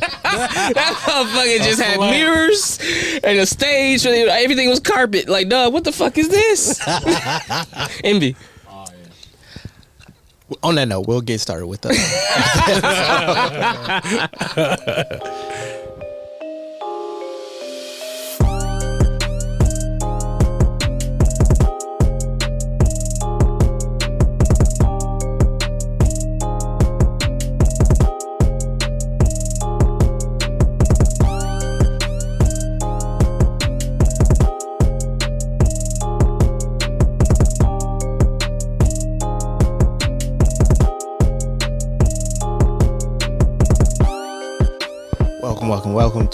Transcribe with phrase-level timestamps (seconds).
[0.00, 2.78] that motherfucker just had mirrors
[3.24, 4.04] and a stage.
[4.06, 5.28] and Everything was carpet.
[5.28, 6.80] Like, dog, what the fuck is this?
[8.04, 8.36] Envy.
[10.62, 11.90] On that note, we'll get started with the.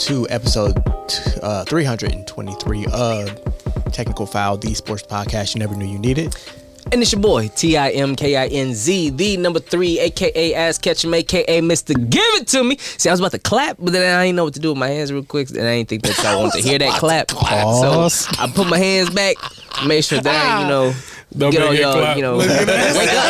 [0.05, 0.83] to episode
[1.43, 3.41] uh, 323 of
[3.91, 6.37] Technical Foul, the sports podcast you never knew you needed.
[6.93, 10.53] And it's your boy, T I M K I N Z, the number three, aka
[10.53, 11.95] Ass Ketchum, aka Mr.
[12.11, 12.77] Give It To Me.
[12.77, 14.79] See, I was about to clap, but then I didn't know what to do with
[14.79, 17.29] my hands real quick, and I didn't think that y'all wanted to hear that clap.
[17.29, 18.27] Pause.
[18.27, 19.37] So I put my hands back,
[19.87, 20.93] make sure that you know,
[21.37, 22.17] Don't get make on it y'all, clap.
[22.17, 23.25] you know, Look at wake up.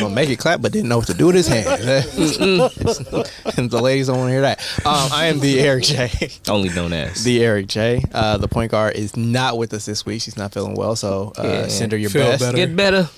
[0.00, 1.66] Gonna make it clap, but didn't know what to do with his hands.
[2.38, 4.60] the ladies don't want to hear that.
[4.86, 6.30] Um, I am the Eric J.
[6.48, 7.24] Only known as.
[7.24, 8.02] The Eric J.
[8.12, 10.22] Uh, the point guard is not with us this week.
[10.22, 11.68] She's not feeling well, so uh, Yeah.
[11.68, 12.40] send her your Feel best.
[12.42, 12.56] better.
[12.56, 13.08] Get better,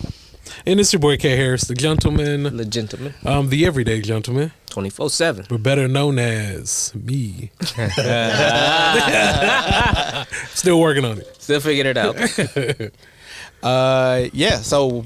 [0.66, 3.14] And it's your boy K Harris, the gentleman, the gentleman.
[3.26, 5.46] um, the everyday gentleman, 24 7.
[5.48, 7.50] but better known as me.
[10.54, 11.36] Still working on it.
[11.42, 12.16] Still figuring it out.
[13.62, 14.56] Uh, yeah.
[14.56, 15.04] So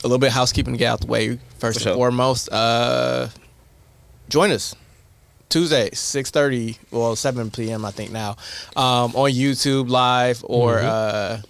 [0.00, 1.38] a little bit of housekeeping to get out the way.
[1.60, 1.94] First For and sure.
[1.94, 3.28] foremost, uh,
[4.28, 4.74] join us
[5.50, 7.84] Tuesday, six thirty, well seven p.m.
[7.84, 8.30] I think now,
[8.74, 11.42] um, on YouTube live or uh,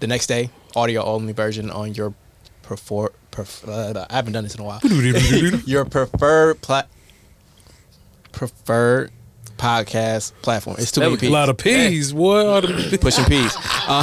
[0.00, 2.14] the next day, audio only version on your
[2.62, 3.08] prefer.
[3.30, 4.80] Pref- uh, I haven't done this in a while.
[5.66, 6.84] your preferred pla-
[8.32, 9.10] preferred
[9.58, 10.76] podcast platform.
[10.78, 11.36] It's too There many we people.
[11.36, 12.14] A lot of peas.
[12.14, 12.64] What?
[13.00, 13.56] pushing peace.
[13.86, 14.02] Um,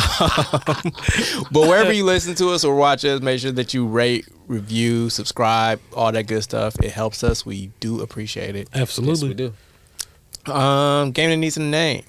[1.52, 5.10] but wherever you listen to us or watch us, make sure that you rate, review,
[5.10, 6.78] subscribe, all that good stuff.
[6.82, 7.46] It helps us.
[7.46, 8.70] We do appreciate it.
[8.74, 9.28] Absolutely.
[9.28, 9.54] we do.
[10.50, 12.06] Um, game that needs a name.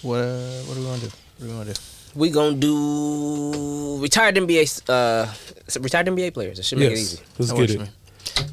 [0.00, 1.06] What uh, what are we gonna do?
[1.06, 1.80] What are we gonna do?
[2.16, 5.32] We gonna do retired NBA, uh,
[5.80, 6.58] retired NBA players.
[6.58, 7.18] It should make it easy.
[7.38, 7.90] Let's That get it.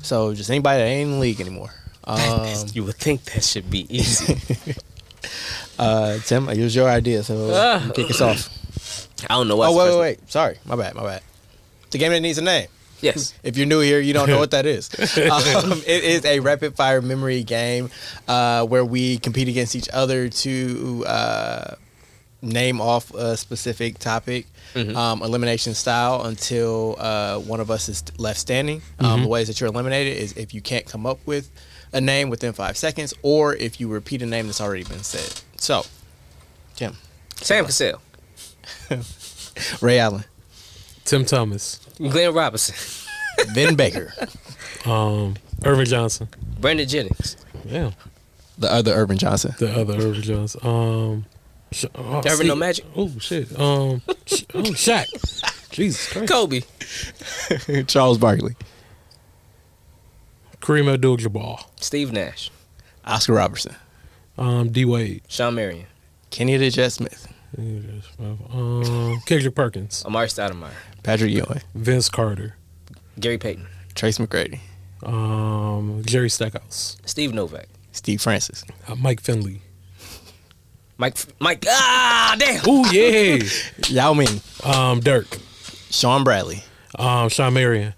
[0.06, 1.70] So just anybody that ain't in the league anymore.
[2.06, 4.36] Um, You would think that should be easy.
[5.80, 7.92] uh, Tim, it was your idea, so Ah.
[7.96, 8.50] kick us off.
[9.30, 9.70] I don't know what.
[9.70, 10.30] Oh wait, wait, wait.
[10.30, 11.22] Sorry, my bad, my bad.
[11.92, 12.68] The game that needs a name.
[13.00, 13.34] Yes.
[13.44, 14.90] If you're new here, you don't know what that is.
[15.00, 17.90] Um, it is a rapid fire memory game
[18.28, 21.76] uh, where we compete against each other to uh,
[22.44, 24.46] name off a specific topic,
[24.76, 28.82] um, elimination style, until uh, one of us is left standing.
[29.00, 31.50] Um, the ways that you're eliminated is if you can't come up with
[31.94, 35.42] a name within five seconds, or if you repeat a name that's already been said.
[35.58, 35.84] So,
[36.76, 36.96] Tim,
[37.36, 38.02] Sam Cassell,
[39.82, 40.24] Ray Allen,
[41.06, 42.76] Tim Thomas, Glenn Robinson,
[43.54, 44.14] Vin Baker,
[44.86, 46.28] um, Earvin Johnson.
[46.60, 47.92] Brandon Jennings, Yeah,
[48.58, 50.62] the other Earvin Johnson, the other Earvin Johnson.
[50.64, 51.26] Um,
[51.74, 52.86] Sh- oh, Ever see- know Magic?
[52.96, 53.60] Oh shit.
[53.60, 55.06] Um, Sh- oh Shaq.
[55.72, 56.32] Jesus Christ.
[56.32, 56.62] Kobe,
[57.88, 58.56] Charles Barkley,
[60.62, 61.64] Kareem Abdul-Jabbar.
[61.82, 62.52] Steve Nash,
[63.06, 63.76] Oscar Robertson,
[64.38, 65.24] Um, D Wade.
[65.28, 65.88] Shawn Marion,
[66.30, 70.04] Kenny the Jet Smith, Um, Kendrick Perkins.
[70.06, 70.70] Amar'e Stoudemire,
[71.02, 72.56] Patrick Ewing, Vince Carter.
[73.20, 74.60] Gary Payton, Trace McGrady,
[75.04, 76.98] Um, Jerry Stackhouse.
[77.06, 79.62] Steve Novak, Steve Francis, Uh, Mike Finley.
[81.04, 81.18] Mike.
[81.40, 81.66] Mike.
[81.68, 82.62] Ah, damn.
[82.66, 83.44] Oh yeah.
[83.90, 85.28] Yao Ming, um, Dirk.
[85.90, 86.64] Shawn Bradley,
[86.98, 87.94] Um, Shawn Marion.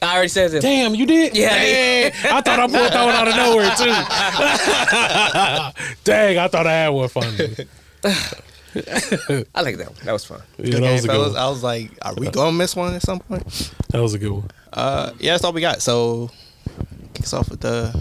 [0.00, 0.62] I already said that.
[0.62, 1.36] Damn, you did?
[1.36, 3.90] Yeah, I Dang, I thought I pulled that one out of nowhere too.
[6.04, 7.56] Dang, I thought I had one funny.
[8.04, 8.12] I
[9.62, 9.98] like that one.
[10.04, 10.40] That was fun.
[10.58, 11.32] Yeah, that was a good fellas.
[11.34, 11.42] one.
[11.42, 13.72] I was like, are we gonna miss one at some point?
[13.90, 14.48] That was a good one.
[14.72, 15.82] Uh, yeah, that's all we got.
[15.82, 16.30] So,
[17.14, 17.92] kick us off with the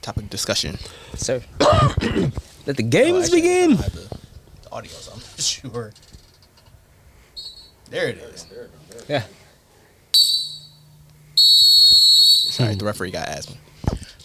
[0.00, 0.78] topic discussion.
[1.16, 1.42] Sir.
[2.68, 3.70] Let the games Oh, actually, begin.
[3.76, 4.18] the,
[4.62, 5.92] the audio, so I'm not sure.
[7.90, 8.46] There it is.
[9.08, 9.22] Yeah.
[11.34, 13.56] Sorry, the referee got asthma.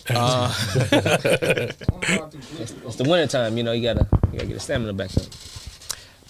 [0.09, 0.53] Uh,
[2.59, 5.23] It's the winter time, you know, you gotta you gotta get the stamina back up.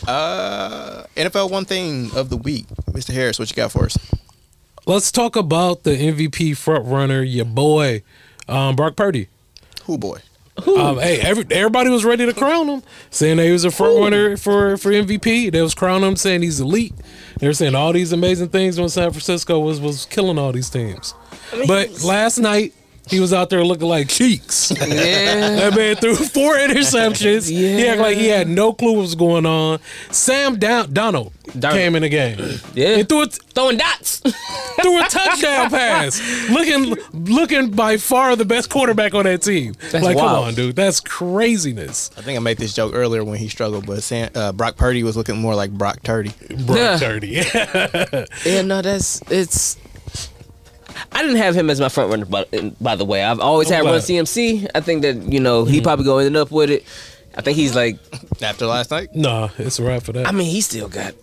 [0.07, 3.11] uh, NFL one thing of the week, Mr.
[3.11, 3.97] Harris, what you got for us?
[4.85, 8.03] Let's talk about the MVP front runner, your boy,
[8.47, 9.27] um, Brock Purdy.
[9.85, 10.19] Who boy?
[10.55, 13.97] Um, hey, every, everybody was ready to crown him, saying that he was a front
[13.97, 15.51] runner for for MVP.
[15.51, 16.93] They was crowning him, saying he's elite.
[17.39, 20.69] They were saying all these amazing things when San Francisco was was killing all these
[20.69, 21.15] teams.
[21.67, 22.73] But last night
[23.09, 24.71] he was out there looking like cheeks.
[24.83, 25.69] Yeah.
[25.69, 27.49] That man threw four interceptions.
[27.49, 29.79] He acted like he had no clue what was going on.
[30.11, 31.71] Sam Down- Donald Darnold.
[31.73, 32.59] came in the game.
[32.73, 32.97] Yeah.
[32.97, 34.19] And threw a, Throwing dots.
[34.81, 36.19] threw a touchdown pass.
[36.49, 39.73] Looking looking by far the best quarterback on that team.
[39.91, 40.75] That's like, come on, dude.
[40.75, 42.09] That's craziness.
[42.17, 45.03] I think I made this joke earlier when he struggled, but Sam, uh, Brock Purdy
[45.03, 46.33] was looking more like Brock Turdy.
[46.65, 46.97] Brock Yeah.
[46.99, 48.27] Turdy.
[48.45, 49.77] Yeah, no, that's it's.
[51.11, 52.45] I didn't have him as my front runner, by,
[52.81, 53.23] by the way.
[53.23, 53.91] I've always had glad.
[53.91, 54.69] Run CMC.
[54.75, 55.83] I think that you know he mm.
[55.83, 56.83] probably gonna end up with it.
[57.35, 57.97] I think he's like,
[58.41, 60.27] After last night, nah, it's a wrap for that.
[60.27, 61.15] I mean, he still got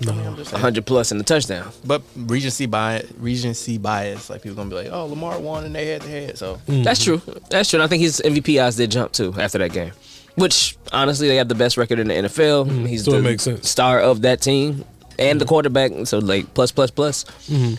[0.00, 0.12] no.
[0.56, 1.70] hundred plus in the touchdown.
[1.84, 5.86] but recency bias, recency bias, like people gonna be like, "Oh, Lamar won and they
[5.86, 6.82] had to head." So mm-hmm.
[6.82, 7.20] That's true.
[7.50, 7.78] That's true.
[7.78, 9.92] And I think his MVP odds did jump too after that game.
[10.36, 12.66] Which honestly, they have the best record in the NFL.
[12.66, 12.84] Mm-hmm.
[12.86, 13.68] He's so it the makes sense.
[13.68, 14.84] star of that team
[15.18, 15.92] and the quarterback.
[16.06, 17.24] So like plus plus plus.
[17.24, 17.74] Mm-hmm.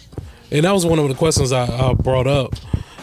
[0.51, 2.53] And that was one of the questions I, I brought up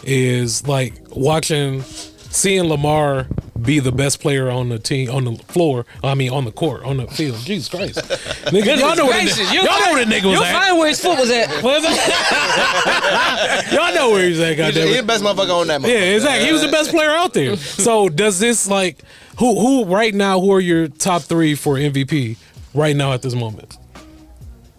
[0.05, 3.27] is like watching seeing Lamar
[3.61, 5.85] be the best player on the team on the floor.
[6.05, 7.39] I mean on the court, on the field.
[7.39, 7.97] Jesus Christ.
[8.49, 10.53] Nigga, y'all know what the, y'all know where the nigga was You'll at.
[10.55, 11.49] find where his foot was at.
[11.63, 13.73] What is it?
[13.73, 15.81] y'all know where he's at, he's, goddamn he's the best motherfucker on that.
[15.81, 15.99] Moment.
[15.99, 16.47] Yeah, exactly.
[16.47, 17.57] He was the best player out there.
[17.57, 19.03] So does this like
[19.39, 22.37] who who right now who are your top three for MVP
[22.75, 23.77] right now at this moment?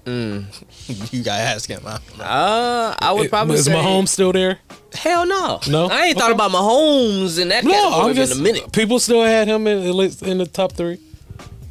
[0.06, 0.46] Mm.
[1.12, 1.82] You gotta ask him.
[1.84, 2.00] Huh?
[2.22, 4.60] Uh, I would probably is say Mahomes still there?
[4.94, 5.60] Hell no.
[5.70, 5.88] No?
[5.88, 6.34] I ain't thought Okay.
[6.34, 8.72] about Mahomes in that No, category I'm just in a minute.
[8.72, 11.00] People still had him in at least in the top three.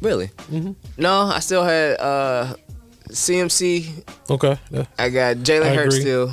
[0.01, 0.27] Really?
[0.51, 0.71] Mm-hmm.
[0.97, 2.55] No, I still had uh,
[3.09, 4.03] CMC.
[4.29, 4.85] Okay, yeah.
[4.97, 6.01] I got Jalen I Hurts agree.
[6.01, 6.31] still,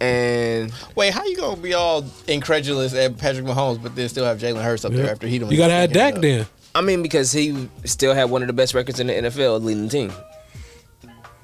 [0.00, 4.38] and Wait, how you gonna be all incredulous at Patrick Mahomes, but then still have
[4.38, 5.50] Jalen Hurts up there after he don't?
[5.50, 6.20] You gotta even have pick Dak up?
[6.22, 6.46] then.
[6.74, 9.84] I mean because he still had one of the best records in the NFL leading
[9.84, 10.12] the team.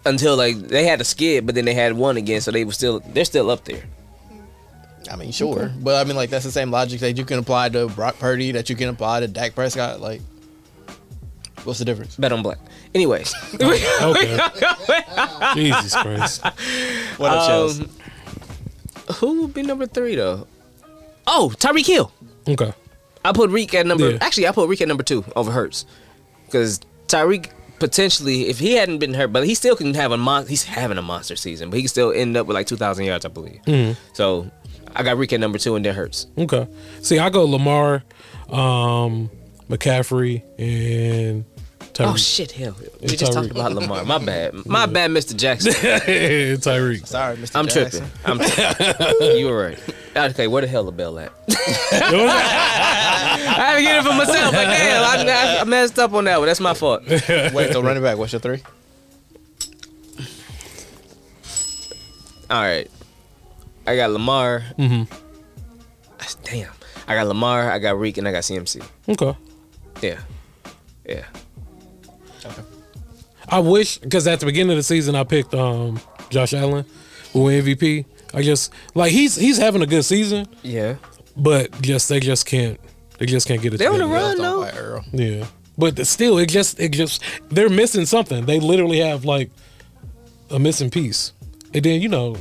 [0.06, 2.72] Until like they had a skid, but then they had one again, so they were
[2.72, 3.82] still they're still up there.
[5.10, 7.68] I mean, sure, but I mean, like that's the same logic that you can apply
[7.70, 10.00] to Brock Purdy, that you can apply to Dak Prescott.
[10.00, 10.20] Like,
[11.64, 12.16] what's the difference?
[12.16, 12.58] Bet on black.
[12.94, 14.38] Anyways, Okay.
[15.54, 16.44] Jesus Christ.
[17.16, 17.80] What up, Shells?
[17.80, 17.90] um,
[19.16, 20.46] who would be number three though?
[21.26, 22.12] Oh, Tyreek Hill.
[22.48, 22.72] Okay.
[23.24, 24.10] I put Reek at number.
[24.10, 24.18] Yeah.
[24.20, 25.86] Actually, I put Reek at number two over Hurts,
[26.44, 30.46] because Tyreek potentially, if he hadn't been hurt, but he still can have a mon-
[30.46, 33.04] He's having a monster season, but he can still end up with like two thousand
[33.04, 33.60] yards, I believe.
[33.66, 33.98] Mm-hmm.
[34.14, 34.50] So
[34.94, 36.26] I got at number two, and then Hurts.
[36.38, 36.68] Okay.
[37.00, 38.04] See, I go Lamar,
[38.48, 39.30] um,
[39.68, 41.44] McCaffrey, and
[41.94, 42.12] Tyreek.
[42.12, 44.04] Oh shit, hell, we It's just talked about Lamar.
[44.04, 45.72] My bad, my bad, Mister Jackson.
[45.72, 47.06] Tyreek.
[47.06, 47.68] Sorry, Mr.
[47.68, 48.10] Jackson.
[48.24, 48.80] I'm Jackson.
[48.98, 49.16] tripping.
[49.22, 49.36] I'm.
[49.38, 49.78] you were right.
[50.16, 51.32] Okay, where the hell the bell at?
[51.48, 51.54] I
[53.56, 54.52] had to get it for myself.
[54.52, 56.46] Like, damn, I, I messed up on that one.
[56.46, 57.02] That's my fault.
[57.08, 58.60] Wait, so running back, what's your three?
[62.50, 62.90] All right.
[63.86, 64.62] I got Lamar.
[64.78, 65.12] Mm-hmm.
[66.44, 66.72] Damn.
[67.06, 68.84] I got Lamar, I got Reek, and I got CMC.
[69.08, 69.36] Okay.
[70.02, 70.20] Yeah.
[71.06, 71.24] Yeah.
[73.48, 76.00] I wish because at the beginning of the season I picked um,
[76.30, 76.84] Josh Allen
[77.32, 78.04] who won MVP.
[78.32, 80.96] I just like he's he's having a good season, Yeah.
[81.36, 82.80] but just they just can't
[83.18, 83.76] they just can't get it.
[83.78, 84.36] They're on the run.
[84.38, 84.64] Don't no.
[84.64, 85.04] fight Earl.
[85.12, 85.46] Yeah,
[85.78, 88.44] but still, it just it just they're missing something.
[88.46, 89.50] They literally have like
[90.50, 91.32] a missing piece,
[91.72, 92.36] and then you know,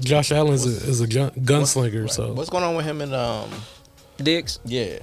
[0.00, 2.08] Josh Allen is a, is a gun- gunslinger.
[2.10, 3.50] So What's going on with him and um?
[4.16, 4.58] Diggs.
[4.64, 5.00] Yeah, Are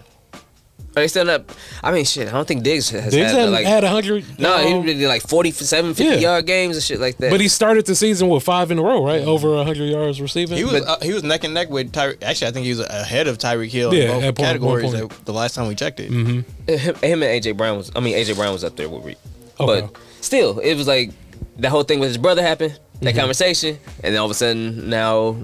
[1.01, 1.51] they still up?
[1.83, 2.27] I mean, shit.
[2.27, 3.65] I don't think Diggs has Diggs had hadn't like.
[3.65, 4.23] had a hundred.
[4.39, 6.15] no, um, he did like 47, 50 Yeah.
[6.19, 7.31] yard games and shit like that.
[7.31, 9.21] but he started the season with five in a row, right?
[9.21, 10.57] Over hundred yards receiving.
[10.57, 12.21] he was But- uh, he was neck and neck with Tyreek.
[12.23, 14.93] Actually, I think he was ahead of Tyreek Hill Yeah, in both at point- categories
[14.93, 15.25] point.
[15.25, 16.09] the last time we checked it.
[16.11, 17.91] him, him and AJ Brown was.
[17.95, 19.17] I mean, AJ Brown was up there with Reek.
[19.59, 19.81] Okay.
[19.87, 21.11] But still, it was like
[21.59, 22.79] that whole thing with his brother happened.
[23.01, 23.19] That Mm-hmm.
[23.19, 25.35] conversation, and then all of a sudden now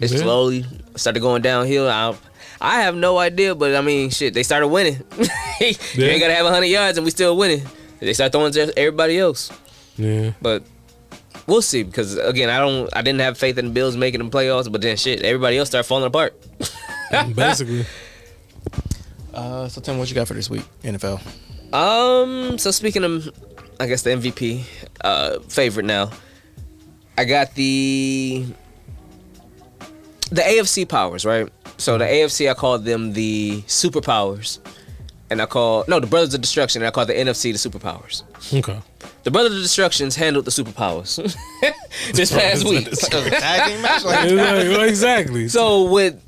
[0.00, 0.20] it's Yeah.
[0.20, 0.64] slowly
[0.96, 1.88] started going downhill.
[1.88, 2.14] I,
[2.62, 4.94] I have no idea, but I mean, shit, they started winning.
[5.60, 5.66] you
[6.04, 7.66] ain't gotta have hundred yards, and we still winning.
[7.98, 9.50] They start throwing to everybody else,
[9.96, 10.62] yeah, but
[11.48, 11.82] we'll see.
[11.82, 14.80] Because again, I don't, I didn't have faith in the Bills making the playoffs, but
[14.80, 16.40] then shit, everybody else started falling apart.
[17.34, 17.84] basically.
[19.34, 20.62] Uh, so Tim, what you got for this week?
[20.84, 21.20] NFL.
[21.74, 22.58] Um.
[22.58, 23.28] So speaking of,
[23.80, 24.62] I guess the MVP
[25.00, 26.12] uh, favorite now,
[27.18, 28.46] I got the
[30.30, 31.48] the AFC powers right.
[31.82, 34.60] So the AFC, I call them the superpowers,
[35.30, 38.22] and I call no the Brothers of Destruction, and I call the NFC the superpowers.
[38.56, 38.78] Okay.
[39.24, 41.16] The Brothers of Destructions handled the superpowers
[42.12, 42.88] this past week.
[42.90, 44.04] Tag team match.
[44.04, 44.88] Exactly.
[44.88, 45.48] exactly.
[45.48, 46.20] So with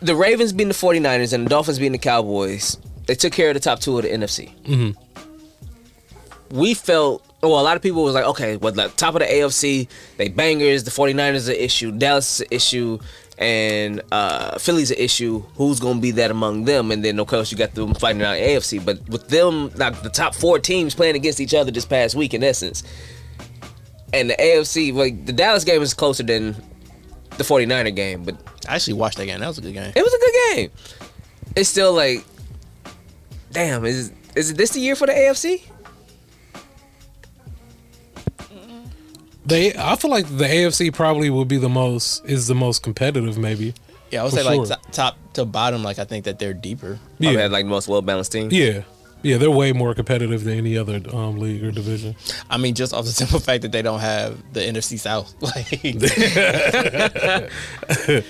[0.00, 3.54] the Ravens being the 49ers and the Dolphins being the Cowboys, they took care of
[3.54, 4.54] the top two of the NFC.
[4.64, 4.96] Mhm.
[6.50, 9.26] We felt, well, a lot of people was like, okay, well, the top of the
[9.26, 12.98] AFC, they bangers, the 49ers is an issue, Dallas is an issue,
[13.38, 15.42] and uh, Philly's an issue.
[15.56, 16.90] Who's going to be that among them?
[16.90, 18.84] And then, of course, you got them fighting out AFC.
[18.84, 22.34] But with them, like the top four teams playing against each other this past week,
[22.34, 22.82] in essence,
[24.12, 26.54] and the AFC, like the Dallas game is closer than
[27.38, 28.36] the 49er game, but
[28.68, 29.40] I actually watched that game.
[29.40, 29.92] That was a good game.
[29.94, 30.70] it was a good game.
[31.56, 32.24] It's still like,
[33.50, 35.62] damn, is is this the year for the AFC?
[39.44, 43.36] They, I feel like the AFC probably will be the most is the most competitive,
[43.38, 43.74] maybe.
[44.10, 44.66] Yeah, I would For say like sure.
[44.66, 45.82] top, top to bottom.
[45.82, 46.98] Like I think that they're deeper.
[47.18, 48.48] Probably Yeah, had like the most well balanced team.
[48.52, 48.82] yeah,
[49.22, 49.38] yeah.
[49.38, 52.14] They're way more competitive than any other um, league or division.
[52.50, 55.34] I mean, just off the simple fact that they don't have the NFC South.
[55.40, 55.82] Like,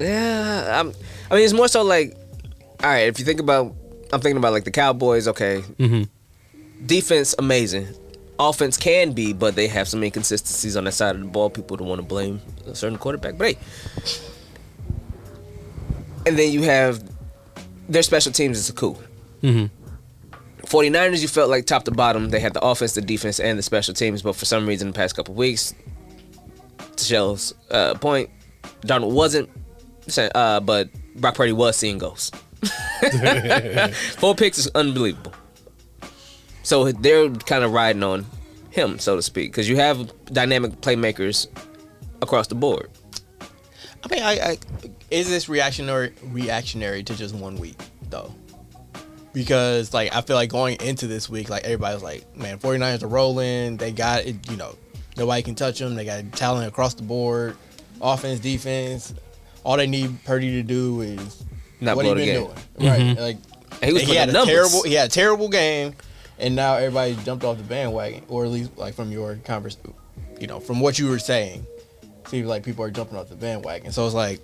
[0.00, 0.92] Yeah, I'm,
[1.30, 2.16] I mean, it's more so like,
[2.82, 3.74] all right, if you think about,
[4.12, 5.28] I'm thinking about like the Cowboys.
[5.28, 6.08] Okay, Mhm.
[6.84, 7.88] defense amazing,
[8.48, 11.50] offense can be, but they have some inconsistencies on that side of the ball.
[11.50, 13.58] People don't want to blame a certain quarterback, but hey.
[16.26, 17.02] And then you have
[17.88, 19.00] their special teams is cool.
[19.42, 19.70] Mhm.
[20.66, 23.62] 49ers, you felt like top to bottom, they had the offense, the defense, and the
[23.62, 25.74] special teams, but for some reason, the past couple weeks,
[26.96, 28.30] to Shell's uh, point,
[28.82, 29.50] Donald wasn't,
[30.34, 32.30] uh, but Brock Purdy was seeing ghosts.
[34.18, 35.32] Four picks is unbelievable.
[36.62, 38.26] So they're kind of riding on
[38.70, 41.48] him, so to speak, because you have dynamic playmakers
[42.20, 42.90] across the board.
[44.04, 44.58] I mean, I, I
[45.10, 47.78] is this reactionary reactionary to just one week
[48.10, 48.32] though?
[49.32, 53.02] Because like I feel like going into this week, like everybody was like, man, 49ers
[53.02, 53.76] are rolling.
[53.76, 54.76] They got it, you know,
[55.16, 55.94] nobody can touch them.
[55.94, 57.56] They got talent across the board,
[58.00, 59.14] offense, defense.
[59.64, 61.44] All they need Purdy to do is
[61.80, 62.44] Not what blow he the been game.
[62.44, 62.56] doing,
[62.90, 63.18] mm-hmm.
[63.18, 63.18] right?
[63.20, 63.36] Like
[63.80, 64.54] And he was he had up a numbers.
[64.54, 65.94] terrible, he had a terrible game,
[66.38, 69.76] and now everybody jumped off the bandwagon, or at least like from your converse,
[70.40, 71.66] you know, from what you were saying,
[72.26, 73.92] seems like people are jumping off the bandwagon.
[73.92, 74.40] So it's like,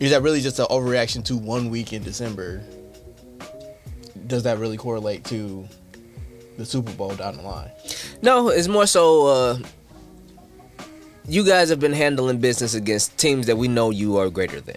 [0.00, 2.62] is that really just an overreaction to one week in December?
[4.26, 5.68] Does that really correlate to
[6.56, 7.70] the Super Bowl down the line?
[8.22, 9.58] No, it's more so uh,
[11.28, 14.76] you guys have been handling business against teams that we know you are greater than.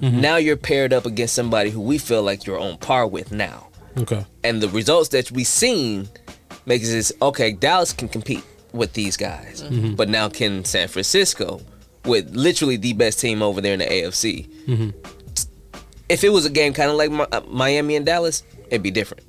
[0.00, 3.67] Now you're paired up against somebody who we feel like you're on par with now.
[3.98, 4.24] Okay.
[4.44, 6.08] And the results that we've seen
[6.66, 9.62] makes this okay, Dallas can compete with these guys.
[9.96, 11.60] But now can San Francisco
[12.04, 14.46] with literally the best team over there in the AFC.
[16.08, 18.90] If it was a game kind of like Mi- uh, Miami and Dallas, it'd be
[18.90, 19.24] different.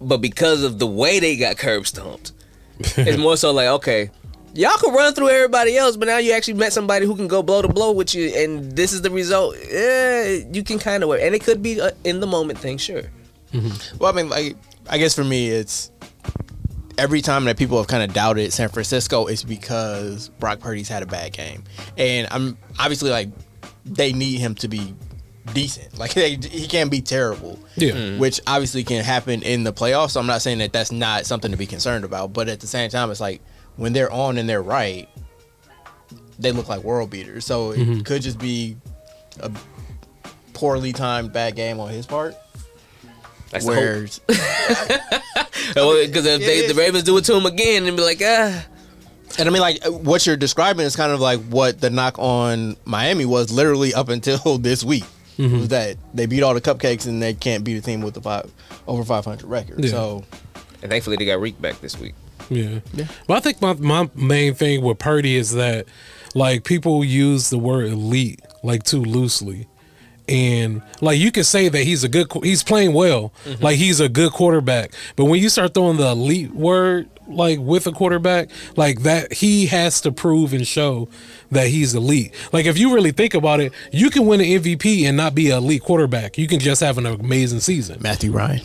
[0.00, 2.32] But because of the way they got curb stomped,
[2.78, 4.10] it's more so like, okay,
[4.54, 7.42] y'all can run through everybody else, but now you actually met somebody who can go
[7.42, 9.56] blow to blow with you, and this is the result.
[9.70, 12.78] Yeah, you can kind of, wear, and it could be a in the moment thing,
[12.78, 13.04] sure.
[13.52, 13.98] Mm-hmm.
[13.98, 14.56] Well, I mean, like,
[14.88, 15.90] I guess for me, it's
[16.96, 21.02] every time that people have kind of doubted San Francisco, it's because Brock Purdy's had
[21.02, 21.64] a bad game,
[21.96, 23.28] and I'm obviously like
[23.84, 24.94] they need him to be
[25.54, 25.98] decent.
[25.98, 27.58] Like they, he can't be terrible.
[27.76, 27.92] Yeah.
[27.92, 28.18] Mm-hmm.
[28.18, 30.10] Which obviously can happen in the playoffs.
[30.10, 32.66] So I'm not saying that that's not something to be concerned about, but at the
[32.66, 33.40] same time, it's like
[33.76, 35.08] when they're on and they're right,
[36.38, 37.44] they look like world beaters.
[37.44, 38.00] So it mm-hmm.
[38.00, 38.76] could just be
[39.40, 39.50] a
[40.54, 42.34] poorly timed bad game on his part.
[43.50, 43.84] That's the hope.
[45.74, 46.74] Where Because if they, it the.
[46.74, 48.64] Ravens do it to him again, and be like, ah,
[49.38, 52.76] And I mean, like what you're describing is kind of like what the knock on
[52.84, 55.04] Miami was literally up until this week.
[55.38, 58.20] Was that they beat all the cupcakes and they can't beat a team with the
[58.20, 58.50] five
[58.88, 59.84] over 500 record.
[59.84, 59.90] Yeah.
[59.92, 60.24] So
[60.82, 62.14] and thankfully they got Reek back this week.
[62.50, 62.80] Yeah.
[63.28, 65.86] But I think my, my main thing with Purdy is that
[66.34, 69.68] like people use the word elite like too loosely.
[70.28, 73.32] And like you can say that he's a good he's playing well.
[73.44, 73.62] Mm-hmm.
[73.62, 74.92] Like he's a good quarterback.
[75.16, 79.66] But when you start throwing the elite word like with a quarterback, like that he
[79.66, 81.08] has to prove and show
[81.50, 82.34] that he's elite.
[82.52, 85.50] Like if you really think about it, you can win an MVP and not be
[85.50, 86.38] an elite quarterback.
[86.38, 88.00] You can just have an amazing season.
[88.02, 88.60] Matthew Ryan.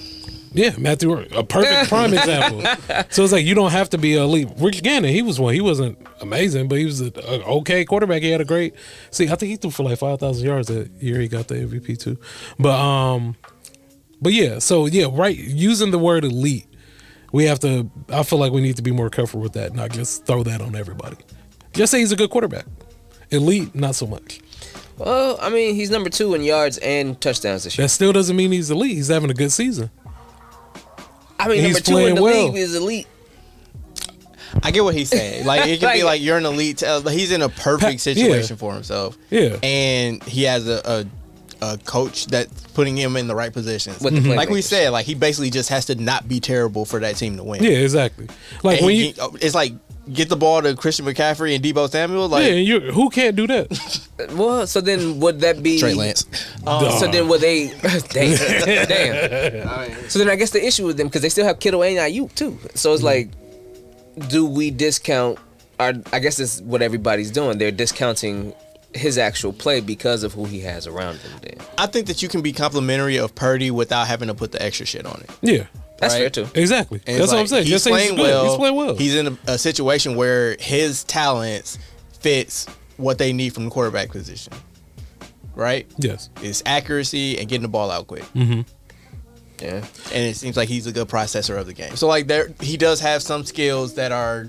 [0.54, 2.62] Yeah, Matthew, a perfect prime example.
[3.10, 4.50] So it's like you don't have to be elite.
[4.58, 5.54] Rich Gannon, he was one.
[5.54, 8.22] He wasn't amazing, but he was an okay quarterback.
[8.22, 8.76] He had a great.
[9.10, 11.20] See, I think he threw for like five thousand yards that year.
[11.20, 12.20] He got the MVP too.
[12.60, 13.36] But um,
[14.22, 14.60] but yeah.
[14.60, 15.36] So yeah, right.
[15.36, 16.68] Using the word elite,
[17.32, 17.90] we have to.
[18.10, 19.74] I feel like we need to be more careful with that.
[19.74, 21.18] Not just throw that on everybody.
[21.74, 22.66] Just say he's a good quarterback.
[23.32, 24.40] Elite, not so much.
[25.00, 27.86] Well, I mean, he's number two in yards and touchdowns this year.
[27.86, 28.92] That still doesn't mean he's elite.
[28.96, 29.90] He's having a good season.
[31.44, 32.48] I mean, he's number two in playing the well.
[32.48, 33.08] league is elite.
[34.62, 35.46] I get what he's saying.
[35.46, 36.84] Like it can be Like- like you're an elite.
[36.84, 37.98] Uh, he's in a perfect Pa- yeah.
[37.98, 39.18] situation for himself.
[39.30, 39.58] Yeah.
[39.64, 41.06] and he has a, a
[41.66, 44.02] a coach that's putting him in the right positions.
[44.02, 47.00] With the like we said, like he basically just has to not be terrible for
[47.00, 47.64] that team to win.
[47.64, 48.28] Yeah, exactly.
[48.64, 49.74] Like And when he- you, it's like
[50.12, 52.28] get the ball to Christian McCaffrey and Deebo Samuel.
[52.28, 54.00] Like yeah, you who can't do that?
[54.34, 56.26] Well, so then would that be Trey Lance.
[56.66, 56.92] Um, Duh.
[56.92, 57.68] So then would they?
[58.10, 58.38] damn,
[58.88, 60.10] damn.
[60.10, 62.34] So then I guess the issue with them because they still have Kittle and Aiyuk
[62.36, 62.58] too.
[62.76, 63.06] So it's mm-hmm.
[64.20, 65.40] like, do we discount?
[65.80, 67.58] Our, I guess it's what everybody's doing.
[67.58, 68.54] They're discounting
[68.94, 71.32] his actual play because of who he has around him.
[71.42, 74.62] Then I think that you can be complimentary of Purdy without having to put the
[74.62, 75.32] extra shit on it.
[75.42, 75.66] Yeah,
[76.04, 76.20] that's Right.
[76.22, 76.48] fair too.
[76.60, 77.02] exactly.
[77.08, 77.64] And That's it's what I'm saying.
[77.64, 78.22] He's Just saying playing good.
[78.24, 78.46] well.
[78.46, 78.96] He's playing well.
[78.96, 81.78] He's in a, a situation where his talents
[82.20, 82.66] fits
[82.98, 84.54] what they need from the quarterback position.
[85.56, 85.86] Right?
[85.98, 86.30] yes.
[86.42, 88.24] It's accuracy and getting the ball out quick.
[88.34, 88.62] Mm-hmm.
[89.62, 89.86] Yeah.
[90.12, 91.96] And it seems like he's a good processor of the game.
[91.96, 94.48] So like there he does have some skills that are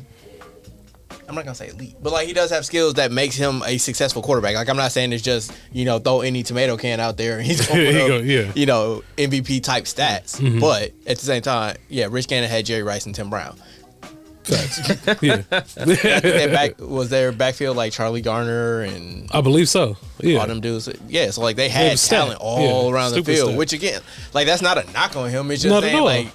[1.28, 3.78] I'm not gonna say elite, but like he does have skills that makes him a
[3.78, 4.54] successful quarterback.
[4.56, 7.46] Like I'm not saying it's just you know throw any tomato can out there and
[7.46, 8.52] he's gonna He go- yeah.
[8.54, 10.38] you know MVP type stats.
[10.40, 10.60] Mm-hmm.
[10.60, 13.56] But at the same time, yeah, Rich Gannon had Jerry Rice and Tim Brown.
[14.44, 15.22] Facts.
[15.22, 15.36] yeah,
[16.20, 19.96] Their back was their backfield like Charlie Garner and I believe so.
[20.20, 20.86] Yeah, all them dudes.
[21.08, 23.48] Yeah, so like they had talent all Yeah, around the field.
[23.48, 23.58] stat.
[23.58, 24.02] Which again,
[24.34, 25.50] like that's not a knock on him.
[25.50, 26.26] It's just Not saying like,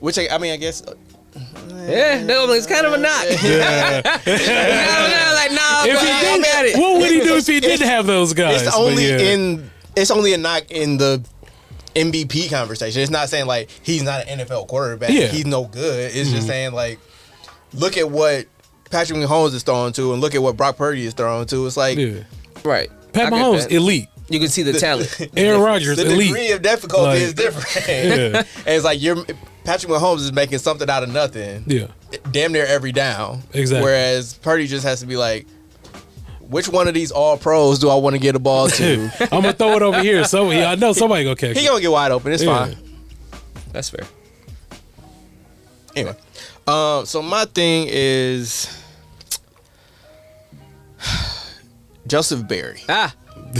[0.00, 0.82] which I, I mean, I guess
[1.34, 3.24] Yeah, no, it's kind of a knock.
[3.42, 4.02] Yeah.
[4.04, 6.76] like, nah, if bro, he I did, got it.
[6.78, 8.62] what would he do if he didn't have those guys?
[8.62, 9.18] it's only yeah.
[9.18, 11.24] in it's only a knock in the
[11.94, 13.02] MVP conversation.
[13.02, 15.10] It's not saying like he's not an NFL quarterback.
[15.10, 15.26] Yeah.
[15.26, 15.36] Mm-hmm.
[15.36, 16.14] He's no good.
[16.14, 16.98] It's just saying like,
[17.72, 18.46] look at what
[18.90, 21.66] Patrick Mahomes is throwing to, and look at what Brock Purdy is throwing to.
[21.66, 22.22] It's like yeah.
[22.64, 22.90] Right.
[23.12, 24.08] Pat I Mahomes, elite.
[24.28, 25.28] You can see the talent.
[25.36, 26.28] Aaron Rodgers, the elite.
[26.28, 27.88] degree of difficulty Like- is different.
[27.88, 28.38] Yeah.
[28.38, 29.24] and it's like you're
[29.64, 31.64] Patrick Mahomes is making something out of nothing.
[31.66, 31.86] Yeah.
[32.32, 33.42] damn near every down.
[33.52, 33.84] Exactly.
[33.84, 35.46] Whereas Purdy just has to be like,
[36.40, 39.10] which one of these all pros do I want to get a ball to?
[39.32, 40.24] I'm gonna throw it over here.
[40.24, 41.68] So yeah, I know somebody gonna catch he it.
[41.68, 42.32] gonna get wide open.
[42.32, 42.66] It's Yeah.
[42.66, 42.76] fine.
[43.72, 44.04] That's fair.
[45.94, 46.16] Anyway,
[46.66, 48.68] um, so my thing is
[52.06, 53.14] Joseph Barry, Ah,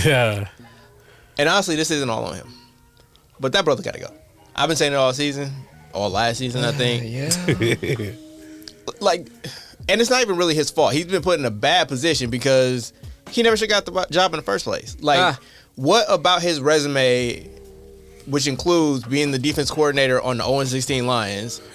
[0.05, 0.49] Yeah.
[1.39, 2.49] and honestly, this isn't all on him,
[3.39, 4.11] but that brother got to go.
[4.57, 5.53] I've been saying it all season,
[5.93, 7.05] all last season, I think.
[7.07, 8.11] yeah.
[9.01, 9.29] like,
[9.89, 10.93] and it's not even really his fault.
[10.93, 12.93] He's been put in a bad position because
[13.31, 14.97] he never should have got the job in the first place.
[15.01, 15.39] Like, Ah.
[15.77, 17.49] what about his resume,
[18.27, 21.61] which includes being the defense coordinator on the 0 16 Lions,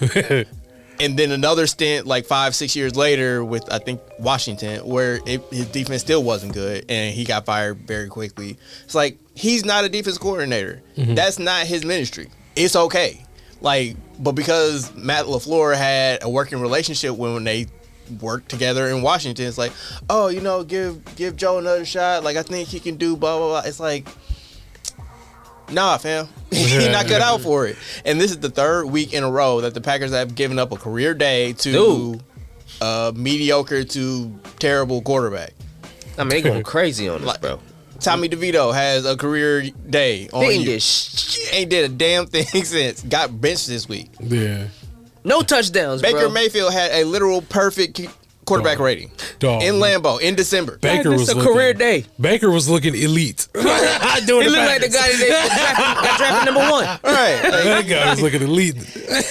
[1.00, 5.42] and then another stint like five, six years later with I think Washington, where it,
[5.50, 8.56] his defense still wasn't good and he got fired very quickly.
[8.84, 10.80] It's like he's not a defense coordinator.
[10.96, 12.28] That's not his ministry.
[12.54, 13.22] It's okay.
[13.60, 17.66] Like, but because Matt Lafleur had a working relationship when, when they
[18.20, 19.72] worked together in Washington, it's like,
[20.10, 22.24] oh, you know, give give Joe another shot.
[22.24, 23.62] Like I think he can do blah blah blah.
[23.68, 24.06] It's like.
[25.68, 26.28] Nah, fam.
[26.52, 27.76] He's not cut out for it.
[28.04, 30.70] And this is the third week in a row that the Packers have given up
[30.70, 32.22] a career day to Dude.
[32.80, 35.54] a mediocre to terrible quarterback.
[36.16, 37.58] I mean, they going crazy on us, bro.
[38.00, 40.70] Tommy DeVito has a career day on They ain't you.
[40.72, 43.02] did sh- Ain't did a damn thing since.
[43.02, 44.10] Got benched this week.
[44.20, 44.68] Yeah.
[45.24, 46.30] no touchdowns, Baker bro.
[46.30, 48.00] Mayfield had a literal perfect
[48.46, 48.84] quarterback Dog.
[48.86, 49.62] rating Dog.
[49.62, 50.78] in Lambeau in December.
[50.78, 52.04] Baker It's was a looking, career day.
[52.20, 53.48] Baker was looking elite.
[53.54, 53.66] Doing
[54.46, 56.84] He the looked like the guy that they got drafted, drafted number one.
[57.04, 57.42] Right.
[57.42, 58.76] Like, That guy was looking elite.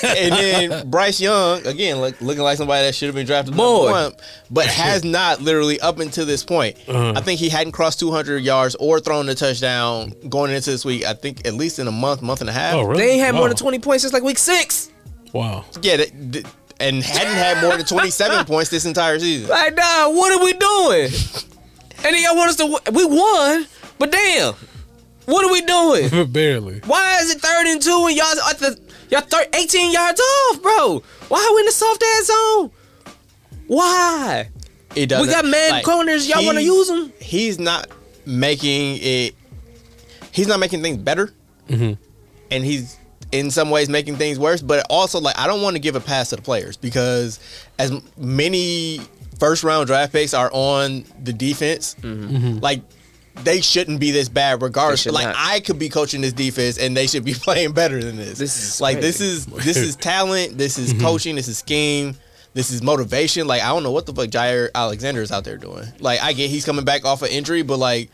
[0.03, 3.63] and then Bryce Young again look, looking like somebody that should have been drafted Boy.
[3.85, 4.13] number one,
[4.51, 6.77] but has not literally up until this point.
[6.87, 7.13] Uh-huh.
[7.15, 11.05] I think he hadn't crossed 200 yards or thrown a touchdown going into this week.
[11.05, 12.75] I think at least in a month, month and a half.
[12.75, 13.01] Oh, really?
[13.03, 14.91] They ain't had more than 20 points since like week six.
[15.33, 15.65] Wow.
[15.81, 16.45] Yeah, th- th-
[16.79, 19.49] and hadn't had more than 27 points this entire season.
[19.49, 21.11] Like, nah, what are we doing?
[22.03, 23.65] And then y'all want us to, w- we won,
[23.97, 24.53] but damn,
[25.25, 26.25] what are we doing?
[26.31, 26.79] Barely.
[26.85, 30.61] Why is it third and two and y'all at the, y'all thir- 18 yards off,
[30.61, 31.01] bro?
[31.29, 32.71] Why are we in the soft ass zone?
[33.67, 34.49] Why?
[34.95, 35.27] It doesn't.
[35.27, 36.27] We got man like, corners.
[36.29, 37.11] Y'all want to use them?
[37.19, 37.87] He's not
[38.25, 39.35] making it.
[40.31, 41.31] He's not making things better,
[41.69, 41.93] Mm-hmm.
[42.51, 42.97] and he's
[43.31, 44.61] in some ways making things worse.
[44.61, 47.39] But also, like, I don't want to give a pass to the players because
[47.79, 48.99] as many
[49.39, 52.81] first round draft picks are on the defense, like.
[53.43, 55.01] They shouldn't be this bad, regardless.
[55.03, 55.13] Mm-hmm.
[55.13, 55.51] They should Like not.
[55.51, 58.37] I could be coaching this defense, and they should be playing better than this.
[58.37, 60.57] This is like this is this is talent.
[60.57, 61.35] This is coaching.
[61.35, 62.15] This is scheme.
[62.53, 63.45] This is motivation.
[63.45, 65.83] Like I don't know what the fuck Jaire Alexander is out there doing.
[65.99, 68.09] Like I get he's coming back off an injury, but like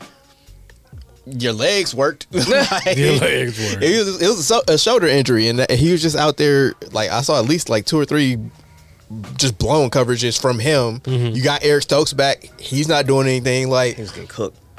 [1.26, 2.26] your legs worked.
[2.32, 3.82] Like, Your legs worked.
[3.82, 6.74] It was, it was a, a shoulder injury, and he was just out there.
[6.92, 8.38] Like I saw at least like two or three
[9.36, 11.00] just blown coverages from him.
[11.00, 11.36] Mm-hmm.
[11.36, 12.48] You got Eric Stokes back.
[12.60, 13.68] He's not doing anything.
[13.68, 14.58] Like He was getting cooked.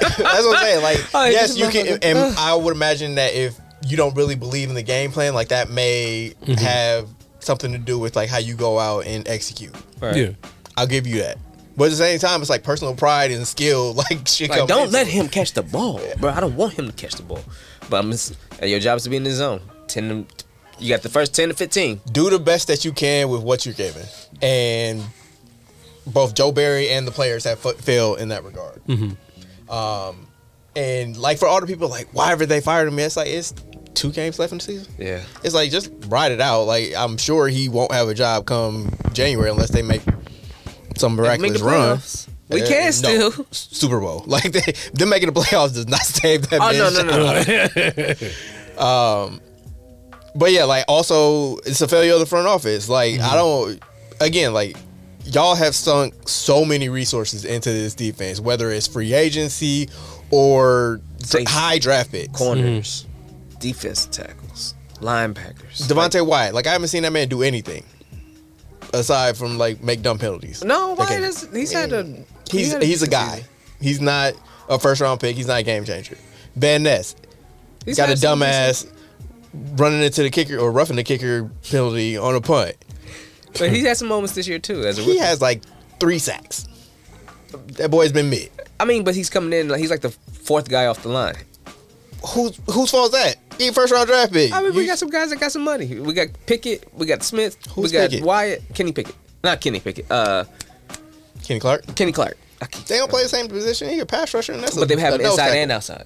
[0.00, 0.82] That's what I'm saying.
[0.82, 1.98] Like, Oh, yes, you can, motherfucker.
[2.02, 5.48] and I would imagine that if you don't really believe in the game plan, like
[5.48, 9.74] that may have something to do with like how you go out and execute.
[10.00, 10.16] Right.
[10.16, 10.30] Yeah.
[10.76, 11.38] I'll give you that.
[11.76, 13.94] But at the same time, it's like personal pride and skill.
[14.10, 16.30] Like, shit Like, don't let him catch the ball, bro.
[16.30, 17.40] I don't want him to catch the ball.
[17.88, 19.60] But I'm just, your job is to be in the zone.
[19.86, 20.44] Ten, to,
[20.78, 22.00] you got the first ten to fifteen.
[22.12, 24.04] do the best that you can with what you're given,
[24.42, 25.02] and
[26.06, 28.80] both Joe Barry and the players have fa- failed in that regard.
[29.68, 30.26] Um,
[30.76, 33.54] and like for all the people, like why ever they fired him, it's like it's
[33.94, 34.92] two games left in the season.
[34.98, 35.22] Yeah.
[35.44, 36.62] It's like just ride it out.
[36.64, 40.02] Like I'm sure he won't have a job come January unless they make
[41.00, 41.98] some miraculous run.
[42.50, 43.32] We Uh, can no, still.
[43.50, 44.24] Super Bowl.
[44.26, 46.60] Like they, them making the playoffs does not save that.
[46.60, 47.02] Oh no no
[48.78, 49.38] no!
[49.38, 49.40] no.
[50.34, 52.88] But yeah, like also it's a failure of the front office.
[52.88, 53.82] Like I don't
[54.20, 54.76] again like
[55.24, 59.88] y'all have sunk so many resources into this defense, whether it's free agency
[60.30, 61.44] or Safety.
[61.50, 62.38] high draft picks.
[62.38, 63.06] Corners,
[63.58, 65.82] defense tackles, linebackers.
[65.88, 67.84] Devonte Wyatt, like I haven't seen that man do anything
[68.92, 70.62] aside from like make dumb penalties.
[70.64, 71.20] no, why Okay.
[71.20, 72.24] does he's had a he
[72.58, 73.44] He's had he's a guy.
[73.80, 74.34] He's not
[74.68, 75.36] a first round pick.
[75.36, 76.16] He's not a game changer.
[76.56, 77.14] Van Ness
[77.84, 78.86] He's got a dumbass
[79.76, 82.76] running into the kicker or roughing the kicker penalty on a punt.
[83.58, 84.84] But he's had some moments this year too.
[84.84, 85.62] As a He has like
[85.98, 86.66] three sacks.
[87.78, 88.48] That boy's been mid.
[88.78, 89.68] I mean, but he's coming in.
[89.68, 91.34] like He's like the fourth guy off the line.
[92.34, 93.36] Who's whose fault is that?
[93.60, 94.52] He first round draft pick.
[94.52, 95.86] I mean, we got some guys that got some money.
[96.00, 96.92] We got Pickett.
[96.94, 97.56] We got Smith.
[97.74, 98.24] Who's we got Pickett?
[98.24, 98.62] Wyatt.
[98.74, 99.14] Kenny Pickett.
[99.44, 100.10] Not Kenny Pickett.
[100.10, 100.44] Uh,
[101.44, 101.94] Kenny Clark.
[101.94, 102.36] Kenny Clark.
[102.62, 103.88] I They don't play the same position.
[103.88, 105.58] He a pass rusher, and that's But a, they have a him nose inside tackle.
[105.62, 106.04] and outside.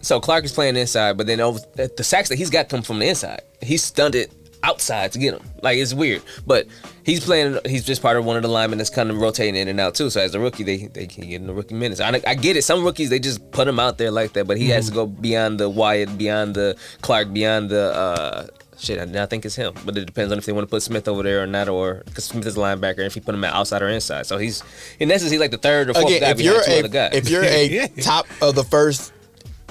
[0.00, 2.98] So Clark is playing inside, but then over the sacks that he's got come from
[2.98, 3.42] the inside.
[3.60, 5.42] He's stunted outside to get him.
[5.62, 6.66] Like it's weird, but
[7.04, 7.58] he's playing.
[7.66, 9.94] He's just part of one of the linemen that's kind of rotating in and out
[9.94, 10.10] too.
[10.10, 12.00] So as a rookie, they they can get in the rookie minutes.
[12.00, 12.62] I, I get it.
[12.62, 15.06] Some rookies they just put him out there like that, but he has to go
[15.06, 17.94] beyond the Wyatt, beyond the Clark, beyond the.
[17.94, 18.46] uh
[18.78, 20.82] Shit, I, I think it's him, but it depends on if they want to put
[20.82, 23.32] Smith over there or not, or because Smith is a linebacker, and if you put
[23.32, 24.64] him at outside or inside, so he's
[24.98, 27.44] in essence he's like the third or fourth Again, guy if you're a if you're
[27.44, 27.86] a Yeah.
[28.00, 29.12] top of the first,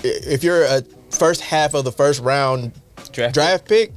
[0.02, 2.72] if you're a first half of the first round
[3.12, 3.92] Draft draft, pick.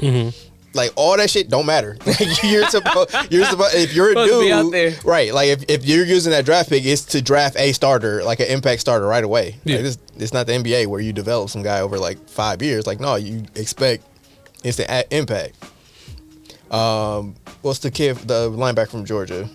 [0.75, 1.97] Like all that shit don't matter.
[2.43, 3.75] You're supposed, you're supposed.
[3.77, 4.95] If you're a Supposed to dude, be out there.
[5.05, 5.33] right?
[5.33, 8.47] Like if, if you're using that draft pick, it's to draft a starter, like an
[8.47, 9.57] impact starter, right away.
[9.65, 9.77] Yeah.
[9.77, 12.87] Like this, it's not the NBA where you develop some guy over like five years.
[12.87, 14.05] Like no, you expect
[14.65, 15.55] instant a- impact.
[16.71, 19.49] Um, what's the kid, the linebacker from Georgia?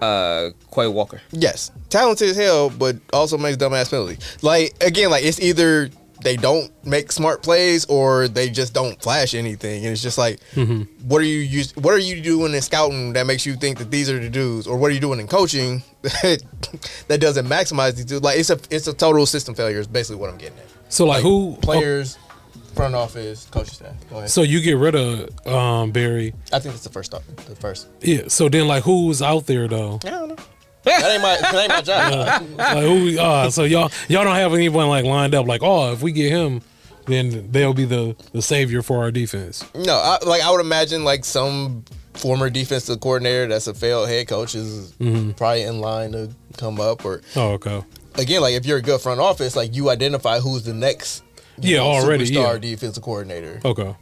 [0.00, 1.20] uh, Quay Walker.
[1.30, 4.38] Yes, talented as hell, but also makes dumbass penalties.
[4.42, 5.90] Like again, like it's either
[6.22, 10.40] they don't make smart plays or they just don't flash anything, and it's just like,
[11.06, 13.90] what are you use, What are you doing in scouting that makes you think that
[13.90, 16.42] these are the dudes, or what are you doing in coaching that,
[17.08, 18.22] that doesn't maximize these dudes?
[18.22, 19.78] Like it's a it's a total system failure.
[19.78, 20.66] Is basically what I'm getting at.
[20.88, 22.18] So like, who players,
[22.74, 23.94] front office, coaching staff.
[24.10, 24.30] Go ahead.
[24.30, 26.34] So you get rid of um Barry.
[26.52, 27.24] I think it's the first start.
[27.46, 27.88] The first.
[28.00, 28.28] Yeah.
[28.28, 30.00] So then like who's out there though?
[30.04, 30.36] I don't know.
[30.84, 32.42] That ain't my that ain't my job.
[32.58, 33.18] like who?
[33.18, 36.30] Uh, so y'all y'all don't have anyone like lined up like oh if we get
[36.30, 36.60] him,
[37.06, 39.64] then they'll be the the savior for our defense.
[39.74, 44.28] No, I, like I would imagine like some former defensive coordinator that's a failed head
[44.28, 44.92] coach is
[45.36, 47.04] probably in line to come up.
[47.04, 47.82] Or Oh okay.
[48.16, 51.22] again, like if you're a good front office, like you identify who's the next
[51.60, 52.58] you Yeah, already, superstar yeah.
[52.58, 53.94] defensive coordinator, Okay.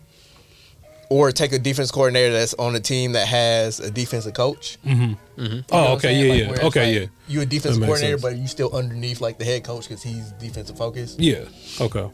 [1.11, 4.79] Or take a defense coordinator that's on a team that has a defensive coach.
[4.87, 5.03] Mm-hmm.
[5.03, 5.43] Mm-hmm.
[5.43, 8.23] You know Oh okay yeah Like, yeah okay like yeah You a defensive coordinator, sense.
[8.23, 11.21] but you still underneath like the head coach because he's defensive focused.
[11.21, 11.45] yeah
[11.81, 12.09] okay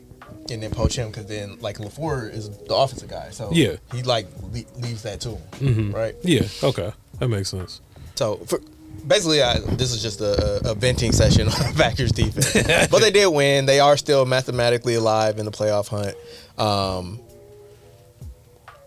[0.51, 3.77] and then poach him because then like Lafleur is the offensive guy, so Yeah.
[3.93, 5.91] he like le- leaves that to him, mm-hmm.
[5.93, 6.15] right?
[6.23, 7.81] yeah okay that makes sense.
[8.15, 8.61] So for,
[9.07, 13.27] basically, I, this is just a, a venting session on Packers defense, but they did
[13.27, 13.67] win.
[13.67, 16.15] They are still mathematically alive in the playoff hunt.
[16.59, 17.21] Um,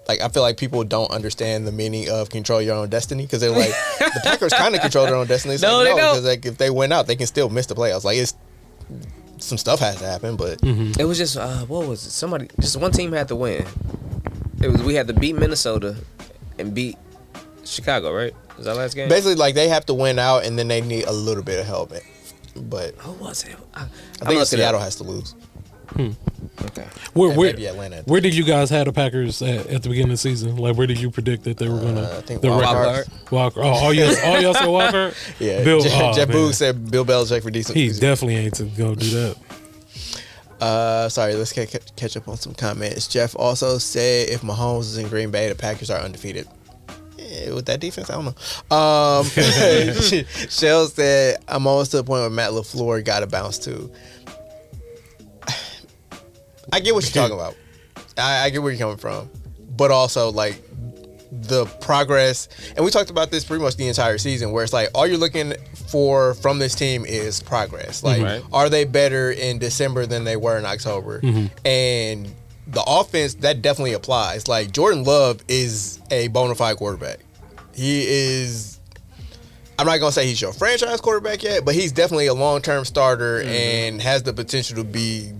[0.09, 3.41] like I feel like people don't understand the meaning of control your own destiny because
[3.41, 3.69] they're like
[3.99, 5.53] the Packers kind of control their own destiny.
[5.53, 6.13] It's No, like, they don't.
[6.15, 8.03] because like if they win out, they can still miss the playoffs.
[8.03, 8.33] Like it's
[9.37, 12.09] some stuff has to happen, but It was just uh, what was it?
[12.11, 13.65] Somebody, just one team had to win.
[14.61, 15.95] It was we had to beat Minnesota
[16.57, 16.97] and beat
[17.63, 18.33] Chicago, right?
[18.57, 19.07] Was that last game?
[19.07, 21.65] basically like they have to win out, and then they need a little bit of
[21.65, 21.93] help.
[22.55, 23.55] But Who was it?
[23.73, 23.87] I, I
[24.21, 25.35] I'm think Seattle it has to lose.
[25.91, 26.65] Up.
[26.65, 26.85] Okay.
[27.13, 28.01] Where where maybe Atlanta.
[28.05, 30.57] where did you guys have the Packers at, at the beginning of the season?
[30.57, 33.05] Like where did you predict that they were gonna Uh, I think the wild record-
[33.11, 33.31] card.
[33.31, 33.61] Walker?
[33.63, 35.13] Oh, all y'all all y'all said Walker.
[35.39, 35.79] Yeah, Bill.
[35.81, 36.27] Jeff, oh, Jeff.
[36.29, 37.77] Boog said Bill Belichick for decent.
[37.77, 39.37] He definitely ain't to go do that.
[40.59, 43.07] Uh, sorry, let's ca- ca- catch up on some comments.
[43.07, 46.47] Jeff also said if Mahomes is in Green Bay, the Packers are undefeated.
[47.17, 48.75] Eh, with that defense, I don't know.
[48.75, 49.25] Um,
[50.49, 53.89] Shell said, "I'm almost to the point where Matt Lafleur got a bounce too."
[56.71, 57.55] I get what you're talking about.
[58.17, 59.29] I, I get where you're coming from,
[59.75, 60.61] but also like
[61.31, 64.89] the progress, and we talked about this pretty much the entire season, where it's like
[64.93, 65.53] all you're looking
[65.87, 68.01] for from this team is progress.
[68.01, 68.23] Mm-hmm.
[68.23, 68.43] Like, Right.
[68.51, 71.21] are they better in December than they were in October?
[71.21, 71.67] Mm-hmm.
[71.67, 72.33] And
[72.67, 74.47] the offense that definitely applies.
[74.47, 77.19] Like Jordan Love is a bona fide quarterback.
[77.73, 78.79] He is.
[79.77, 82.83] I'm not gonna say he's your franchise quarterback yet, but he's definitely a long term
[82.85, 83.49] starter mm-hmm.
[83.49, 85.31] and has the potential to be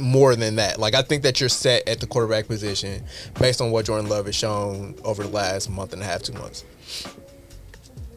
[0.00, 0.78] more than that.
[0.78, 3.04] Like I think that you're set at the quarterback position
[3.38, 6.32] based on what Jordan Love has shown over the last month and a half, two
[6.34, 6.64] months.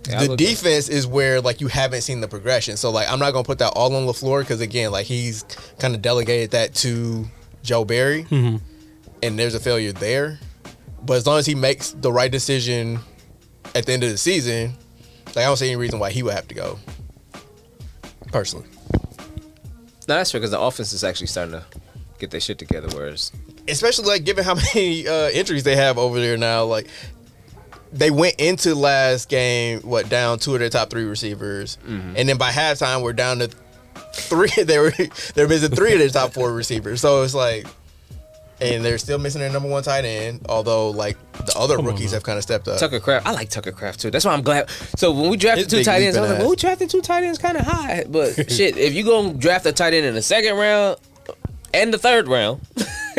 [0.10, 2.76] Yeah, the defense is where like you haven't seen the progression.
[2.76, 5.44] So like I'm not gonna put that all on Lafleur because again, like he's
[5.80, 7.26] kind of delegated that to
[7.64, 8.60] Joe Barry, and
[9.40, 10.40] there's a failure there.
[11.06, 13.00] But as long as he makes the right decision
[13.76, 14.74] at the end of the season,
[15.28, 16.80] like I don't see any reason why he would have to go.
[18.32, 18.68] Personally,
[20.08, 21.64] No, that's fair because the offense is actually starting to
[22.20, 22.88] get their shit together.
[22.96, 23.32] Whereas
[23.68, 26.88] especially like given how many uh, injuries they have over there now, like.
[27.96, 32.38] They went into last game what down two of their top three receivers, and then
[32.40, 33.50] by halftime we're down to
[34.14, 34.50] three.
[34.64, 34.92] They were
[35.36, 37.02] they're missing three of their top four receivers.
[37.02, 37.68] So it's like,
[38.62, 40.46] and they're still missing their number one tight end.
[40.50, 42.14] Although like the other Come rookies man.
[42.14, 42.80] have kind of stepped up.
[42.80, 44.12] Tucker Kraft, I like Tucker Kraft too.
[44.12, 44.70] That's why I'm glad.
[44.98, 46.90] So when we drafted His two tight ends, I was leaping like, well, we drafted
[46.90, 48.06] two tight ends kind of high.
[48.08, 50.98] But shit, if you gonna draft a tight end in the second round
[51.74, 52.62] and the third round,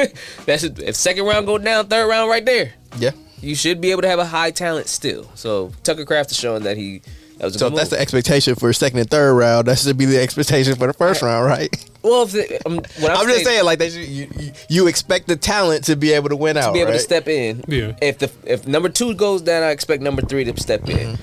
[0.46, 0.78] that's it.
[0.78, 3.10] if second round go down, third round right there, yeah.
[3.40, 5.30] you should be able to have a high talent still.
[5.34, 7.08] So Tucker Kraft is showing that he that
[7.44, 7.98] was a So good if that's move.
[7.98, 11.22] the expectation for second and third round, that should be the expectation for the first
[11.22, 11.90] round, right?
[12.02, 14.86] well, if the, um, what I'm, I'm just saying, like, they should, you, you you
[14.86, 16.98] expect the talent to be able to win out, to be able right?
[16.98, 17.64] to step in.
[17.68, 17.96] Yeah.
[18.02, 21.18] If the if number two goes down, I expect number three to step in.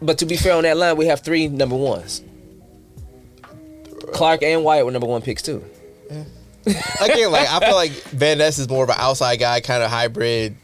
[0.00, 2.22] But to be fair on that line, we have three number ones.
[4.12, 5.62] Clark and Wyatt were number one picks too.
[7.00, 9.90] Again, like I feel like Van Ness is more of an outside guy, kind of
[9.90, 10.56] hybrid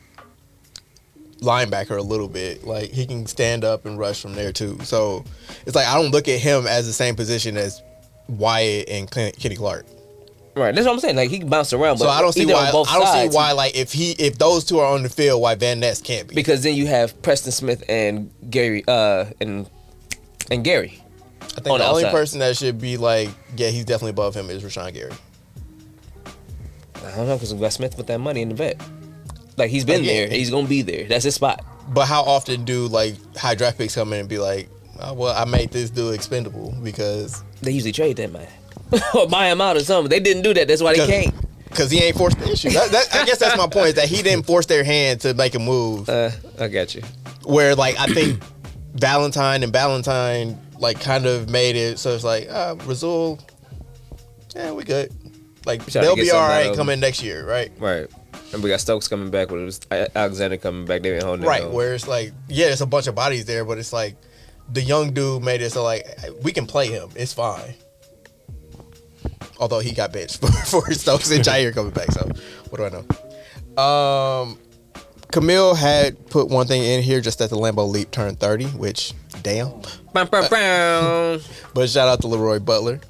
[1.45, 2.65] linebacker a little bit.
[2.65, 4.79] Like he can stand up and rush from there too.
[4.83, 5.25] So
[5.67, 7.83] it's like I don't look at him as the same position as
[8.29, 9.87] Wyatt and Ken- Kenny Clark.
[10.57, 11.17] Right, that's what I'm saying.
[11.17, 13.33] Like he can bounce around, but So I don't see why both I don't sides,
[13.33, 16.01] see why like if he if those two are on the field, why Van Ness
[16.01, 16.35] can't be.
[16.37, 19.69] because then you have Preston Smith and Gary uh and
[20.51, 21.01] and Gary.
[21.43, 24.35] I think on the the only person that should be like, yeah, he's definitely above
[24.37, 25.13] him is Rashan Gary.
[27.05, 28.81] I don't know because Wes Smith put that money in the vet.
[29.57, 30.29] Like he's been Again.
[30.29, 31.05] there, he's gonna be there.
[31.05, 31.65] That's his spot.
[31.89, 34.69] But how often do like high draft picks come in and be like,
[35.01, 38.49] oh, well, I made this dude expendable because They usually trade that man
[39.15, 40.11] or buy him out or something.
[40.11, 40.69] They didn't do that.
[40.69, 41.35] That's why they can't.
[41.69, 42.71] because he ain't forced the issue.
[42.71, 45.35] That, that, I guess that's my point is that he didn't force their hand to
[45.35, 46.09] make a move.
[46.09, 47.03] Uh, I got you.
[47.45, 48.43] Where like I think
[48.95, 53.39] Valentine and Valentine like kind of made it so it's like uh, Rasul,
[54.55, 55.13] yeah, we good.
[55.67, 57.73] Like they'll be all right coming next year, right?
[57.79, 58.07] Right.
[58.55, 59.49] And we got Stokes coming back.
[59.49, 59.81] But it was
[60.15, 61.03] Alexander coming back.
[61.03, 61.73] They been holding it Right, down.
[61.73, 64.17] where it's like, yeah, there's a bunch of bodies there, but it's like
[64.73, 66.07] the young dude made it so like
[66.43, 67.11] we can play him.
[67.17, 67.75] It's fine.
[69.59, 72.29] Although he got benched for, for Stokes and Jaire coming back, so
[72.71, 72.91] what do I
[73.77, 73.83] know?
[73.83, 74.59] Um,
[75.33, 79.13] Camille had put one thing in here just that the Lambeau Leap turned 30, which
[79.43, 79.71] damn.
[80.13, 81.41] Bam, bam, bam.
[81.75, 83.01] But shout out to Leroy Butler,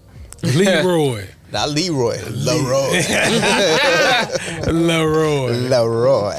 [0.43, 1.27] Leroy.
[1.55, 2.91] not Leroy, Leroy,
[4.67, 5.53] Leroy.
[5.53, 6.35] Leroy.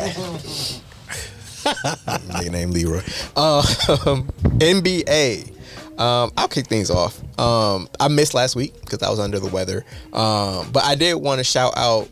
[1.66, 2.98] Nigga named Leroy.
[3.36, 3.64] Um,
[4.60, 5.52] NBA.
[5.98, 7.18] Um, I'll kick things off.
[7.40, 9.86] Um, I missed last week because I was under the weather.
[10.12, 12.10] Um, but I did want to shout out,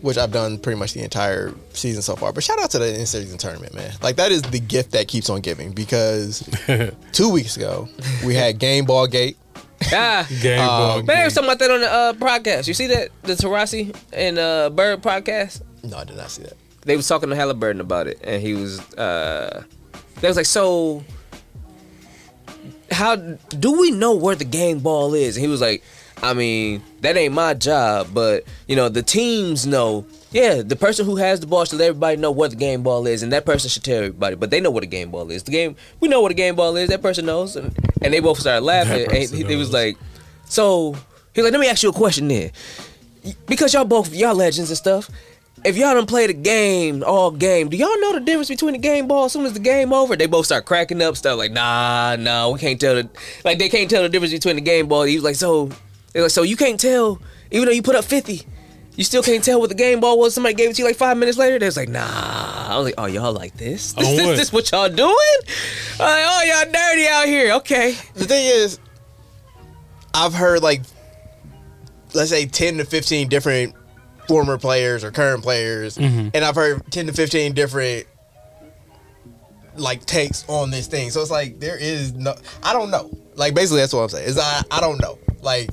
[0.00, 2.32] which I've done pretty much the entire season so far.
[2.32, 3.92] But shout out to the in-season tournament, man.
[4.02, 5.72] Like that is the gift that keeps on giving.
[5.72, 6.48] Because
[7.12, 7.88] two weeks ago
[8.24, 9.36] we had Game Ball Gate.
[9.92, 10.26] Ah.
[10.40, 11.02] Game ball.
[11.02, 12.68] Man, they was talking about that on the uh, podcast.
[12.68, 15.62] You see that the Taurasi and uh, Bird podcast?
[15.82, 16.54] No, I did not see that.
[16.84, 18.80] They was talking to Halliburton about it, and he was.
[18.94, 19.62] uh
[20.20, 21.04] They was like, so
[22.90, 25.36] how do we know where the game ball is?
[25.36, 25.82] And he was like,
[26.22, 30.06] I mean, that ain't my job, but you know, the teams know.
[30.32, 33.06] Yeah, the person who has the ball should let everybody know what the game ball
[33.06, 34.34] is, and that person should tell everybody.
[34.34, 35.42] But they know what a game ball is.
[35.42, 36.88] The game, we know what a game ball is.
[36.88, 39.06] That person knows, and, and they both started laughing.
[39.10, 39.98] And he, he was like,
[40.46, 40.94] so
[41.34, 42.50] he was like, let me ask you a question then,
[43.46, 45.10] because y'all both y'all legends and stuff.
[45.64, 48.78] If y'all don't play the game all game, do y'all know the difference between the
[48.78, 50.16] game ball as soon as the game over?
[50.16, 53.08] They both start cracking up stuff like, nah, nah, we can't tell the
[53.44, 55.02] like they can't tell the difference between the game ball.
[55.02, 55.70] He was like, so
[56.14, 58.42] like, so you can't tell, even though you put up fifty,
[58.96, 60.34] You still can't tell what the game ball was.
[60.34, 61.58] Somebody gave it to you like five minutes later.
[61.58, 62.00] They was like, nah.
[62.02, 63.94] I was like, oh, y'all like this?
[63.94, 64.36] This, On this, what?
[64.36, 65.16] this what y'all doing?
[65.98, 67.52] I'm like, oh, y'all dirty out here.
[67.54, 67.96] Okay.
[68.14, 68.78] The thing is,
[70.14, 70.82] I've heard like,
[72.14, 73.74] let's say, ten to fifteen different
[74.28, 76.28] former players or current players, mm-hmm.
[76.34, 78.06] and I've heard ten to fifteen different
[79.76, 81.10] like takes on this thing.
[81.10, 83.10] So it's like there is no, I don't know.
[83.34, 84.28] Like basically, that's what I'm saying.
[84.28, 85.18] Is I I don't know.
[85.40, 85.70] Like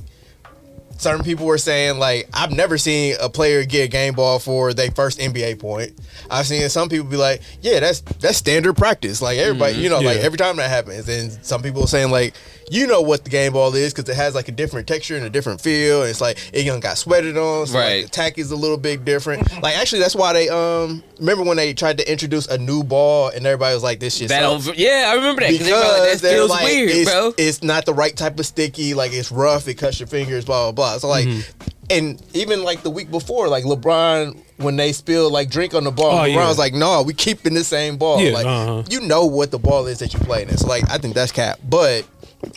[1.00, 4.74] certain people were saying like I've never seen a player get a game ball for
[4.74, 5.92] their first NBA point.
[6.30, 9.22] I've seen some people be like, yeah, that's that's standard practice.
[9.22, 9.82] Like everybody, mm-hmm.
[9.82, 11.08] you know, like every time that happens.
[11.08, 12.34] And some people saying like,
[12.70, 15.24] you know what the game ball is because it has like a different texture and
[15.26, 16.02] a different feel.
[16.02, 17.96] And it's like it done got sweated on, so Right.
[17.96, 19.50] like, the tack is a little bit different.
[19.62, 23.28] like actually, that's why they um remember when they tried to introduce a new ball
[23.28, 25.50] and everybody was like, this shit That yeah, I remember that.
[25.50, 27.34] Because they like, that feels like weird, it's, bro.
[27.36, 28.94] it's not the right type of sticky.
[28.94, 29.66] Like it's rough.
[29.68, 30.44] It cuts your fingers.
[30.44, 30.98] Blah blah blah.
[30.98, 31.68] So like, Mm-hmm.
[31.90, 35.90] and even like the week before, like LeBron when they spilled like drink on the
[35.90, 36.48] ball, Oh, LeBron yeah.
[36.48, 38.82] was like, "No, we keeping the same ball." Yeah, like uh-huh.
[38.90, 40.56] you know what the ball is that you playing in.
[40.58, 41.58] So like, I think that's cap.
[41.68, 42.06] But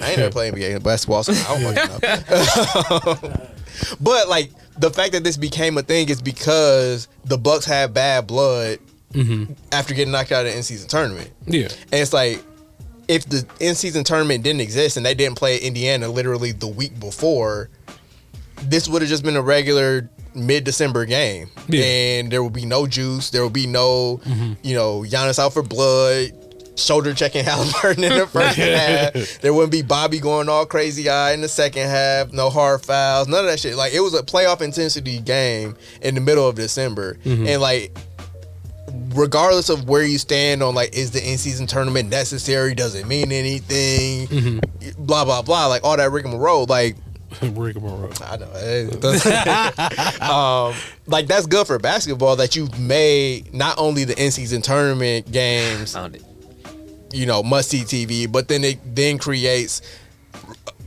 [0.02, 3.38] I ain't never played NBA basketball, so I don't fucking know.
[4.02, 8.28] but like the fact that this became a thing is because the Bucks had bad
[8.28, 8.80] blood
[9.14, 9.54] Mm-hmm.
[9.72, 11.30] after getting knocked out of the in season tournament.
[11.46, 11.66] Yeah.
[11.92, 12.44] And it's like,
[13.08, 17.00] if the in season tournament didn't exist and they didn't play Indiana literally the week
[17.00, 17.70] before,
[18.64, 21.52] this would have just been a regular mid December game.
[21.68, 21.84] Yeah.
[21.84, 23.30] And there would be no juice.
[23.30, 24.20] There would be no,
[24.64, 26.32] you know, Giannis out for blood,
[26.76, 29.14] shoulder checking Halliburton in the first half.
[29.42, 32.34] There wouldn't be Bobby going all crazy eye in the second half.
[32.34, 33.28] No hard fouls.
[33.28, 33.76] None of that shit.
[33.76, 37.18] Like, it was a playoff intensity game in the middle of December.
[37.26, 37.98] And like,
[39.16, 42.76] regardless of where you stand on like is the in season tournament necessary?
[42.76, 44.60] Does it mean anything?
[44.98, 45.68] Blah blah blah.
[45.68, 46.66] Like all that rigmarole.
[46.66, 46.96] Like
[47.42, 48.12] Rigmarole.
[48.24, 48.52] I know.
[50.22, 50.76] um,
[51.08, 55.94] like that's good for basketball that you've made not only the in season tournament games,
[55.94, 56.24] Found it.
[57.14, 59.82] You know, must see TV, but then it then creates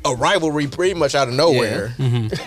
[0.05, 1.95] a rivalry pretty much out of nowhere.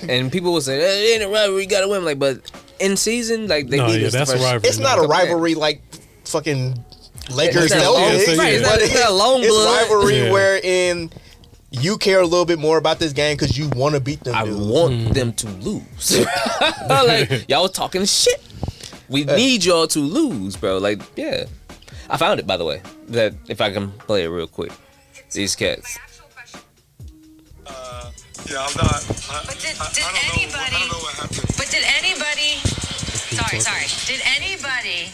[0.08, 2.06] And people will say, "Eh, it ain't a rivalry, you gotta win.
[2.06, 4.70] Like, but in season, like they No, beat yeah, us the that's a first- rivalry.
[4.70, 5.82] It's not a rivalry like
[6.26, 6.84] fucking
[7.32, 9.82] Lakers It's not Celtics, right, it's not- it's not a long It's blood.
[9.82, 10.32] rivalry Yeah.
[10.32, 11.12] wherein
[11.72, 14.34] you care a little bit more about this game because you want to beat them.
[14.34, 14.58] I dudes.
[14.58, 16.26] want them to lose.
[16.89, 18.42] like y'all talking shit.
[19.10, 20.78] We need y'all to lose, bro.
[20.78, 21.46] Like, yeah.
[22.10, 22.82] I found it by the way.
[23.10, 24.72] That if I can play it real quick.
[25.32, 25.98] These cats.
[27.67, 28.12] Uh,
[28.50, 28.98] yeah, I'm not.
[29.30, 31.54] I, But did- I, did I don't know, I anybody- don't know what happened.
[31.58, 32.58] But did anybody?
[33.30, 33.86] Sorry, sorry.
[34.08, 35.10] Did anybody?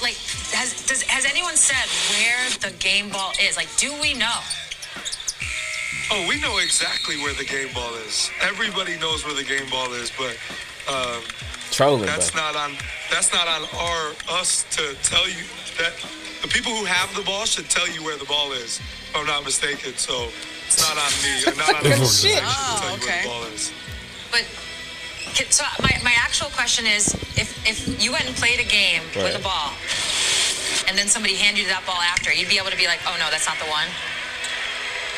[0.00, 0.14] Like,
[0.54, 3.56] has does has anyone said where the game ball is?
[3.56, 4.38] Like, do we know?
[6.12, 8.30] Oh, we know exactly where the game ball is.
[8.40, 10.36] Everybody knows where the game ball is, but
[10.86, 11.22] um,
[11.74, 12.40] Trolling, that's bro.
[12.40, 12.72] not on.
[13.10, 15.42] That's not on our us to tell you
[15.78, 15.92] that
[16.42, 18.78] the people who have the ball should tell you where the ball is.
[18.78, 20.28] If I'm not mistaken, so
[20.66, 21.42] it's not on me.
[21.46, 23.22] or Not on the organization to Oh, tell you where okay.
[23.22, 23.72] the oh, ball is.
[24.30, 24.44] But
[25.50, 29.34] so my, my actual question is, if if you went and played a game with
[29.34, 29.74] a ball,
[30.86, 33.16] and then somebody handed you that ball after, you'd be able to be like, oh
[33.18, 33.88] no, that's not the one.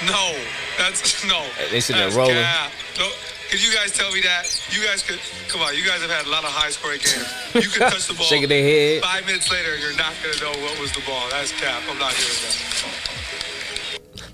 [0.08, 0.36] No,
[0.78, 1.44] that's no.
[1.70, 2.36] They sitting there That's rolling.
[2.36, 2.70] cap.
[2.98, 3.08] No,
[3.50, 4.44] could you guys tell me that?
[4.70, 5.76] You guys could come on.
[5.76, 7.26] You guys have had a lot of high scoring games.
[7.54, 8.26] You could touch the ball.
[8.26, 9.02] Shaking their head.
[9.02, 11.28] Five minutes later, you're not gonna know what was the ball.
[11.30, 11.82] That's cap.
[11.88, 13.12] I'm not hearing that.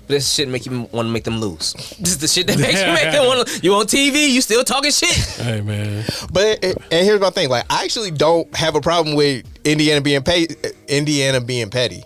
[0.05, 1.73] This shit make you want to make them lose.
[2.03, 3.59] This is the shit that makes you make them want to.
[3.63, 4.29] You on TV?
[4.29, 5.15] You still talking shit?
[5.15, 6.03] Hey man.
[6.31, 10.21] But and here's my thing: like, I actually don't have a problem with Indiana being
[10.21, 10.47] pay,
[10.89, 12.03] Indiana being petty.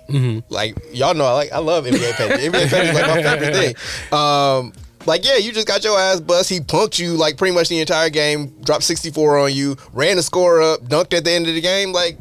[0.49, 2.47] Like, y'all know, I like, I love NBA petty.
[2.47, 4.17] NBA petty is like my favorite thing.
[4.17, 4.73] Um,
[5.05, 6.49] like, yeah, you just got your ass bust.
[6.49, 8.47] He punked you like pretty much the entire game.
[8.63, 9.77] Dropped 64 on you.
[9.93, 10.81] Ran the score up.
[10.81, 11.93] Dunked at the end of the game.
[11.93, 12.17] Like,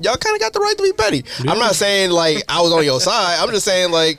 [0.00, 1.24] y'all kind of got the right to be petty.
[1.40, 3.38] I'm not saying like I was on your side.
[3.40, 4.18] I'm just saying like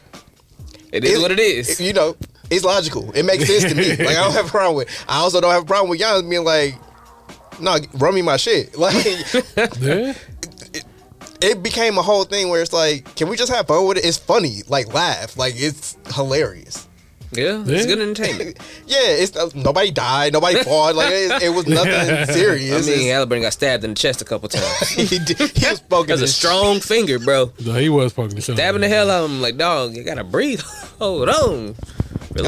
[0.92, 1.80] It is what it is.
[1.82, 2.16] you know,
[2.50, 3.12] it's logical.
[3.14, 3.90] It makes sense to me.
[4.06, 5.06] Like I don't have a problem with.
[5.08, 6.76] I also don't have a problem with y'all being like,
[7.60, 8.78] no, run me my shit.
[8.78, 9.06] Like
[9.80, 10.14] Yeah.
[11.42, 14.06] it became a whole thing where it's like, can we just have fun with it?
[14.06, 16.87] It's funny, like laugh, like it's hilarious.
[17.32, 17.76] Yeah, Yeah.
[17.76, 18.58] it's good entertainment.
[18.88, 20.96] Yeah, it's uh, nobody died, nobody fought.
[20.96, 22.88] Like it, it was nothing serious.
[22.88, 24.90] I mean, Halliburton got stabbed in the chest a couple times.
[24.90, 27.52] He, did, he was poking That's a his- strong finger, bro.
[27.66, 28.42] No, he was poking the.
[28.42, 29.42] Stabbing the hell out of him.
[29.42, 30.62] Like, dog, you gotta breathe.
[31.00, 31.36] Hold on.
[31.44, 31.76] I mean,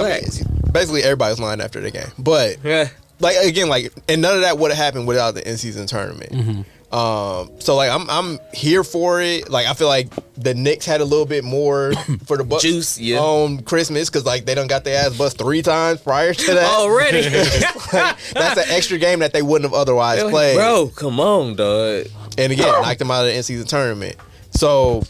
[0.03, 0.43] Relax.
[0.71, 2.89] basically, everybody's lying after the game, but Yeah.
[3.19, 6.65] like again, like and none of that would have happened without the in season tournament.
[6.91, 9.49] Um, so like I'm I'm here for it.
[9.49, 11.93] Like I feel like the Knicks had a little bit more
[12.25, 13.19] for the Bucks Juice, yeah.
[13.19, 16.63] on Christmas because like they done got their ass bust three times prior to that.
[16.73, 17.21] Already,
[17.91, 20.55] That's an extra game that they wouldn't have otherwise played.
[20.55, 20.91] bro.
[20.95, 22.07] Come on, dog.
[22.37, 24.15] And again, knocked them out of the in-season tournament.
[24.51, 25.03] So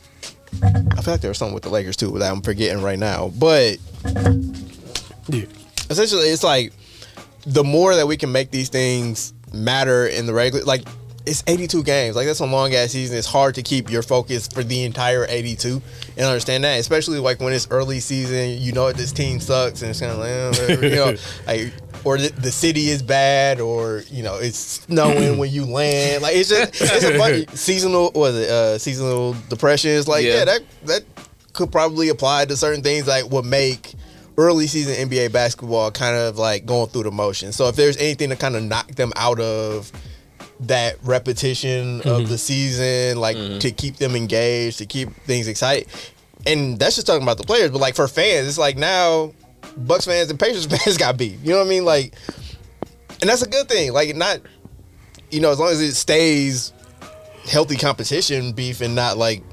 [0.61, 3.31] I feel like there was something with the Lakers too that I'm forgetting right now.
[3.37, 3.77] But
[5.27, 5.45] Yeah.
[5.89, 6.73] essentially, it's like
[7.45, 10.85] the more that we can make these things matter in the regular, like
[11.25, 12.15] it's 82 games.
[12.15, 13.17] Like that's a long ass season.
[13.17, 15.81] It's hard to keep your focus for the entire 82
[16.17, 18.61] and understand that, especially like when it's early season.
[18.61, 21.15] You know this team sucks, and it's kind of like, whatever, you know,
[21.47, 21.73] like
[22.05, 26.23] or the, the city is bad, or you know it's snowing when you land.
[26.23, 28.11] Like it's just it's a bunch of seasonal.
[28.15, 29.91] Was it uh, seasonal depression?
[29.91, 30.39] It's like Yeah.
[30.39, 31.03] yeah, that that
[31.53, 33.93] could probably apply to certain things like would make
[34.37, 37.51] early season NBA basketball kind of like going through the motion.
[37.51, 39.91] So if there's anything to kind of knock them out of
[40.61, 42.29] that repetition of mm-hmm.
[42.29, 43.59] the season, like mm-hmm.
[43.59, 45.87] to keep them engaged, to keep things excited.
[46.45, 49.33] And that's just talking about the players, but like for fans, it's like now
[49.77, 51.39] Bucks fans and Pacers fans got beef.
[51.43, 51.85] You know what I mean?
[51.85, 52.13] Like
[53.21, 53.93] and that's a good thing.
[53.93, 54.39] Like not
[55.31, 56.73] you know, as long as it stays
[57.45, 59.43] healthy competition beef and not like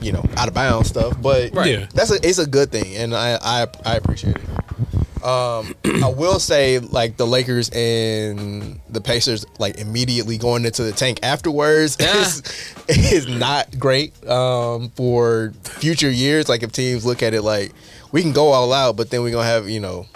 [0.00, 1.20] you know, out of bounds stuff.
[1.20, 1.70] But Right.
[1.70, 1.86] Yeah.
[1.94, 4.42] that's a it's a good thing and I I, I appreciate it.
[5.24, 10.92] Um, I will say like the Lakers and the Pacers like immediately going into the
[10.92, 12.20] tank afterwards Yeah.
[12.22, 12.42] is
[12.88, 16.48] is not great um, for future years.
[16.48, 17.72] Like if teams look at it like
[18.10, 20.06] we can go all out, but then we're gonna have you know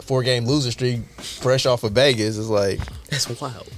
[0.00, 2.38] four game loser streak fresh off of Vegas.
[2.38, 3.68] It's like That's wild.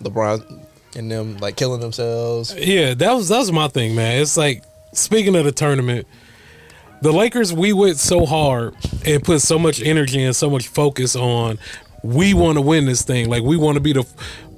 [0.00, 0.66] LeBron
[0.96, 2.54] and them like killing themselves.
[2.56, 4.20] Yeah, that was that was my thing, man.
[4.22, 4.62] It's like
[4.92, 6.06] speaking of the tournament,
[7.02, 8.74] the Lakers we went so hard
[9.06, 11.58] and put so much energy and so much focus on
[12.02, 13.28] we want to win this thing.
[13.28, 14.06] Like we want to be the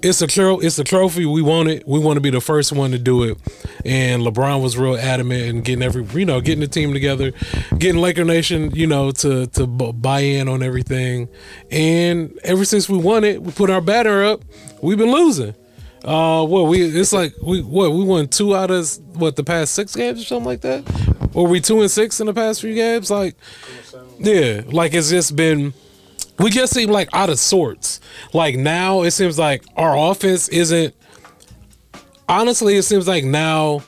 [0.02, 1.26] it's a tro- it's a trophy.
[1.26, 1.86] We want it.
[1.86, 3.38] We want to be the first one to do it.
[3.84, 7.32] And LeBron was real adamant and getting every you know getting the team together,
[7.78, 11.28] getting Laker Nation you know to to bu- buy in on everything.
[11.70, 14.44] And ever since we won it, we put our batter up.
[14.82, 15.54] We've been losing.
[16.04, 19.72] Uh, well, we it's like we what we won two out of what the past
[19.72, 20.82] six games or something like that,
[21.32, 23.10] or we two and six in the past few games.
[23.10, 23.36] Like,
[24.18, 25.72] yeah, like it's just been
[26.38, 28.00] we just seem like out of sorts.
[28.32, 30.94] Like now, it seems like our offense isn't.
[32.28, 33.82] Honestly, it seems like now,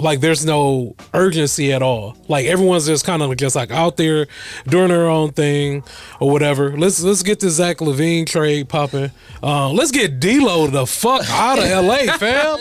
[0.00, 2.16] like there's no urgency at all.
[2.28, 4.26] Like everyone's just kind of just like out there
[4.66, 5.84] doing their own thing
[6.20, 6.76] or whatever.
[6.76, 9.10] Let's let's get the Zach LaVine trade popping.
[9.42, 12.58] Uh, let's get D'Lo the fuck out of LA, fam.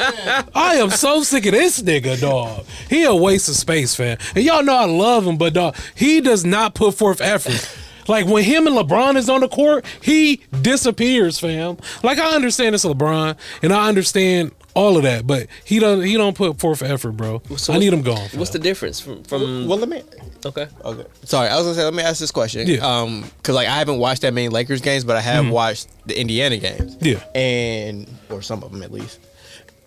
[0.53, 2.65] I am so sick of this nigga, dog.
[2.89, 4.17] He a waste of space, fam.
[4.35, 7.69] And y'all know I love him, but dog, he does not put forth effort.
[8.07, 11.77] Like when him and LeBron is on the court, he disappears, fam.
[12.03, 16.15] Like I understand it's LeBron, and I understand all of that, but he don't he
[16.15, 17.41] don't put forth effort, bro.
[17.57, 18.29] So I need him gone.
[18.35, 19.67] What's the difference from from?
[19.67, 20.03] Well, let me.
[20.45, 20.67] okay.
[20.85, 21.05] Okay.
[21.23, 21.83] Sorry, I was gonna say.
[21.83, 22.67] Let me ask this question.
[22.67, 22.85] Yeah.
[22.85, 26.19] Um, because like I haven't watched that many Lakers games, but I have watched the
[26.19, 26.95] Indiana games.
[27.01, 27.23] Yeah.
[27.33, 29.19] And or some of them at least.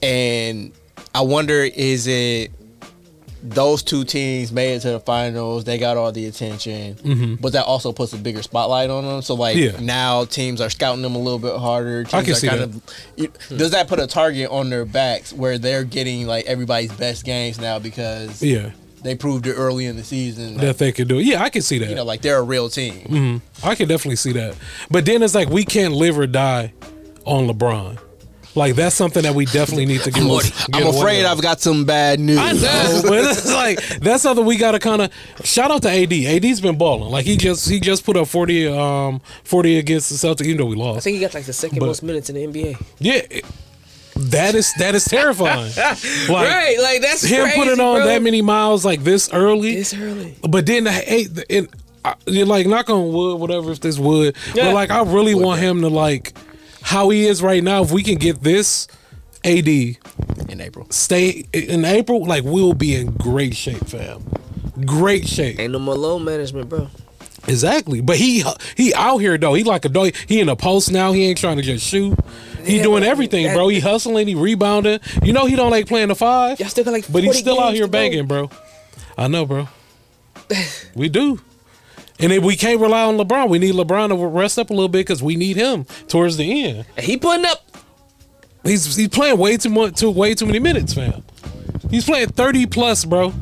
[0.02, 0.72] And
[1.14, 2.50] I wonder, is it
[3.42, 5.64] those two teams made it to the finals?
[5.64, 7.34] They got all the attention, mm-hmm.
[7.36, 9.22] but that also puts a bigger spotlight on them.
[9.22, 9.78] So like Yeah.
[9.80, 12.04] now teams are scouting them a little bit harder.
[12.04, 12.60] Teams can are see that.
[12.60, 17.24] of does that put a target on their backs where they're getting like everybody's best
[17.24, 18.70] games now because Yeah,
[19.02, 21.18] they proved it early in the season that they could do.
[21.18, 21.24] it.
[21.24, 21.88] Yeah, I can see that.
[21.88, 22.94] you know, like they're a real team.
[23.06, 23.66] Mm-hmm.
[23.66, 24.54] I can definitely see that.
[24.90, 26.72] But then it's like we can't live or die
[27.24, 27.98] on LeBron.
[28.54, 30.22] Like that's something that we definitely need to get.
[30.72, 31.30] get I'm afraid of.
[31.38, 32.38] I've got some bad news.
[32.38, 35.12] I know, but it's like that's something we gotta kind of
[35.44, 36.12] shout out to AD.
[36.12, 37.10] AD's been balling.
[37.10, 40.66] Like he just he just put up forty um forty against the Celtics, even though
[40.66, 40.98] we lost.
[40.98, 42.84] I think he got like the second But- most minutes in the NBA.
[42.98, 43.44] Yeah, it-
[44.16, 45.72] that is that is terrifying.
[45.76, 48.06] Like right, like that's him crazy, putting on bro.
[48.06, 49.76] that many miles like this early.
[49.76, 50.36] this early.
[50.46, 51.70] But then the eight, the- it,
[52.04, 53.70] I, you're like knock on wood, whatever.
[53.72, 54.66] If this wood, Yeah.
[54.66, 56.34] but like I really want him to like
[56.82, 57.82] how he is right now.
[57.82, 58.88] If we can get this
[59.44, 60.86] AD in April.
[60.90, 64.22] stay in April, like we'll be in great shape, fam.
[64.84, 66.88] Great shape, Ain't no more load management, bro.
[67.46, 68.00] exactly.
[68.00, 68.44] But he
[68.76, 69.54] he out here though.
[69.54, 70.14] He like a dog.
[70.26, 71.12] He in the post now.
[71.12, 72.18] He ain't trying to just shoot.
[72.64, 73.68] He Yeah, doing everything, that- bro.
[73.68, 74.26] He hustling.
[74.26, 75.00] He rebounding.
[75.22, 76.60] You know he don't like playing the five.
[76.60, 78.50] Y'all still got like, But he's still out here banging, bro.
[79.18, 79.68] I know, bro.
[80.94, 81.40] we do.
[82.22, 84.88] And if we can't rely on LeBron, we need LeBron to rest up a little
[84.88, 86.84] bit because we need him towards the end.
[86.98, 87.64] He putting up.
[88.62, 91.22] He's he's playing way too much, too way too many minutes, fam.
[91.90, 93.32] He's playing thirty plus, bro.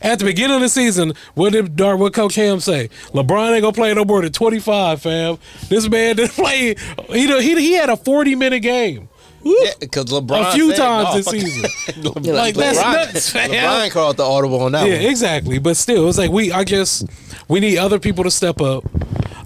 [0.00, 2.88] At the beginning of the season, what did Dar, what Coach Ham say?
[3.08, 5.38] LeBron ain't gonna play no more than twenty five, fam.
[5.68, 6.76] This man didn't play.
[7.08, 9.08] He he he had a forty minute game.
[9.42, 12.02] Yeah, because LeBron a few said, times "No, this fuck it." season.
[12.04, 13.50] LeBron, like that's LeBron- nuts, fam.
[13.50, 15.06] LeBron called the audible on that Yeah, one.
[15.06, 15.58] exactly.
[15.58, 16.52] But still, it's like we.
[16.52, 17.02] I guess
[17.48, 18.84] we need other people to step up.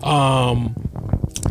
[0.04, 0.74] Um,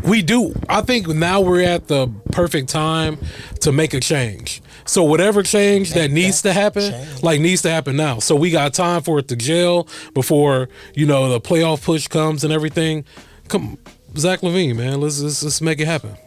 [0.06, 0.54] we do.
[0.68, 3.18] I think now we're at the perfect time
[3.62, 4.62] to make a change.
[4.86, 8.20] So whatever change that needs to happen, like needs to happen now.
[8.20, 12.44] So we got time for it to gel before you know the playoff push comes
[12.44, 13.06] and everything.
[13.48, 13.78] Come,
[14.18, 16.18] Zach LaVine, man, let's let's, let's make it happen.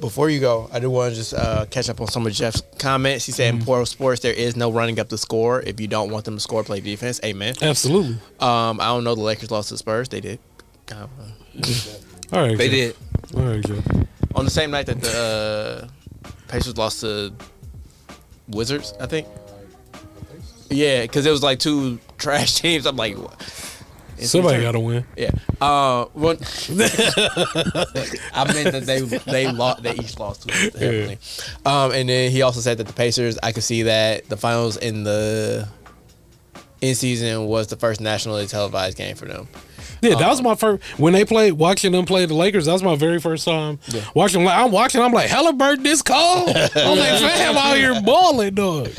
[0.00, 2.62] Before you go, I do want to just uh, catch up on some of Jeff's
[2.78, 3.26] comments.
[3.26, 3.36] He Mm-hmm.
[3.36, 5.60] said, "In pro sports, there is no running up the score.
[5.62, 7.54] If you don't want them to score, play defense." Amen.
[7.60, 8.14] Absolutely.
[8.38, 9.14] Um, I don't know.
[9.16, 10.08] The Lakers lost to the Spurs.
[10.08, 10.38] They did.
[10.90, 11.08] All
[12.32, 12.96] right, They Jeff.
[13.32, 13.36] did.
[13.36, 13.86] All right, Jeff.
[14.34, 15.88] on the same night that the
[16.24, 17.32] uh, Pacers lost to
[18.48, 19.26] Wizards, I think.
[20.70, 22.86] Yeah, because it was like two trash teams.
[22.86, 23.40] I'm like, what?
[24.26, 25.04] Somebody got to win.
[25.16, 25.30] Yeah.
[25.60, 26.40] Uh, one, I
[28.52, 29.82] meant that they they lost.
[29.82, 31.18] They each lost to everything.
[31.64, 33.38] Um, and then he also said that the Pacers.
[33.42, 35.68] I could see that the finals in the
[36.80, 39.48] in season was the first nationally televised game for them.
[40.00, 42.66] Yeah, that was my first when they played watching them play the Lakers.
[42.66, 43.80] That was my very first time
[44.14, 44.44] watching.
[44.44, 46.50] Like I'm watching, I'm like Halliburton this cold.
[46.50, 48.90] I'm like, fam, out here balling, dog.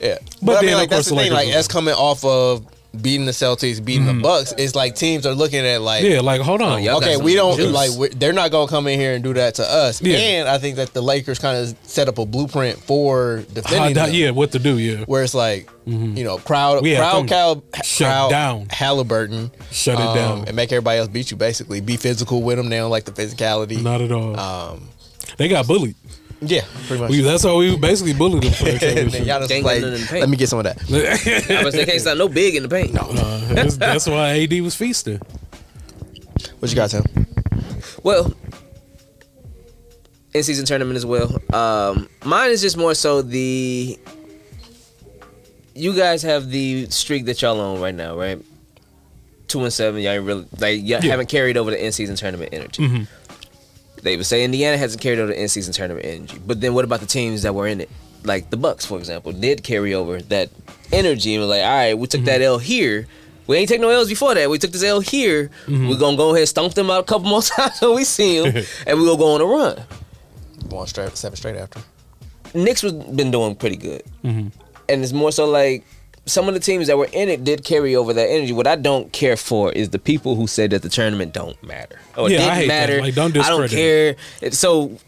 [0.00, 1.32] Yeah, But but, I then, mean, of like course, that's the the thing.
[1.32, 2.66] Lakers Like will that's coming off of
[3.02, 4.52] beating the Celtics, beating the Bucks.
[4.58, 6.82] It's like teams are looking at like, Yeah, like hold on.
[6.82, 7.72] y'all okay, we don't juice.
[7.72, 10.00] like we're, they're not gonna come in here and do that to us.
[10.02, 10.16] Yeah.
[10.16, 13.94] And I think that the Lakers kind of set up a blueprint for How- defending.
[13.94, 14.78] that- them, yeah, what to do?
[14.78, 18.66] Yeah, where it's like you know crowd We have crowd them Cal, shut crowd down.
[18.70, 20.44] Halliburton, Shut it um, down.
[20.48, 21.36] and make everybody else beat you.
[21.36, 22.68] Basically, be physical with them.
[22.70, 23.80] They don't like the physicality.
[23.82, 24.38] not at all.
[24.38, 24.88] Um,
[25.38, 25.94] they got bullied.
[26.40, 27.10] Yeah, pretty much.
[27.10, 29.26] We, that's how we basically bullied them for that and championship.
[29.26, 30.20] y'all just Can't play, get nothing in the paint.
[30.20, 31.50] Let me get some of that.
[31.60, 32.92] I was they can't stop no big in the paint.
[32.94, 33.00] No.
[33.02, 35.20] Uh, that's, that's why AD was feasting.
[36.58, 37.04] What you got, Tim?
[38.02, 38.34] Well,
[40.34, 41.34] in season tournament as well.
[41.54, 43.98] Um, mine is just more so the.
[45.74, 48.40] You guys have the streak that y'all on right now, right?
[49.48, 50.00] Two and seven.
[50.02, 51.10] Y'all ain't really like y'all Yeah.
[51.10, 53.06] haven't carried over the in season tournament energy.
[54.06, 56.84] They would say Indiana hasn't carried over the in season tournament energy, but then what
[56.84, 57.90] about the teams that were in it?
[58.22, 60.48] Like the Bucks, for example, did carry over that
[60.92, 63.06] energy and was like, all right, we took that L here.
[63.48, 64.48] We ain't take no L's before that.
[64.50, 65.50] We took this L here.
[65.68, 68.40] We're gonna go ahead and stomp them out a couple more times when we see
[68.40, 69.82] them, and we're gonna go on a run.
[70.70, 71.80] One straight, seven straight after.
[72.54, 74.48] Knicks was been doing pretty good, Mm-hmm.
[74.88, 75.84] and it's more so like
[76.26, 78.52] some of the teams that were in it did carry over that energy.
[78.52, 81.98] What I don't care for is the people who said that the tournament don't matter
[82.16, 83.00] or Yeah, didn't matter.
[83.00, 84.16] Like, don't I don't care.
[84.40, 84.98] It, so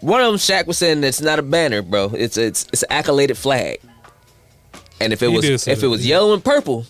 [0.00, 2.10] one of them, Shaq was saying that it's not a banner, bro.
[2.14, 3.80] It's it's it's an accoladed flag.
[5.00, 6.16] And if it He was if it was yeah.
[6.16, 6.86] yellow and purple,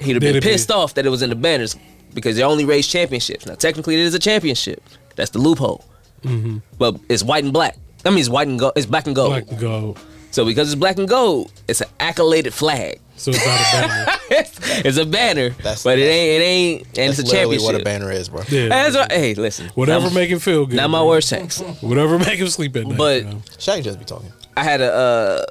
[0.00, 1.76] he'd have Did been it be- pissed off that it was in the banners
[2.14, 3.46] because they only raise championships.
[3.46, 4.82] Now technically it is a championship.
[5.16, 5.84] That's the loophole.
[6.22, 6.58] Mm-hmm.
[6.78, 7.76] But it's white and black.
[8.04, 8.72] I mean, it's white and gold.
[8.76, 9.30] It's black and gold.
[9.30, 9.96] Black to go.
[10.30, 13.00] So because it's black and gold, it's an accoladed flag.
[13.16, 14.18] So it's not a banner.
[14.88, 16.40] it's a banner, That's- but it ain't.
[16.40, 17.64] It ain't, and That's it's a literally championship.
[17.74, 18.42] what a banner is, bro.
[18.48, 18.68] Yeah.
[18.68, 19.10] That's right.
[19.10, 19.68] Hey, listen.
[19.74, 20.76] Whatever Not, make him feel good.
[20.76, 21.08] not my bro.
[21.08, 21.60] worst sex.
[21.80, 22.96] Whatever make him sleep at night.
[22.98, 23.42] But- you know?
[23.58, 24.32] Shaq just be talking.
[24.56, 25.46] I had a, uh,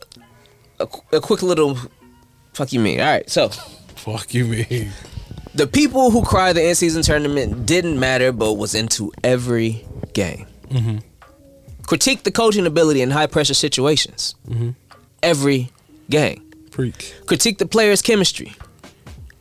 [0.79, 1.77] a a quick little.
[2.53, 2.99] Fuck you, me.
[2.99, 3.49] All right, so
[3.95, 4.91] fuck you, mean.
[5.53, 10.45] the people who cried the in season tournament didn't matter, but was into every game.
[10.69, 10.97] Mm-hmm.
[11.87, 14.35] Critique the coaching ability in high pressure situations.
[14.47, 14.71] Mm-hmm.
[15.23, 15.71] Every
[16.09, 16.43] game.
[16.69, 17.13] Preach.
[17.25, 18.53] Critique the players' chemistry.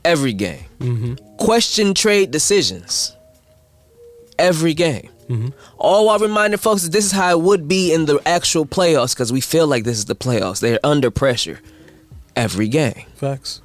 [0.04, 0.64] Every game.
[0.78, 1.36] Mm-hmm.
[1.36, 3.14] Question trade decisions.
[4.38, 5.10] Every game.
[5.28, 5.48] Mm-hmm.
[5.76, 9.12] All while reminding folks that this is how it would be in the actual playoffs
[9.12, 10.60] because we feel like this is the playoffs.
[10.60, 11.60] They're under pressure
[12.36, 13.06] every game.
[13.16, 13.60] Facts.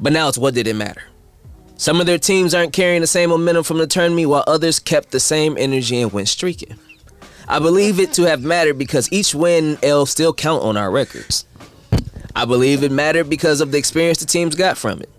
[0.00, 1.02] But now it's what did it matter?
[1.76, 5.12] Some of their teams aren't carrying the same momentum from the tournament while others kept
[5.12, 6.76] the same energy and went streaking.
[7.50, 11.44] I believe it to have mattered because each win L still count on our records.
[12.36, 15.10] I believe it mattered because of the experience the teams got from it.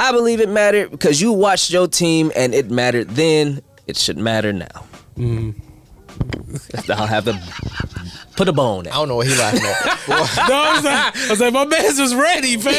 [0.00, 3.60] I believe it mattered because you watched your team and it mattered then.
[3.86, 4.86] It should matter now.
[5.18, 5.69] Mm-hmm.
[6.90, 7.40] I'll have to
[8.36, 8.98] put a bone in I out.
[9.00, 9.98] don't know what he laughing at.
[10.48, 12.72] No, I was like, I was like, my man's was ready, fam.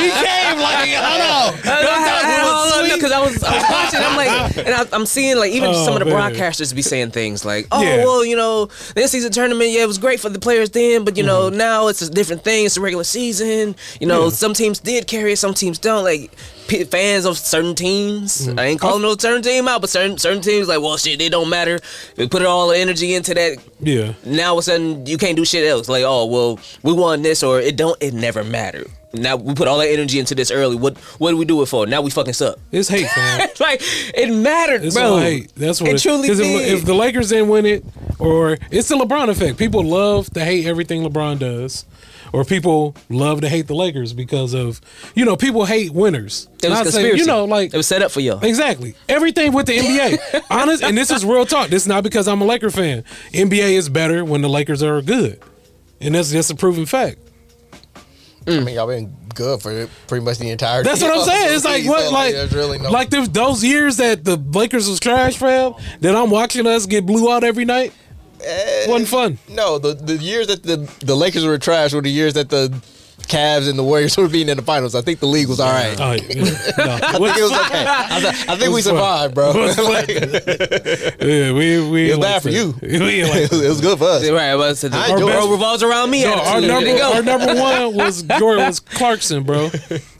[0.00, 2.94] He came like, hold on.
[2.94, 4.00] because I was, I was watching.
[4.00, 6.32] I'm like, and I, I'm seeing like even Oh, some of the man.
[6.34, 7.98] broadcasters be saying things like, "Oh, Yeah.
[8.04, 11.16] well, you know, this season tournament, yeah, it was great for the players then, but
[11.16, 11.58] you know, Mm-hmm.
[11.58, 12.66] now it's a different thing.
[12.66, 13.76] It's a regular season.
[14.00, 14.30] You know, Yeah.
[14.30, 16.02] some teams did carry it, some teams don't.
[16.04, 16.32] Like
[16.68, 18.58] p- fans of certain teams, Mm-hmm.
[18.58, 21.28] I ain't calling no certain team out, but certain certain teams like, well, shit, they
[21.28, 21.78] don't matter.
[22.16, 24.12] We put all the energy into that Yeah.
[24.24, 25.88] now all of a sudden you can't do shit else.
[25.88, 27.96] Like, oh well, we won this or it don't.
[28.02, 28.88] It never mattered.
[29.12, 30.76] Now we put all that energy into this early.
[30.76, 31.86] What what do we do it for?
[31.86, 32.58] Now we fucking suck.
[32.70, 33.48] It's hate, fam.
[33.60, 35.16] like it mattered, It's bro.
[35.18, 35.52] hate.
[35.56, 36.68] That's what It it, truly if, did.
[36.80, 37.84] if the Lakers didn't win it,
[38.18, 39.56] or it's the LeBron effect.
[39.58, 41.86] People love to hate everything LeBron does,
[42.32, 44.80] or people love to hate the Lakers because of
[45.14, 46.48] you know people hate winners.
[46.62, 47.20] It was Not saying- conspiracy.
[47.20, 48.44] you know, like it was set up for y'all.
[48.44, 48.94] Exactly.
[49.08, 50.42] Everything with the NBA.
[50.50, 51.68] Honest, and this is real talk.
[51.68, 53.04] This is not because I'm a Laker fan.
[53.32, 55.40] NBA is better when the Lakers are good.
[56.00, 57.18] And that's just a proven fact.
[58.48, 60.82] I mean, y'all been good for pretty much the entire.
[60.84, 61.54] That's what I'm saying.
[61.56, 64.88] It's like what So, like there's really no like the, those years that the Lakers
[64.88, 67.92] was trash fam, that I'm watching us get blew out every night.
[68.46, 69.38] Eh, Wasn't fun.
[69.48, 72.72] No, the the years that the the Lakers were trash were the years that the
[73.28, 74.94] Cavs and the Warriors were being in the finals.
[74.94, 75.96] I think the league was all right.
[76.00, 76.44] Oh, yeah.
[76.78, 76.98] No.
[77.02, 77.84] I think it was okay.
[77.88, 78.94] I, th- I think we was fun.
[78.94, 79.50] survived, bro.
[79.50, 79.78] It was.
[79.78, 80.08] Like,
[81.20, 82.54] yeah, we we It was bad for that.
[82.54, 82.74] you.
[83.06, 84.28] We it was good for us.
[84.30, 85.52] Right, well, so the our enjoy world it.
[85.52, 86.24] revolves around me.
[86.24, 89.70] No, our number our number one was Jordan was Clarkson, bro.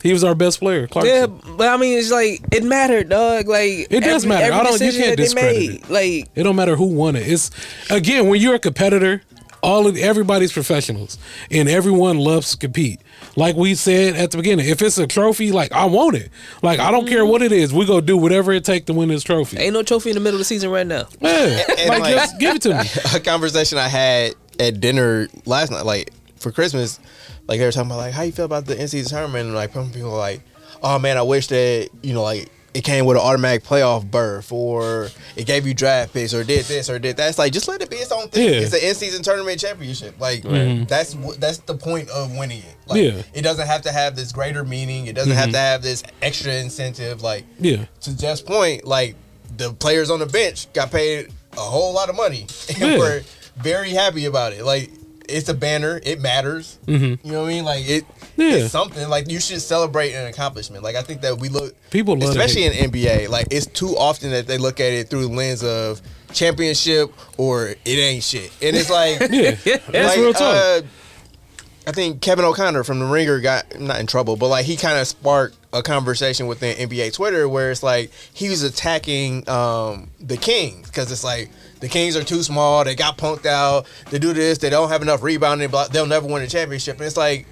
[0.03, 0.87] He was our best player.
[0.87, 1.15] Clarkson.
[1.15, 1.27] Yeah,
[1.57, 3.49] but I mean, it's like it mattered, dog.
[3.49, 4.53] Like It does matter.
[4.53, 5.91] I don't- you can't discredit made, it.
[5.91, 7.27] Like It don't matter who won it.
[7.27, 7.51] It's
[7.91, 9.23] again when you're a competitor,
[9.63, 11.19] all of everybody's professionals
[11.51, 13.01] and everyone loves to compete.
[13.37, 16.31] Like we said at the beginning, if it's a trophy, like I want it.
[16.63, 17.31] Like I don't care mm-hmm.
[17.31, 19.59] what it is, we go do whatever it takes to win this trophy.
[19.59, 21.07] ain't no trophy in the middle of the season right now.
[21.21, 22.89] Yeah, and like, like- just give it to me.
[23.15, 27.01] a conversation I had at dinner last night, like for Christmas,
[27.49, 29.55] like they were talking about like how you feel about the in season tournament, and
[29.55, 30.43] like some people were like,
[30.83, 34.53] oh man, I wish that you know like it came with an automatic playoff berth,
[34.53, 37.31] or it gave you draft picks, or did this or did that.
[37.31, 38.53] It's like just let it be its own thing.
[38.53, 38.61] Yeah.
[38.61, 40.20] It's an in season tournament championship.
[40.20, 40.85] Like mm-hmm.
[40.85, 42.77] that's wh- that's the point of winning it.
[42.87, 43.22] Like, Yeah.
[43.33, 45.07] it doesn't have to have this greater meaning.
[45.07, 45.53] It doesn't have mm-hmm.
[45.53, 47.22] to have this extra incentive.
[47.22, 47.87] Like Yeah.
[48.03, 49.16] to Jeff's point, like
[49.57, 52.99] the players on the bench got paid a whole lot of money and Yeah.
[52.99, 53.22] we're
[53.57, 54.64] very happy about it.
[54.64, 54.91] Like
[55.29, 56.79] it's a banner, it matters.
[56.87, 57.64] You know what I mean?
[57.64, 58.05] Like it,
[58.37, 58.41] Mm-hmm.
[58.43, 58.57] Yeah.
[58.59, 59.09] it's something.
[59.09, 60.83] Like you should celebrate an accomplishment.
[60.85, 63.29] Like I think that we look People especially in NBA.
[63.31, 66.03] Like it's too often that they look at it through the lens of
[66.35, 70.43] championship or it ain't shit, and it's like Yeah, that's real talk.
[70.43, 70.81] uh,
[71.87, 74.99] I think Kevin O'Connor from the Ringer got not in trouble, but like he kind
[74.99, 80.37] of sparked a conversation within NBA Twitter where it's like he was attacking um, the
[80.37, 84.32] Kings because it's like the Kings are too small, they got punked out, they do
[84.32, 87.47] this, they don't have enough rebounding, they'll never win a championship, and it's like.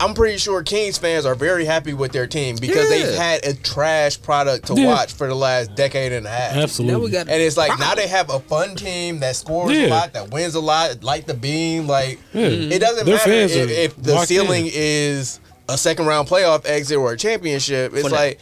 [0.00, 3.52] I'm pretty sure Kings fans are very happy with their team because they've had a
[3.54, 4.86] trash product to Yeah.
[4.86, 6.56] watch for the last decade and a half.
[6.56, 7.10] Absolutely.
[7.12, 9.86] Now we And it's like now they have a fun team that scores Yeah.
[9.86, 11.86] a lot, that wins a lot, like the beam.
[11.86, 12.46] Like Yeah.
[12.46, 14.72] it doesn't Their matter if, if the ceiling in.
[14.74, 15.38] is
[15.72, 17.92] a second round playoff exit or a championship.
[17.94, 18.40] It's like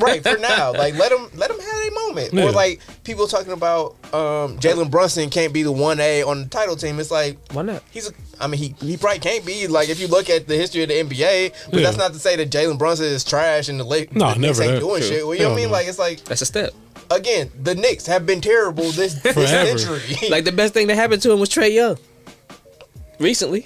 [0.00, 0.72] right for now.
[0.84, 2.32] Like let them let them have a moment.
[2.32, 2.44] Yeah.
[2.44, 6.48] Or like people talking about um, Jalen Brunson can't be the one A on the
[6.48, 6.98] title team.
[7.00, 7.82] It's like Why not?
[7.90, 10.56] He's a, I mean, he, he probably can't be like if you look at the
[10.56, 11.82] history of the NBA, but Yeah.
[11.86, 14.62] that's not to say that Jalen Brunson is trash and the Lakers No, the never
[14.62, 15.08] ain't doing True.
[15.10, 15.26] shit.
[15.26, 15.66] Well, you know what I Hell mean?
[15.68, 15.72] no.
[15.72, 16.72] Like it's like That's a step.
[17.10, 20.28] again, the Knicks have been terrible this, this century.
[20.30, 21.98] Like the best thing that happened to him was Trae Young.
[23.20, 23.64] Recently,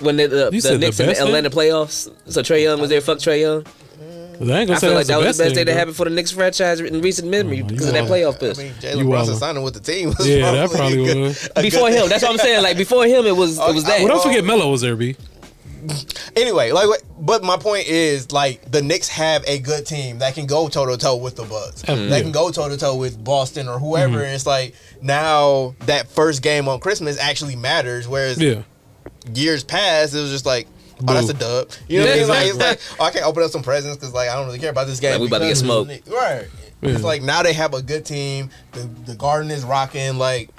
[0.00, 1.28] when the, the, You the said the Knicks in the best thing?
[1.28, 3.00] Atlanta playoffs, so Trae Young was there.
[3.00, 3.64] Fuck Trae Young.
[4.38, 5.78] I ain't gonna I say feel like that's that was the best thing that though.
[5.78, 8.34] happened for the Knicks franchise in recent memory Oh, because of that wild.
[8.34, 8.58] playoff I push.
[8.58, 8.72] mean, You
[9.04, 11.48] Jalen Brunson signing with the team was Yeah, that probably probably good- was.
[11.62, 12.62] Before him, that's what I'm saying.
[12.62, 14.00] Like before him, it was it was that.
[14.00, 15.16] Well, don't forget Melo was there, B.
[16.34, 16.88] Anyway, like,
[17.18, 20.84] but my point is, like, the Knicks have a good team that can go toe
[20.86, 21.82] to toe with the Bucks.
[21.82, 22.10] Mm-hmm.
[22.10, 24.22] That can go toe to toe with Boston or whoever.
[24.22, 28.08] And it's like now that first game on Christmas actually matters.
[28.08, 28.62] Whereas Yeah.
[29.34, 30.66] Years past, it was just like,
[31.06, 31.70] oh, that's a dub.
[31.88, 32.28] You know what I Yeah, mean?
[32.28, 34.58] Like, it's like, oh, I can't open up some presents because like I don't really
[34.58, 35.12] care about this game.
[35.12, 35.90] Like, we about to get smoked.
[36.08, 36.46] Right.
[36.82, 38.50] It's like now they have a good team.
[38.72, 40.18] The the Garden is rocking.
[40.18, 40.50] Like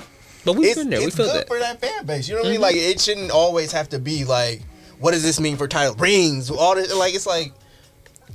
[0.46, 1.00] but we've it's, been there.
[1.00, 1.48] We feel good that.
[1.48, 2.28] for that fan base.
[2.28, 2.56] You know what I mean?
[2.56, 2.64] Mm-hmm.
[2.64, 4.62] Like it shouldn't always have to be like,
[5.00, 6.50] what does this mean for title rings?
[6.50, 7.54] All this, like it's like.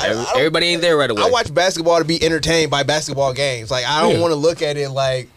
[0.01, 1.23] I- Every- I don't- everybody ain't there right away.
[1.23, 3.71] I watch basketball to be entertained by basketball games.
[3.71, 4.21] Like I don't Yeah.
[4.21, 5.29] want to look at it like,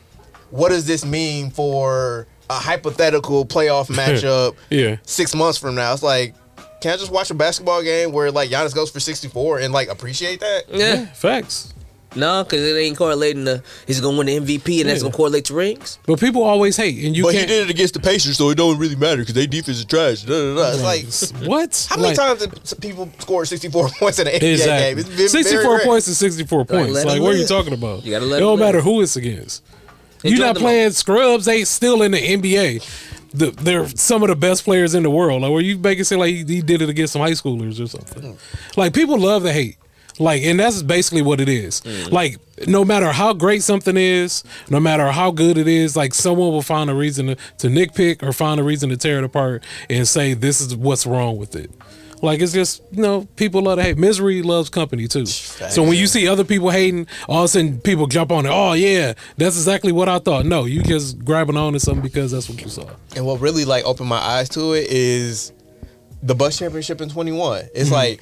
[0.49, 4.97] what does this mean for a hypothetical playoff matchup Yeah.
[5.03, 5.93] six months from now?
[5.93, 6.35] It's like,
[6.81, 9.73] can I just watch a basketball game where like Giannis goes for sixty four and
[9.73, 10.63] like appreciate that?
[10.71, 11.73] Yeah, Facts.
[12.15, 15.45] no, because it ain't correlating to he's gonna win the MVP and that's gonna correlate
[15.45, 15.97] to rings.
[16.05, 17.49] But people always hate, and you but he can't.
[17.49, 20.21] did it against the Pacers, so it don't really matter because they defense is trash.
[20.23, 20.71] Da, da, da.
[21.07, 21.47] It's like.
[21.49, 21.87] what?
[21.89, 24.53] How many Like, times did people score 64 points in an NBA game?
[24.53, 25.01] Exactly.
[25.01, 25.85] It's been 64 rare.
[25.85, 26.91] points is 64 points.
[26.93, 28.05] let Like, what are you talking about?
[28.05, 28.85] You gotta let It don't matter live.
[28.85, 29.63] who it's against.
[30.25, 31.45] You're not playing scrubs.
[31.45, 32.83] They still in the NBA.
[33.33, 35.41] The, they're some of the best players in the world.
[35.41, 37.83] Like, where you make it seem like he, he did it against some high schoolers
[37.83, 38.37] or something.
[38.77, 39.77] Like, people love to hate.
[40.17, 41.81] Like, and that's basically what it is.
[42.09, 46.51] Like, no matter how great something is, no matter how good it is, like someone
[46.51, 49.61] will find a reason to, to nitpick or find a reason to tear it apart
[49.89, 51.69] and say this is what's wrong with it.
[52.21, 53.97] Like it's just you know people love to hate.
[53.97, 55.25] Misery loves company too.
[55.25, 58.49] So when you see other people hating, all of a sudden people jump on it.
[58.51, 60.45] Oh yeah, that's exactly what I thought.
[60.45, 62.89] No, you just grabbing on to something because that's what you saw.
[63.15, 65.51] And what really like opened my eyes to it is
[66.23, 67.65] the Bucks championship in 21.
[67.73, 67.93] It's mm-hmm.
[67.93, 68.21] like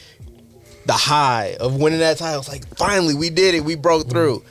[0.85, 2.39] the high of winning that title.
[2.39, 3.63] It's like finally we did it.
[3.63, 4.11] We broke mm-hmm.
[4.11, 4.43] through.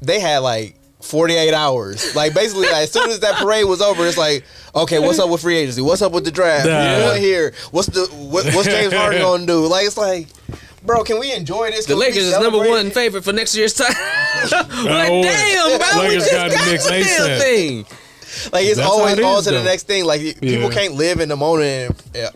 [0.00, 0.76] They had like
[1.06, 2.14] 48 hours.
[2.14, 4.44] Like basically, like, as soon as that parade was over, it's like,
[4.74, 5.82] okay, what's up with free agency?
[5.82, 6.66] What's up with the draft?
[6.66, 7.06] Nah.
[7.06, 7.54] What here?
[7.70, 9.66] What's the what, what's James Harden gonna do?
[9.66, 10.28] Like it's like,
[10.84, 11.86] bro, can we enjoy this?
[11.86, 13.94] The Can we be Lakers is number one favorite for next year's title.
[14.84, 17.86] like, Oh, damn, bro, we Lakers just got got, the Knicks the damn thing.
[18.52, 20.04] Like it's That's always it on is, to the next thing.
[20.04, 21.90] Like people can't live in the moment.
[21.90, 22.30] And, yeah,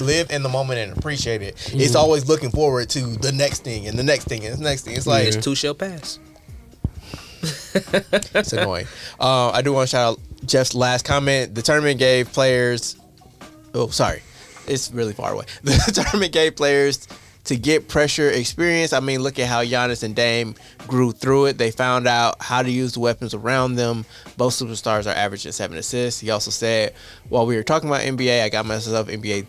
[0.00, 1.56] live in the moment and appreciate it.
[1.56, 1.80] Mm-hmm.
[1.80, 4.82] It's always looking forward to the next thing and the next thing and the next
[4.82, 4.94] thing.
[4.96, 5.30] It's like Yeah.
[5.32, 6.18] This two shall pass.
[7.42, 8.86] It's annoying.
[9.18, 11.54] Uh, I do want to shout out Jeff's last comment.
[11.54, 12.96] The tournament gave players.
[13.74, 14.22] Oh, sorry,
[14.66, 15.44] it's really far away.
[15.62, 17.06] The tournament gave players
[17.44, 18.92] to get pressure experience.
[18.92, 20.54] I mean, look at how Giannis and Dame
[20.86, 21.58] grew through it.
[21.58, 24.04] They found out how to use the weapons around them.
[24.36, 26.20] Both superstars are averaging seven assists.
[26.20, 26.94] He also said,
[27.28, 29.46] while we were talking about NBA, I got myself NBA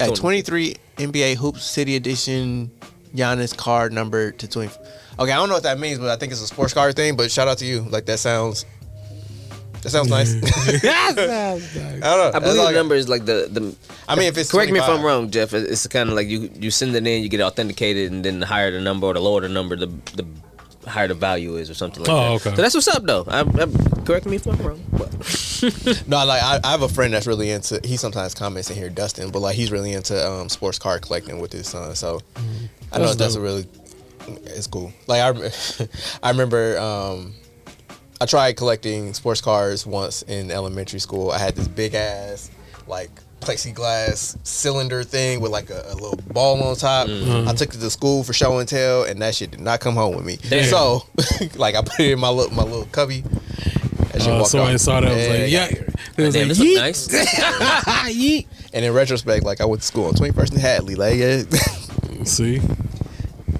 [0.00, 2.70] at 23 NBA Hoops City Edition
[3.14, 4.70] Giannis card number to 20.
[5.20, 7.14] Okay, I don't know what that means, but I think it's a sports car thing.
[7.16, 7.82] But shout out to you.
[7.82, 8.64] Like that sounds.
[9.82, 10.34] That sounds nice.
[10.84, 12.30] I don't know.
[12.34, 13.74] I believe the number is like the the.
[14.08, 15.52] I mean, if it's correct me if I'm wrong, Jeff.
[15.54, 18.46] It's kind of like you you send it in, you get authenticated, and then the
[18.46, 20.26] higher the number or the lower the number, the the
[20.88, 22.46] higher the value is, or something like Oh, that.
[22.46, 22.56] okay.
[22.56, 23.24] So that's what's up, though.
[23.28, 24.80] I, I, correct me if I'm wrong.
[26.06, 27.80] No, like I, I have a friend that's really into.
[27.84, 31.38] He sometimes comments in here, Dustin, but like he's really into um, sports car collecting
[31.38, 31.94] with his son.
[31.94, 32.40] So I
[32.96, 33.66] don't know That's that's a really.
[34.44, 34.92] It's cool.
[35.06, 35.50] Like I,
[36.22, 36.78] I remember.
[36.78, 37.34] Um,
[38.22, 41.30] I tried collecting sports cars once in elementary school.
[41.30, 42.50] I had this big ass
[42.86, 43.10] like
[43.40, 47.08] plexiglass cylinder thing with like a, a little ball on top.
[47.08, 49.94] I took it to school for show and tell, and that shit did not come
[49.94, 50.36] home with me.
[50.50, 50.64] Damn.
[50.64, 51.06] So,
[51.56, 53.22] like, I put it in my little my little cubby.
[54.12, 54.80] That shit Uh, walked somebody off.
[54.82, 55.46] saw that was like, yeah.
[55.46, 55.66] yeah.
[56.18, 56.76] It was damn, like, this look yeet.
[56.76, 57.08] nice.
[58.14, 58.46] yeet.
[58.74, 60.94] And in retrospect, like I went to school on 21st and Hadley.
[60.94, 61.42] Like, yeah,
[62.24, 62.60] See,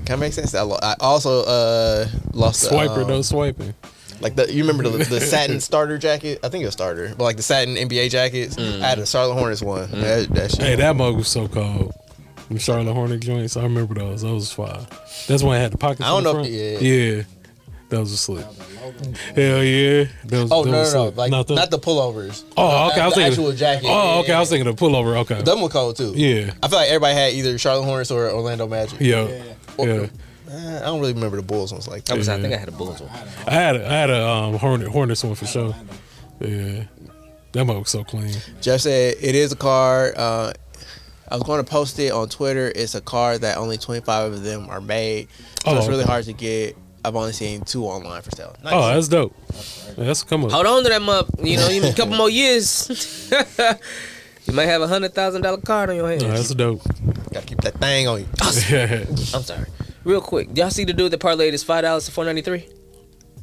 [0.07, 0.55] kind of makes sense.
[0.55, 3.75] I, lo- I also uh, lost the, swiper um, though, swiping.
[4.21, 6.41] Like the you remember the, the satin starter jacket?
[6.43, 8.59] I think it was starter, but like the satin NBA jackets.
[8.59, 9.91] I had a Charlotte Hornets one.
[9.93, 10.61] That, that shit.
[10.61, 11.93] Hey, that mug was so cold.
[12.51, 14.23] The Charlotte Hornet joints, I remember those.
[14.23, 14.87] Those was fire.
[15.29, 16.03] That's when I had the pockets.
[16.03, 16.49] I don't in the know front.
[16.49, 17.23] if- yeah.
[17.91, 18.47] That was a slip.
[19.35, 20.05] Hell yeah.
[20.27, 21.05] That was, oh that no, was no, no!
[21.07, 21.17] slip.
[21.17, 22.45] Like Not not the, the, pullovers.
[22.57, 23.01] oh, okay.
[23.01, 23.89] I was thinking actual jacket.
[23.89, 24.33] Oh, okay.
[24.33, 25.17] I was thinking the pullover.
[25.19, 25.43] Okay.
[25.43, 26.13] Them were cold too.
[26.15, 26.53] Yeah.
[26.63, 29.01] I feel like everybody had either Charlotte Hornets or Orlando Magic.
[29.01, 29.27] Yeah.
[29.77, 30.07] Or- Yeah.
[30.53, 32.19] Uh, I don't really remember the Bulls ones like I, that.
[32.19, 33.11] was, I think I had a Bulls one.
[33.47, 35.77] I had a, I had a um, Hornet Hornets one for sure.
[36.41, 36.85] Yeah.
[37.53, 38.35] That mug was so clean.
[38.61, 40.17] Jeff said it is a card.
[40.17, 40.53] Uh,
[41.29, 42.73] I was going to post it on Twitter.
[42.75, 45.29] It's a card that only 25 of them are made.
[45.65, 46.11] So Oh, it's really okay.
[46.11, 46.77] hard to get.
[47.05, 48.57] I've only seen two online for sale.
[48.65, 48.73] Nice.
[48.75, 49.37] Oh, that's dope.
[49.97, 50.51] Yeah, that's a come up.
[50.51, 51.29] Hold on to that mug.
[51.43, 53.31] You know, you- a couple more years.
[54.51, 56.25] you might have a hundred thousand dollar card on your hands.
[56.25, 56.83] Oh, that's dope.
[57.33, 58.29] Gotta keep that thing on you.
[58.41, 59.67] I'm sorry.
[60.05, 62.69] Real quick, y'all see the dude that parlayed his five dollars to four ninety three?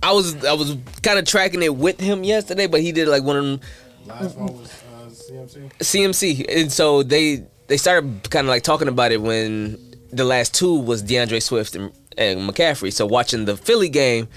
[0.03, 3.23] I was I was kind of tracking it with him yesterday, but he did like
[3.23, 3.59] one of them
[4.07, 5.69] Last one was uh, CMC.
[5.79, 9.77] CMC, and so they they started kind of like talking about it when
[10.11, 12.93] the last two was D'Andre Swift and, and McCaffrey.
[12.93, 14.29] So watching the Philly game,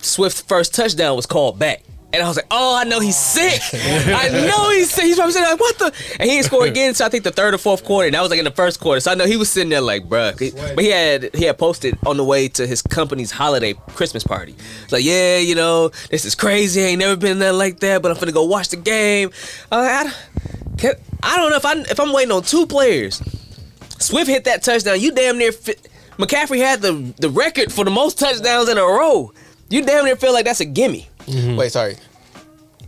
[0.00, 1.82] Swift's first touchdown was called back.
[2.14, 3.60] And I was like, oh, I know he's sick.
[3.72, 5.04] I know he's sick.
[5.04, 5.86] He's probably saying like, what the?
[6.20, 6.94] And he didn't score again.
[6.94, 8.06] So I think the third or fourth quarter.
[8.06, 9.00] And that was like in the first quarter.
[9.00, 10.74] So I know he was sitting there like, bruh.
[10.76, 14.54] But he had he had posted on the way to his company's holiday Christmas party.
[14.84, 16.82] It's like, yeah, you know, this is crazy.
[16.82, 18.00] I ain't never been there like that.
[18.00, 19.30] But I'm finna go watch the game.
[19.72, 22.66] Uh, I, like, I, can, I don't know if I if I'm waiting on two
[22.66, 23.20] players.
[23.98, 25.00] Swift hit that touchdown.
[25.00, 25.88] You damn near fit.
[26.16, 29.32] McCaffrey had the the record for the most touchdowns in a row.
[29.68, 31.08] You damn near feel like that's a gimme.
[31.26, 31.96] Wait, sorry.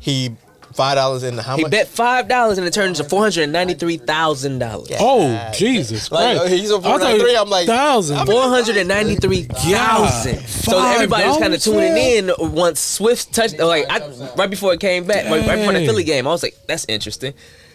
[0.01, 0.35] He
[0.75, 1.73] five dollars in the how He much?
[1.73, 4.89] He bet five dollars and it turned into four hundred ninety three thousand dollars.
[5.01, 6.53] Oh, Jesus Like, Christ.
[6.53, 8.27] uh, he's on I thought 493, I'm like, thousand.
[8.27, 10.41] Four hundred and ninety three thousand.
[10.47, 13.59] So everybody was kind of $5 tuning in once Swift touched.
[13.59, 14.07] Like I,
[14.37, 16.85] right before it came back, right, right before the Philly game, I was like, "That's
[16.89, 17.33] interesting."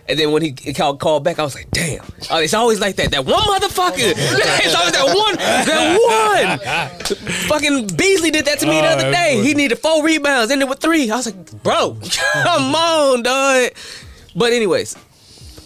[0.09, 2.95] And then when he called, called back, I was like, "Damn!" Oh, it's always like
[2.97, 3.11] that.
[3.11, 3.95] That one motherfucker.
[4.15, 5.35] it's always that one.
[5.35, 7.17] That one.
[7.47, 9.41] Fucking Beasley did that to me the Oh, other day.
[9.43, 11.09] He needed four rebounds, ended with three.
[11.11, 11.97] I was like, "Bro,
[12.43, 13.71] come on, dog."
[14.35, 14.95] But anyways,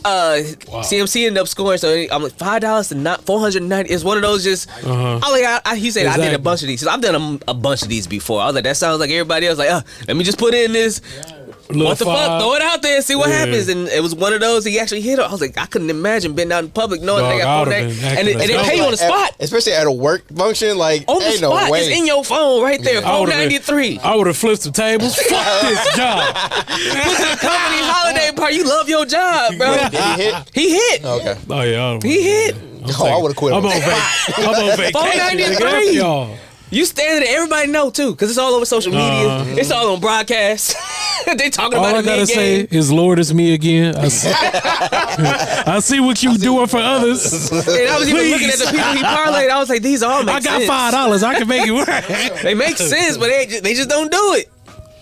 [0.03, 0.39] uh,
[0.83, 1.77] CMC ended up scoring.
[1.77, 3.91] So I'm like five dollars to not four hundred ninety.
[3.93, 4.69] It's one of those just.
[4.83, 5.19] Uh-huh.
[5.23, 5.43] I like.
[5.45, 6.81] I, I, he said I did a bunch of these.
[6.81, 8.41] So I've done a, a bunch of these before.
[8.41, 9.57] I was like, that sounds like everybody else.
[9.57, 12.39] Like, uh, let me just put in this Little what the fuck?
[12.41, 13.37] Throw it out there and see what Yeah.
[13.39, 13.67] happens.
[13.69, 14.65] And it was one of those.
[14.65, 15.23] He actually hit it.
[15.23, 17.67] I was like, I couldn't imagine being out in public knowing Dog, they got phone
[17.73, 17.95] would've name.
[17.95, 19.29] been acting and, it- a and they pay you on the spot.
[19.31, 20.77] at- especially at a work function.
[20.77, 21.79] Like, On the ain't spot, no way.
[21.81, 22.99] it's in your phone right there.
[22.99, 23.99] I Phone ninety three.
[24.03, 25.15] I would have flipped some tables.
[25.15, 26.35] Fuck this job.
[26.35, 28.55] Company holiday party.
[28.55, 29.75] You love your job, bro.
[29.89, 30.35] Did he hit?
[30.53, 31.01] He hit.
[31.03, 31.35] Oh, okay.
[31.49, 32.55] Oh yeah, I He hit.
[32.99, 33.51] Oh, I would have quit.
[33.53, 34.33] I'm on on, that.
[34.35, 34.91] vac- I'm on vacation.
[34.93, 35.65] 493.
[35.65, 35.87] nigga.
[35.89, 36.37] F y'all.
[36.75, 39.05] You standing there, everybody know too, because it's all over social media.
[39.29, 39.55] Uh-huh.
[39.57, 40.75] It's all on broadcast.
[41.37, 42.67] they talking All about All I gotta say game.
[42.77, 43.95] is, Lord, it's me again.
[43.95, 47.49] I see, I see what you doing for others.
[47.51, 49.49] And I was even looking at the people he parlayed.
[49.49, 50.67] I was like, these all make I got sense.
[50.67, 51.23] five dollars.
[51.23, 51.87] I can make it work.
[52.43, 54.51] They make sense, but they just, they just don't do it.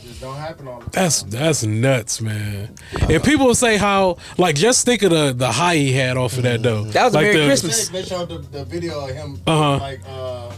[0.04, 0.92] Just don't happen all the time.
[0.92, 2.76] That's that's nuts, man.
[3.10, 6.44] And people say how like just think of the the high he had off of
[6.44, 6.84] that though.
[6.84, 7.90] That was a like Merry the, Christmas.
[7.90, 9.78] They, they showed the, the video of him Uh-huh.
[9.80, 10.52] like uh,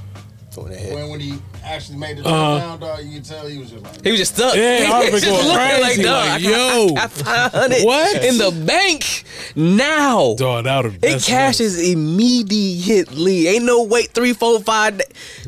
[0.64, 0.94] When it hit.
[0.94, 1.34] when when he
[1.64, 2.60] actually made the Uh-huh.
[2.60, 3.06] touchdown, dog.
[3.06, 4.56] You can tell he was just like He was just stuck.
[4.56, 6.94] Yeah, he I was was just going looking crazy, "Dog, like, I got- yo." I
[6.96, 8.24] got 500 What?
[8.24, 9.24] in the bank
[9.56, 10.36] now.
[10.38, 13.48] Dog, that would've- It that's cashes immediately.
[13.48, 14.98] Ain't no wait three, four, five.
[14.98, 15.06] da-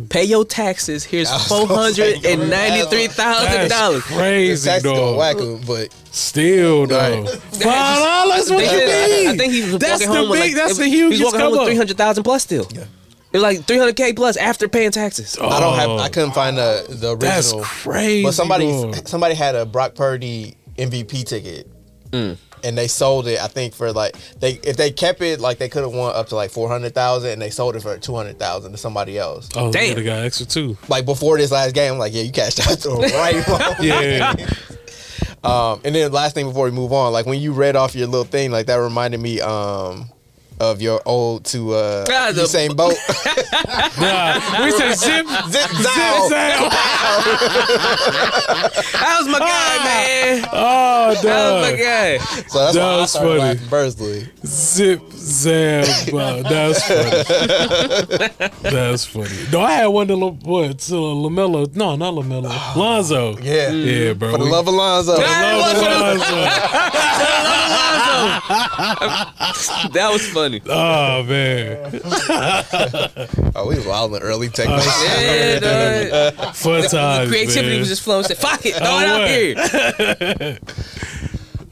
[0.10, 1.04] Pay your taxes.
[1.04, 4.04] Here's I was four gonna say, hundred and ninety-three thousand That's dollars.
[4.06, 5.18] Crazy, tax gonna dog.
[5.18, 6.98] whack but Still, though.
[7.22, 7.30] Right.
[7.30, 8.50] Five dollars?
[8.50, 9.30] What They you mean?
[9.36, 10.56] I think he was That's walking the home with big.
[10.56, 11.68] like, that's the He was hugest walking home come with up.
[11.68, 12.68] three hundred thousand plus still.
[13.32, 13.40] Yeah.
[13.40, 15.38] It was like three hundred k plus after paying taxes.
[15.42, 15.90] I don't have.
[15.92, 17.64] I couldn't find the the That's original.
[17.66, 18.24] crazy.
[18.24, 19.08] But somebody dog.
[19.08, 21.70] somebody had a Brock Purdy MVP ticket.
[22.12, 22.38] Mm.
[22.64, 25.70] And they sold it, I think, for like they if they kept it, like they
[25.70, 28.16] could have won up to like four hundred thousand, and they sold it for two
[28.16, 29.48] hundred thousand to somebody else.
[29.56, 29.96] Oh, Damn.
[29.96, 30.76] they got extra too.
[30.88, 32.90] Like before this last game, I'm like, yeah, you cashed out the
[33.78, 33.80] right.
[33.84, 34.36] Yeah.
[35.44, 38.08] Um, and then last thing before we move on, like when you read off your
[38.08, 40.10] little thing, like that reminded me um
[40.60, 42.98] of your old to uh Ah, the- Usain Bolt.
[44.00, 46.30] Nah, we say zip, Zip zip, zow.
[48.94, 50.46] That was my guy, man.
[50.54, 52.18] Oh, That was my guy.
[52.48, 53.40] So that's why I started funny.
[53.40, 54.28] laughing personally.
[54.46, 56.14] Zip, zap.
[56.14, 57.24] Wow, that's funny.
[58.62, 59.48] that's funny.
[59.52, 60.80] No, I had one to La- what?
[60.80, 61.68] To Lamelo.
[61.76, 62.50] No, not Lamelo.
[62.76, 63.38] Lonzo.
[63.40, 63.72] Yeah.
[63.72, 64.32] Yeah, bro.
[64.32, 65.16] For the We- love of Lonzo.
[65.18, 66.36] Ah, Love it was Lonzo.
[69.94, 70.47] That was funny.
[70.70, 72.02] Oh man,
[73.56, 74.68] Oh, we was wild in the early tech.
[74.70, 76.34] Yeah, dog.
[76.56, 77.30] fun times.
[77.30, 77.80] Creativity man.
[77.80, 78.24] was just flowing.
[78.24, 79.28] Said, "Fuck it, throw Oh, it out
[80.50, 80.60] here."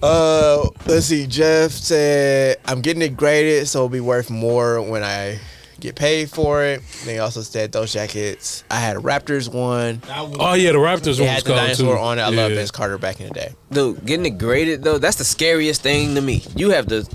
[0.04, 1.26] Uh, let's see.
[1.26, 5.40] Jeff said, "I'm getting it graded, so it'll be worth more when I
[5.80, 8.64] get paid for it." They also said, "Those jackets.
[8.70, 10.02] I had a Raptors one.
[10.08, 12.02] that was Oh yeah, the Raptors It one had was the called dinosaur too.
[12.02, 12.22] on it.
[12.22, 12.58] I love Yeah.
[12.58, 13.54] Vince Carter back in the day.
[13.72, 16.44] Dude, getting it graded though, that's the scariest thing to me.
[16.56, 17.08] You have to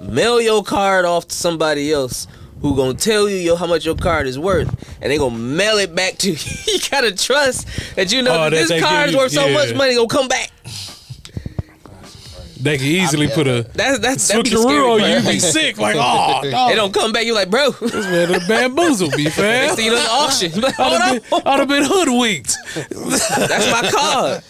[0.00, 2.26] mail your card off to somebody else
[2.60, 4.68] who gonna tell you yo, how much your card is worth,
[5.02, 6.36] and they gonna mail it back to you.
[6.66, 9.46] you gotta trust that you know Oh, that that this card is you- worth so
[9.46, 9.54] yeah.
[9.54, 10.50] much money gonna come back.
[12.60, 15.00] They could easily put a That's that's that'd be the scary switcheroo.
[15.00, 15.24] part.
[15.24, 15.76] You be sick.
[15.78, 17.26] Like oh, They don't come back.
[17.26, 17.72] You like, bro.
[17.72, 19.76] This man done bamboozled me, fam.
[19.76, 20.52] See you at the auction.
[20.52, 22.54] You like, I'd have been, I'd have been hoodwinked.
[23.48, 24.42] that's my card.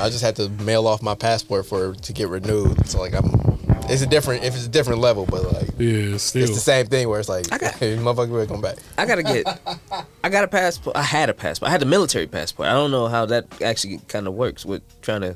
[0.00, 2.86] I just had to mail off my passport for to get renewed.
[2.86, 3.24] So like I'm,
[3.90, 6.42] it's a different if it's a different level, but like Yeah, still.
[6.44, 8.76] it's the same thing where it's like, I got- hey, motherfucker, will come back.
[8.96, 9.46] I gotta get.
[10.24, 10.96] I got a passport.
[10.96, 11.68] I had a passport.
[11.68, 12.68] I had a military passport.
[12.68, 15.34] I don't know how that actually kind of works with trying to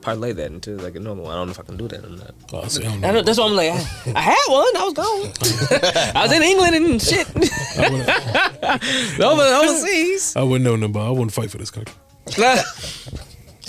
[0.00, 1.24] parlay that into like a normal.
[1.24, 1.32] one.
[1.34, 2.34] I don't know if I can do that or not.
[2.52, 4.76] Oh, see, I don't I don't, that's why I'm like, I, I had one.
[4.76, 5.32] I was gone.
[6.16, 7.26] I was in England and shit.
[9.20, 10.36] Over overseas.
[10.36, 11.06] I wouldn't know nothing about.
[11.08, 11.94] I wouldn't fight for this country.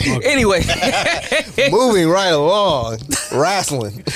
[0.06, 0.62] Anyway,
[1.72, 3.00] Moving right along,
[3.34, 4.04] wrestling.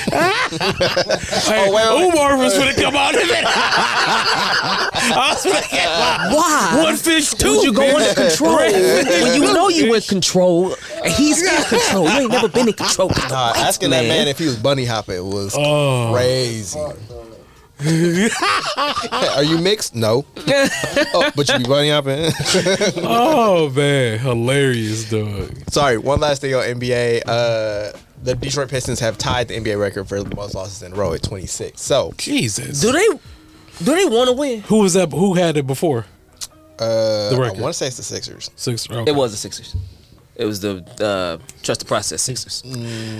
[1.42, 2.14] Hey, oh, wait, wait.
[2.14, 3.44] Umar was gonna come out of it.
[3.46, 5.88] I was gonna get
[6.34, 6.82] why?
[6.84, 7.50] one fish too.
[7.56, 12.04] Would you go into control when you know you in control and he's in control?
[12.08, 13.10] You ain't never been in control.
[13.28, 16.10] Nah, asking that man if he was bunny hopping was Oh.
[16.12, 16.78] crazy.
[19.36, 19.94] Are you mixed?
[19.94, 20.24] No.
[21.14, 22.30] Oh, but you be bunny hopping.
[23.04, 25.50] Oh man, hilarious, dog.
[25.70, 27.22] Sorry, one last thing on NBA.
[27.26, 30.96] Uh, the Detroit Pistons have tied the NBA record for the most losses in a
[30.96, 31.80] row at 26.
[31.80, 32.80] So, Jesus.
[32.80, 33.08] Do they?
[33.84, 34.60] Do they want to win?
[34.62, 35.10] Who was that?
[35.10, 36.06] Who had it before?
[36.78, 37.60] uh, The I record.
[37.60, 38.50] want to say it's the Sixers.
[38.56, 38.88] Six.
[38.90, 39.10] Okay.
[39.10, 39.74] It was the Sixers.
[40.36, 42.62] It was the uh, trust the process Sixers.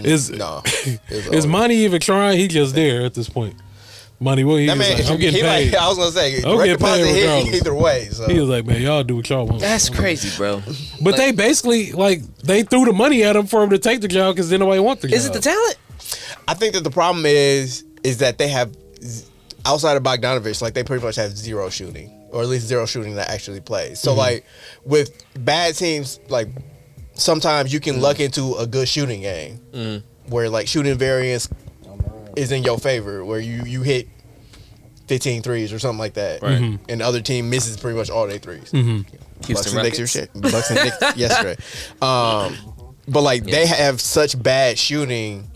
[0.04, 0.62] Is No.
[0.64, 1.48] It's is over.
[1.48, 2.38] Monty even trying?
[2.38, 3.54] He just there at this point.
[4.22, 5.72] Monty, what he That man, like, I'm getting he paid.
[5.72, 8.08] like, I was gonna say, I'm record getting paid deposit hit either way.
[8.10, 9.60] So he was like, man, y'all do what y'all want.
[9.60, 10.62] That's crazy, bro.
[11.02, 14.08] But they basically like they threw the money at him for him to take the
[14.08, 15.16] job because then nobody want the job.
[15.16, 15.76] Is it the talent?
[16.48, 18.74] I think that the problem is is that they have
[19.64, 23.14] outside of Bogdanovich, like they pretty much have zero shooting, or at least zero shooting
[23.16, 24.00] that actually plays.
[24.00, 24.18] So Mm-hmm.
[24.18, 24.46] like
[24.84, 26.48] with bad teams, like
[27.14, 31.48] sometimes you can luck into a good shooting game where like shooting variance
[32.36, 34.08] is in your favor, where you you hit
[35.08, 36.78] 15 threes or something like that, Right.
[36.88, 39.04] and the other team misses pretty much all their 3s Houston
[39.54, 40.30] Bucks and Knicks your shit.
[40.34, 41.56] Bucks and Knicks yesterday.
[42.00, 42.56] Um,
[43.08, 45.50] but like they have such bad shooting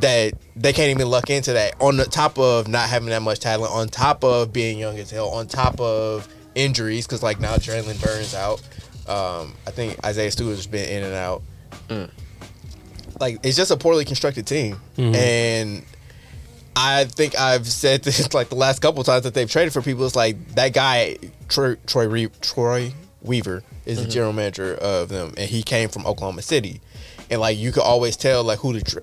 [0.00, 1.74] that they can't even luck into that.
[1.80, 5.10] On the top of not having that much talent, on top of being young as
[5.10, 8.60] hell, on top of injuries, because like now Jalen Burns out.
[9.08, 11.42] Um, I think Isaiah Stewart's been in and out.
[13.20, 15.84] Like it's just a poorly constructed team, and
[16.76, 20.04] I think I've said this like the last couple times that they've traded for people.
[20.06, 21.18] It's like that guy
[21.48, 24.10] Troy Troy, Re- Troy Weaver is the mm-hmm.
[24.10, 26.80] general manager of them, and he came from Oklahoma City,
[27.30, 28.98] and like you could always tell like who the tr-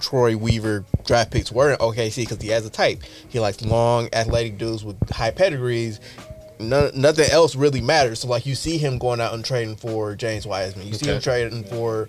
[0.00, 3.02] Troy Weaver draft picks were in OKC because he has a type.
[3.28, 6.00] He likes long, athletic dudes with high pedigrees.
[6.58, 8.20] None, nothing else really matters.
[8.20, 10.86] So like you see him going out and trading for James Wiseman.
[10.86, 12.08] You see him trading for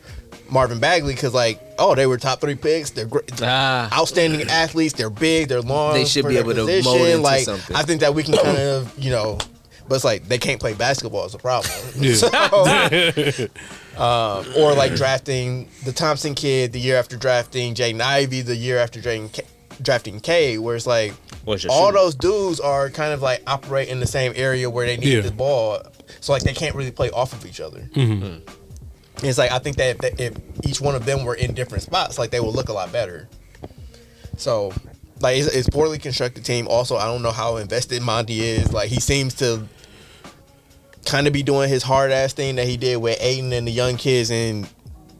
[0.51, 2.89] Marvin Bagley because like oh they were top three picks.
[2.91, 4.93] They're great Ah, outstanding athletes.
[4.93, 5.47] They're big.
[5.47, 5.93] They're long.
[5.93, 6.91] They should be their able to position.
[6.91, 7.75] mold into like, something.
[7.75, 9.37] I think that we can kind of, you know,
[9.87, 11.73] but it's like they can't play basketball is a problem.
[12.15, 12.27] So,
[13.97, 18.77] um, or like drafting the Thompson kid the year after drafting Jaden Ivey the year
[18.77, 19.43] after drafting K,
[19.81, 21.13] drafting K, where it's like
[21.45, 21.93] all shooting?
[21.93, 25.21] those dudes are kind of like operate in the same area where they need Yeah.
[25.21, 25.81] the ball,
[26.21, 27.81] so like they can't really play off of each other.
[27.93, 28.49] Mm-hmm.
[29.21, 32.17] It's like I think that if, if each one of them were in different spots,
[32.17, 33.27] like they would look a lot better.
[34.37, 34.73] So,
[35.19, 36.67] like it's, it's poorly constructed team.
[36.67, 38.73] Also, I don't know how invested Monty is.
[38.73, 39.67] Like he seems to
[41.05, 43.71] kind of be doing his hard ass thing that he did with Ayton and the
[43.71, 44.67] young kids in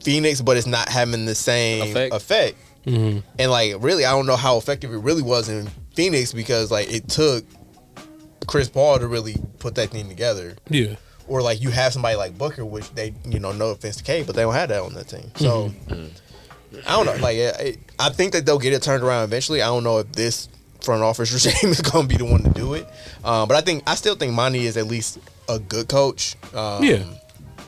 [0.03, 2.13] Phoenix, but it's not having the same Effect.
[2.13, 2.57] effect.
[2.85, 3.19] Mm-hmm.
[3.37, 6.91] And like really, I don't know how effective it really was in Phoenix because like
[6.91, 7.45] it took
[8.47, 10.55] Chris Paul to really put that thing together.
[10.69, 10.95] Yeah.
[11.27, 14.23] Or like you have somebody like Booker, which they you know no offense to K,
[14.23, 15.31] but they don't have that on that team.
[15.35, 15.71] So
[16.87, 17.15] I don't know.
[17.21, 19.61] Like I, I think that they'll get it turned around eventually.
[19.61, 20.49] I don't know if this
[20.81, 22.87] front office regime is going to be the one to do it.
[23.23, 26.35] Um, but I think I still think Monty is at least a good coach.
[26.53, 27.03] Um, Yeah.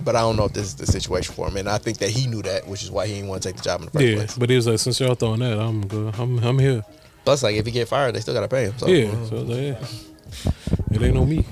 [0.03, 2.09] But I don't know if this is the situation for him, and I think that
[2.09, 3.91] he knew that, which is why he didn't want to take the job in the
[3.91, 4.15] first Yeah.
[4.15, 4.37] place.
[4.37, 6.13] But he was like, since y'all throwing that, I'm good.
[6.19, 6.83] I'm I'm here.
[7.23, 8.73] Plus, like if he get fired, they still got to pay him.
[8.79, 8.87] So.
[8.87, 9.25] Yeah.
[9.27, 10.51] So like, yeah.
[10.91, 11.45] It ain't no me.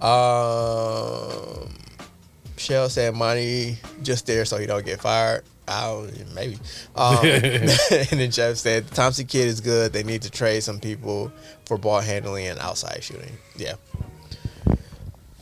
[0.00, 1.68] Um,
[2.56, 5.44] Shell said Monty just there so he don't get fired.
[5.68, 6.58] I don't maybe.
[6.94, 9.92] Um, and then Jeff said the Thompson kid is good.
[9.92, 11.32] They need to trade some people
[11.64, 13.36] for ball handling and outside shooting.
[13.56, 13.74] Yeah.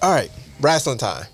[0.02, 0.30] All right,
[0.60, 1.24] wrestling time,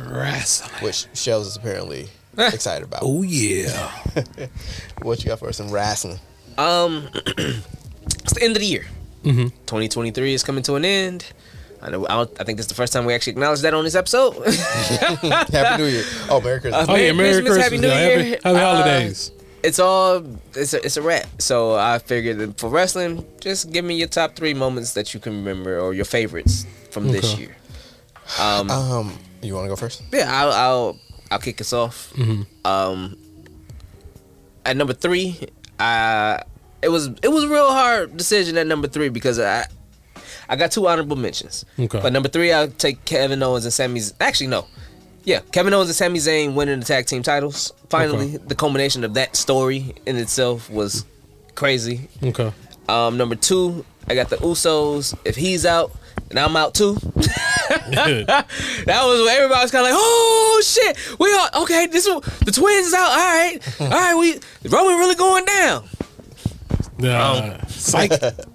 [0.00, 0.70] Wrestling.
[0.82, 2.08] which Shells is apparently
[2.38, 3.00] excited about.
[3.02, 3.90] Oh yeah.
[5.02, 6.18] What you got for us in wrestling?
[6.56, 8.86] Um, it's the end of the year.
[9.22, 9.48] Mm-hmm.
[9.66, 11.26] 2023 is coming to an end.
[11.84, 12.06] I know.
[12.06, 13.94] I, don't, I think this is the first time we actually acknowledge that on this
[13.94, 14.32] episode.
[15.52, 16.04] Happy New Year.
[16.30, 16.86] Oh, Merry Christmas.
[16.88, 17.12] Oh yeah.
[17.12, 17.64] Merry Merry Christmas, Christmas.
[17.64, 18.18] Happy New yeah, Year.
[18.18, 19.32] Happy, happy Uh, holidays.
[19.62, 20.24] it's all.
[20.54, 21.26] It's a, it's a wrap.
[21.40, 25.20] So I figured that for wrestling, just give me your top three moments that you
[25.20, 27.54] can remember or your favorites from this year.
[28.40, 30.02] Um, um, you want to go first?
[30.10, 30.98] yeah, I'll I'll,
[31.32, 32.12] I'll kick us off.
[32.64, 33.18] Um,
[34.64, 35.38] at number three,
[35.78, 36.40] I
[36.80, 39.66] it was it was a real hard decision at number three because I
[40.48, 41.64] I got two honorable mentions.
[41.78, 42.00] Okay.
[42.00, 44.00] But number three, I'll take Kevin Owens and Sami.
[44.00, 44.66] Z- Actually, no.
[45.24, 47.72] Yeah, Kevin Owens and Sami Zayn winning the tag team titles.
[47.88, 51.04] Finally, the culmination of that story in itself was
[51.54, 52.08] crazy.
[52.22, 52.52] Okay.
[52.88, 55.16] Um, number two, I got the Usos.
[55.24, 55.92] If he's out,
[56.30, 56.96] and I'm out too.
[57.66, 58.46] That
[58.86, 62.52] was when everybody was kind of like, "Oh shit, we are okay." This one, the
[62.52, 63.10] twins is out.
[63.10, 64.14] All right, all right.
[64.14, 65.84] We Roman really going down.
[67.02, 68.12] Uh, psych.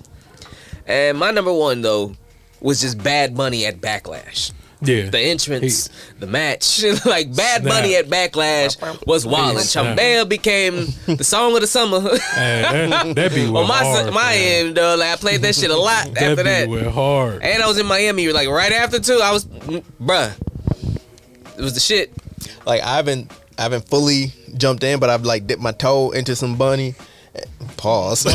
[0.89, 2.13] And my number one though
[2.59, 4.51] was just Bad Bunny at Backlash.
[4.81, 5.09] Yeah.
[5.09, 7.73] The entrance, the match, like Bad Snap.
[7.73, 9.57] Money at Backlash was wild.
[9.57, 10.29] And Snap.
[10.29, 11.99] Became the song of the summer.
[12.17, 13.57] Hey, that, that be wild.
[13.63, 14.65] On my hard, my man.
[14.67, 16.69] end, though, like I played that shit a lot That after be that.
[16.69, 17.43] went hard.
[17.43, 19.19] And I was in Miami, like right after too.
[19.21, 20.31] I was, bruh,
[21.57, 22.13] it was the shit.
[22.65, 26.35] like I haven't I haven't fully jumped in, but I've like dipped my toe into
[26.37, 26.95] some bunny.
[27.79, 28.23] Pause.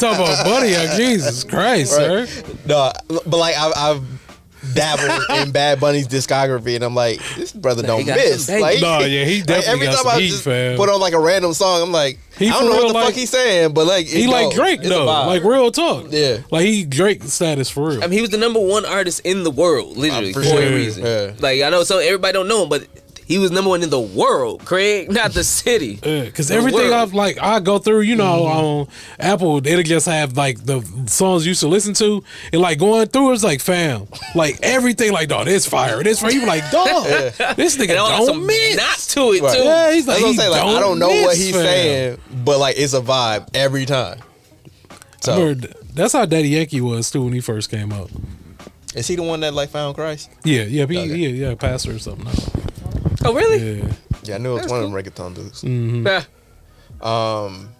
[0.00, 2.28] Talk about buddy, like, Jesus Christ, Right.
[2.28, 2.42] sir.
[2.66, 7.82] no, but like I've, I've dabbled in Bad Bunny's discography, and I'm like, this brother
[7.82, 8.46] don't he got miss.
[8.46, 8.82] some bangers.
[8.82, 10.76] Like, No, yeah, he like, definitely every got time some I heat, just fam.
[10.76, 12.88] put on like a random song, I'm like, He I don't for know real what
[12.88, 14.56] the like- fuck he's saying, but like, He like go.
[14.56, 16.06] Drake It's though, like real talk.
[16.10, 16.38] Yeah.
[16.50, 17.98] like he Drake status for real.
[18.04, 20.48] I mean, he was the number one artist in the world, literally, Uh, for for,
[20.48, 20.62] sure.
[20.62, 21.04] a reason.
[21.06, 21.32] Yeah.
[21.38, 22.86] Like I know, so everybody don't know him, but
[23.30, 25.94] He was number one in the world, Craig, not the city.
[25.94, 26.92] Because The everything.
[26.92, 28.58] I've like, I go through, you know, Mm-hmm.
[28.58, 28.88] on
[29.20, 33.06] Apple, it'll just have like the songs you used to listen to, and like going
[33.06, 36.32] through, it's like, fam, like everything, like, dog, this fire, this fire.
[36.32, 37.04] You like, dog,
[37.56, 38.76] this nigga don't some miss.
[38.76, 39.56] not to it Right.
[39.56, 39.62] too.
[39.62, 40.50] Yeah, he's like, he saying.
[40.50, 41.62] Like, don't I don't know what he's fam.
[41.64, 44.18] saying, but like it's a vibe every time.
[45.20, 48.10] So heard- that's how Daddy Yankee was too when he first came up.
[48.96, 50.30] is he the one that like found Christ?
[50.42, 51.14] Yeah, yeah, he, Okay.
[51.14, 52.26] yeah, yeah, pastor or something.
[53.24, 53.78] Oh, really?
[53.80, 53.92] Yeah,
[54.24, 55.62] Yeah, I knew it was That's one of them reggaeton dudes.
[55.64, 56.22] Nah.
[57.46, 57.70] Um,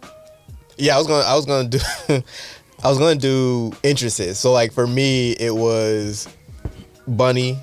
[0.76, 1.78] yeah, I was gonna, I was gonna do,
[2.82, 4.38] I was gonna do interests.
[4.38, 6.28] So like for me, it was
[7.06, 7.58] Bunny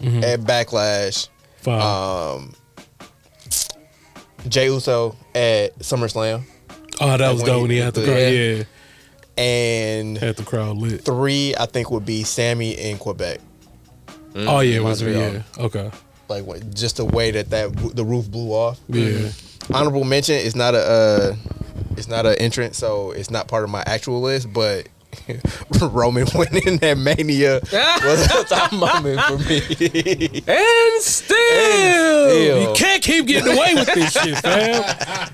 [0.00, 1.28] at Backlash,
[1.58, 1.82] five.
[1.82, 2.54] um,
[4.48, 6.42] Jay Uso at SummerSlam,
[7.00, 8.66] oh, that was when dope he when he had the the- crowd.
[9.38, 11.02] Yeah, and had the crowd lit.
[11.04, 13.40] three I think would be Sami in Quebec.
[14.36, 15.32] Oh yeah, it was Montreal.
[15.34, 15.42] yeah.
[15.58, 15.90] Okay,
[16.30, 18.80] Like what, just the way that that the roof blew off.
[18.88, 19.30] yeah.
[19.74, 21.36] Honorable mention is not a, uh,
[21.96, 24.88] it's not an entrance, so it's not part of my actual list, but.
[25.80, 30.42] Roman winning that Mania was a top moment for me.
[30.46, 32.60] And still, still.
[32.70, 34.84] You can't keep getting away with this shit, fam.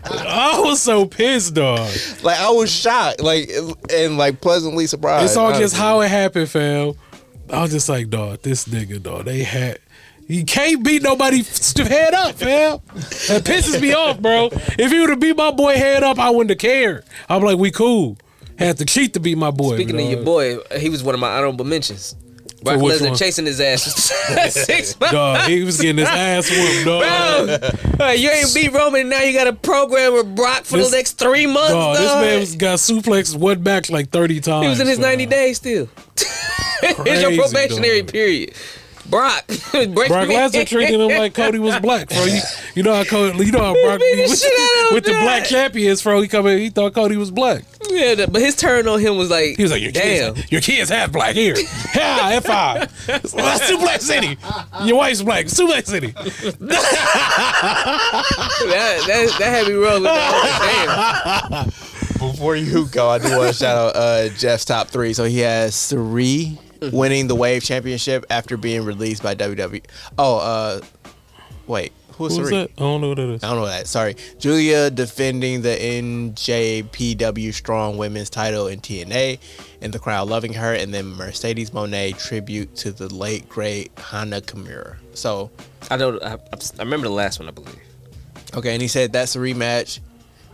[0.04, 1.90] I was so pissed, dog.
[2.22, 3.50] like I was shocked, like
[3.92, 5.26] and like pleasantly surprised.
[5.26, 6.94] It's all just how it happened, fam.
[7.50, 9.78] I was just like, dog, this nigga, dog, they had.
[10.28, 11.42] You can't beat nobody
[11.76, 12.78] head up, fam.
[13.28, 14.48] That pisses me off, bro.
[14.52, 17.04] If he would have beat my boy head up, I wouldn't have cared.
[17.28, 18.18] I'm like, we cool.
[18.58, 19.74] Had to cheat to beat my boy.
[19.76, 22.16] Speaking of your boy, he was one of my honorable mentions.
[22.62, 23.16] Brock Lesnar one?
[23.16, 25.12] chasing his ass for six months.
[25.12, 27.96] dog, he was getting his ass whooped, dog.
[27.98, 30.90] Bro, you ain't beat Roman, and now you got a program with Brock for This-
[30.90, 31.70] the next three months.
[31.70, 34.64] Dog, this man was got suplexed one back like 30 times.
[34.64, 35.06] he was in his fam.
[35.10, 35.88] 90 days still.
[36.82, 38.12] it's your probationary dog.
[38.12, 38.54] period.
[39.10, 42.24] Brock, break Brock me- Lesnar treating him like Cody was black, bro.
[42.24, 42.40] You,
[42.74, 45.44] you know how Cody, you know how Brock Beat the with, shit with the black
[45.44, 46.20] champions, bro.
[46.20, 47.64] He come in, he thought Cody was black.
[47.88, 50.34] Yeah, but his turn on him was like, He was like, "Your damn.
[50.34, 51.56] kids, your kids half black here.
[51.94, 53.06] Yeah, F five.
[53.06, 54.36] That's Suplex City.
[54.84, 55.46] Your wife's black.
[55.46, 56.08] Suplex City.
[56.10, 56.56] that,
[59.06, 60.02] that, that had me rolling.
[60.04, 61.66] Damn.
[62.30, 65.12] Before you go, I do want to shout out uh, Jeff's top three.
[65.12, 66.58] So he has three
[66.92, 69.84] winning the Wave Championship after being released by WWE.
[70.18, 70.80] Oh, uh,
[71.66, 72.70] wait, who's Who's that?
[72.76, 73.44] I don't know what that is.
[73.44, 73.86] I don't know that.
[73.86, 79.38] Sorry, Giulia defending the NJPW Strong Women's title in TNA,
[79.80, 84.40] and the crowd loving her, and then Mercedes Moné tribute to the late great Hana
[84.40, 84.96] Kimura.
[85.14, 85.50] So
[85.90, 86.18] I know.
[86.20, 87.78] I, I remember the last one, I believe.
[88.54, 90.00] Okay, and he said that's a rematch.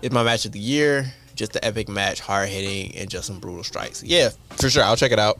[0.03, 1.13] It's my match of the year.
[1.35, 4.03] Just an epic match, hard hitting, and just some brutal strikes.
[4.03, 4.83] Yeah, for sure.
[4.83, 5.39] I'll check it out.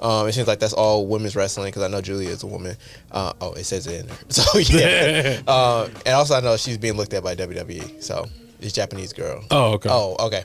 [0.00, 2.76] Um, it seems like that's all women's wrestling because I know Giulia is a woman.
[3.10, 4.16] Uh, oh, it says it in there.
[4.28, 5.40] So yeah.
[5.46, 8.02] uh, and also I know she's being looked at by WWE.
[8.02, 8.26] So
[8.60, 9.44] this Japanese girl.
[9.50, 9.88] Oh, okay.
[9.90, 10.44] Oh, okay.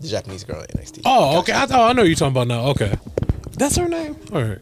[0.00, 1.02] The Japanese girl in NXT.
[1.04, 1.52] Oh, okay.
[1.52, 2.66] I, oh, I know you're talking about now.
[2.68, 2.96] Okay.
[3.56, 4.16] That's her name?
[4.32, 4.58] All right.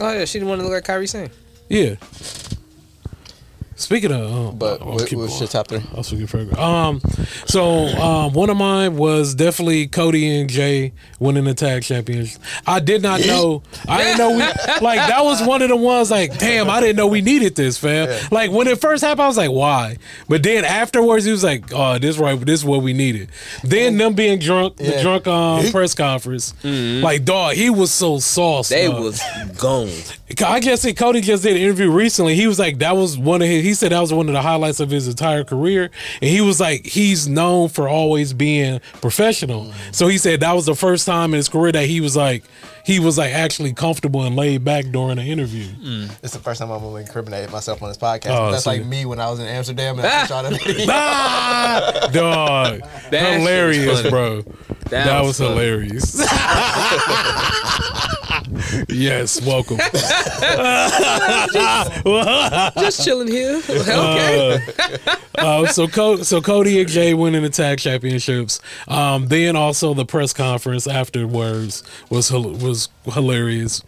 [0.00, 1.30] Oh yeah, she didn't want to look like Kairi Sane.
[1.68, 1.96] Yeah.
[3.76, 5.40] Speaking of, um, But I'll what, keep what's going.
[5.40, 5.82] your top three?
[5.96, 6.58] I'll speak further.
[6.58, 7.00] Um,
[7.46, 12.38] so um, one of mine was definitely Cody and Jay winning the tag champions.
[12.66, 13.62] I did not know.
[13.88, 14.38] I didn't know we
[14.80, 16.10] like that was one of the ones.
[16.10, 18.08] Like, damn, I didn't know we needed this, fam.
[18.30, 19.96] Like when it first happened, I was like, why?
[20.28, 23.30] But then afterwards, he was like, oh, this right, this is what we needed.
[23.64, 28.68] Then them being drunk, the drunk um, press conference, like dog, he was so sauce.
[28.68, 29.02] They dog.
[29.02, 29.22] was
[29.58, 29.90] gone.
[30.44, 32.34] I guess that Cody just did an interview recently.
[32.34, 34.42] He was like, that was one of his, he said that was one of the
[34.42, 35.90] highlights of his entire career.
[36.20, 39.72] And he was like, he's known for always being professional.
[39.92, 42.44] So he said that was the first time in his career that he was like,
[42.84, 45.68] he was like actually comfortable and laid back during an interview.
[46.22, 48.30] It's the first time I'm gonna incriminate myself on this podcast.
[48.36, 50.50] Oh, That's so like you- me when I was in Amsterdam and I shot a
[50.50, 50.86] video.
[50.88, 52.80] Ah, dog.
[53.10, 54.42] That hilarious, bro.
[54.42, 56.20] That That, was was, hilarious.
[58.88, 59.78] yes, welcome.
[62.80, 63.60] Just chilling here.
[63.70, 64.58] okay.
[65.38, 68.60] Uh, so Co- so Cody and Jay winning the tag championships.
[68.88, 73.82] Um, then also the press conference afterwards was was hilarious.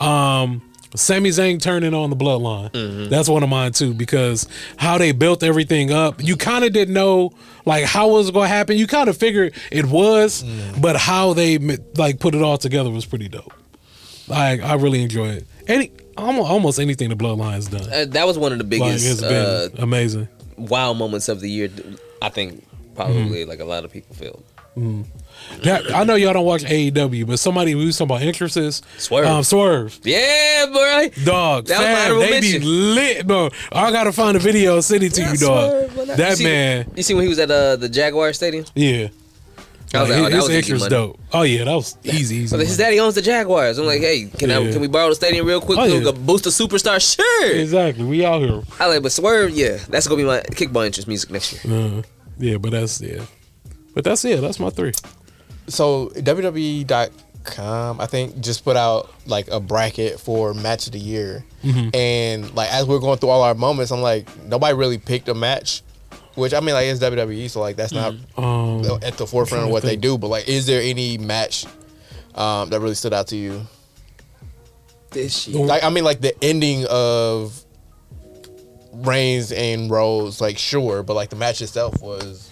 [0.00, 0.62] Um,
[0.94, 3.10] Sami Zayn turning on the bloodline.
[3.10, 6.22] That's one of mine too because how they built everything up.
[6.22, 7.32] You kind of didn't know
[7.66, 8.76] like how was it was going to happen.
[8.78, 10.42] You kind of figured it was,
[10.80, 11.58] but how they
[11.96, 13.52] like put it all together was pretty dope.
[14.30, 15.46] I I really enjoy it.
[15.66, 17.92] Any almost, almost anything the bloodline's done.
[17.92, 20.28] Uh, that was one of the Like it's biggest been uh, amazing.
[20.56, 21.68] wow moments of the year.
[22.22, 24.42] I think probably like a lot of people feel.
[25.62, 29.26] That, I know y'all don't watch AEW, but somebody who was talking about entrances, Swerve.
[29.26, 31.10] um, Swerve, Yeah, boy.
[31.24, 33.50] dog, That fam, they be lit, bro.
[33.72, 35.90] I gotta find a video and send it to Yeah, you, dog.
[35.92, 36.06] Swerve.
[36.18, 38.64] That You see- man, You see when he was at uh, the Jaguar Stadium?
[38.74, 39.08] yeah.
[39.94, 41.20] I Like, like, oh, that his was easy dope.
[41.32, 42.46] Oh yeah, that was easy, easy.
[42.48, 43.78] So his daddy owns the Jaguars.
[43.78, 45.78] I'm like, hey, can I can we borrow the stadium real quick?
[45.78, 46.10] Oh, yeah.
[46.10, 47.00] boost a superstar?
[47.16, 47.52] Sure.
[47.56, 48.62] Exactly, we out here.
[48.80, 51.74] I like, but Swerve, yeah, that's gonna be my kickball interest music next year.
[51.74, 52.02] Uh,
[52.38, 53.24] yeah, but that's yeah,
[53.94, 54.40] but that's it.
[54.40, 54.92] That's my three.
[55.68, 61.44] So WWE.com, I think, just put out like a bracket for match of the year,
[61.94, 65.34] and like as we're going through all our moments, I'm like, nobody really picked a
[65.34, 65.82] match.
[66.36, 69.70] Which I mean, like it's WWE, so like that's not Um, at the forefront of
[69.70, 70.16] what they do.
[70.18, 71.66] But like, is there any match
[72.34, 73.66] um, that really stood out to you?
[75.10, 75.64] This year.
[75.64, 77.64] Like, I mean, like the ending of
[78.92, 82.50] Reigns and Rhodes, like sure, but like the match itself was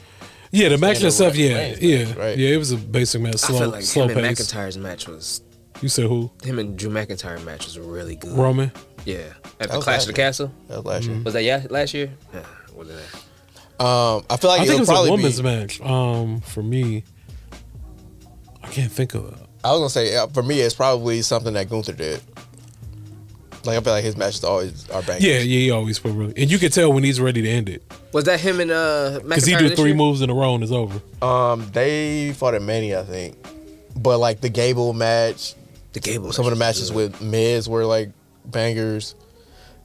[0.51, 2.39] yeah, the match Standard itself, yeah, Reigns yeah, match, right?
[2.39, 2.48] yeah.
[2.51, 4.27] It was a basic match, I slow, feel like slow him and.
[4.36, 5.43] McIntyre's match was
[5.82, 6.31] You said who?
[6.43, 8.32] him and Drew McIntyre match was really good.
[8.32, 8.73] Roman.
[9.05, 9.24] Yeah,
[9.61, 10.12] at the was Clash of the.
[10.15, 10.51] Castle.
[10.69, 11.20] that was last year.
[11.23, 12.11] Was that yeah last year?
[12.32, 12.44] Yeah,
[12.74, 13.24] was it that?
[13.81, 15.81] Um, I feel like I think it was a probably women's be, match.
[15.81, 17.05] Um, for me,
[18.63, 19.39] I can't think of it.
[19.65, 22.21] I was gonna say uh, for me, it's probably something that Gunther did.
[23.65, 25.25] Like I feel like his matches always are bangers.
[25.25, 27.71] Yeah, yeah, he always put really, and you can tell when he's ready to end
[27.71, 27.83] it
[28.13, 29.97] Was that him and uh because he do this three year?
[29.97, 31.01] moves in a row and it's over.
[31.25, 33.37] Um, they fought at Mania, I think,
[33.97, 35.55] but like the Gable match,
[35.95, 36.31] The Gable.
[36.33, 38.11] some of the matches with Miz were like
[38.45, 39.15] bangers.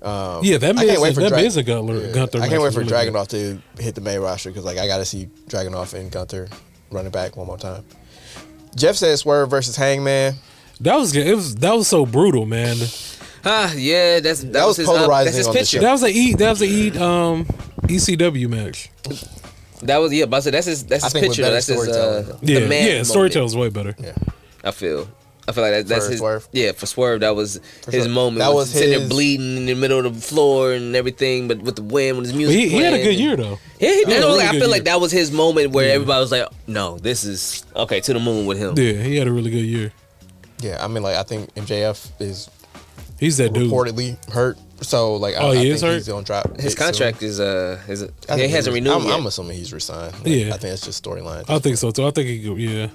[0.01, 1.97] Um, Yeah, that I can't Miz, wait for that Dra- Miz and Gunther.
[2.07, 2.11] Yeah.
[2.13, 3.13] Gunther I can't wait for really good.
[3.13, 6.47] Dragunov to hit the main roster because like I got to see Dragunov and Gunther
[6.91, 7.84] running back one more time.
[8.76, 10.35] Jeff says Swerve versus Hangman.
[10.81, 11.27] That was good.
[11.27, 12.77] It was that was so brutal, man.
[13.43, 14.89] Ah, yeah, that's that, That was, was his.
[14.89, 15.77] Uh, that's his on the picture.
[15.77, 15.81] show.
[15.81, 16.34] That was a E.
[16.35, 16.97] That was a E.
[16.97, 17.45] Um,
[17.84, 18.89] ECW match.
[19.81, 20.85] That was yeah, but I said that's his.
[20.85, 21.41] That's his picture.
[21.43, 21.88] That's his.
[21.88, 22.38] Uh.
[22.41, 22.91] Yeah, the man yeah.
[22.91, 23.95] moment, Storytelling's way better.
[23.99, 24.13] Yeah,
[24.63, 25.07] I feel.
[25.48, 26.20] I feel like that, that's For his.
[26.20, 26.48] Swerve?
[26.52, 27.60] Yeah, for Swerve, that was
[27.90, 28.14] his sure.
[28.14, 28.40] moment.
[28.40, 31.60] That was was sitting there bleeding in the middle of the floor and everything, but
[31.64, 32.56] with the wind, with his music.
[32.56, 33.57] he, he had a good year though.
[33.80, 34.24] Yeah, he did.
[34.24, 36.98] a really I good feel like that was his moment where everybody was like, "No,
[36.99, 39.91] this is okay to the moon with him." Yeah, he had a really good year.
[40.61, 40.84] yeah.
[40.84, 42.48] I mean, like I think MJF is
[43.20, 43.70] He's that dude.
[43.72, 45.95] reportedly hurt, so like I, Oh, he I is think hurt?
[45.98, 46.56] he's gonna drop.
[46.57, 46.86] His it soon.
[46.86, 48.14] contract is uh, is it?
[48.36, 49.14] He hasn't renewed I'm, yet.
[49.20, 50.14] I'm assuming he's resigned.
[50.20, 50.53] Like, Yeah.
[50.53, 51.44] I think it's just storyline.
[51.49, 52.06] I think so too.
[52.06, 52.44] I think he.
[52.44, 52.88] Could, yeah.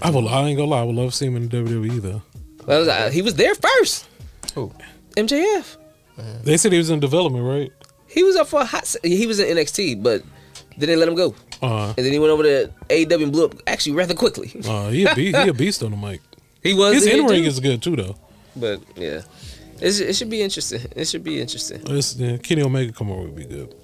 [0.00, 0.28] I will.
[0.28, 0.80] I ain't gonna lie.
[0.80, 2.22] I would love to see him in the WWE though.
[2.66, 4.06] Well, uh, he was there first.
[4.54, 4.72] Who?
[5.16, 5.76] MJF.
[6.44, 7.72] They said he was in development, right?
[8.06, 8.86] He was up for a hot.
[8.86, 10.22] se- He was in NXT, but
[10.78, 13.46] then they let him go, Uh, and then he went over to AEW and blew
[13.46, 14.52] up actually rather quickly.
[14.66, 15.36] uh, he a beast.
[15.38, 16.20] He a beast on the mic.
[16.62, 18.14] He was His in in ring is good too though.
[18.54, 19.22] But yeah,
[19.80, 20.80] it's, it should be interesting.
[20.94, 21.82] It should be interesting.
[21.86, 23.74] It's, yeah, Kenny Omega come over would be good.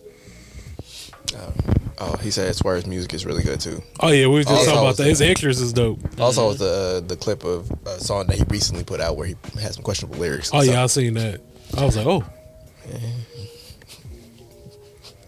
[2.01, 3.83] Oh, he said Swerve's music is really good too.
[4.01, 5.07] Oh yeah, we were just Also, talking about that.
[5.07, 5.99] His extras is dope.
[6.21, 9.75] Also, the the clip of a song that he recently put out where he has
[9.75, 10.51] some questionable lyrics.
[10.53, 11.41] Oh yeah, I seen that.
[11.77, 12.23] I was like, oh,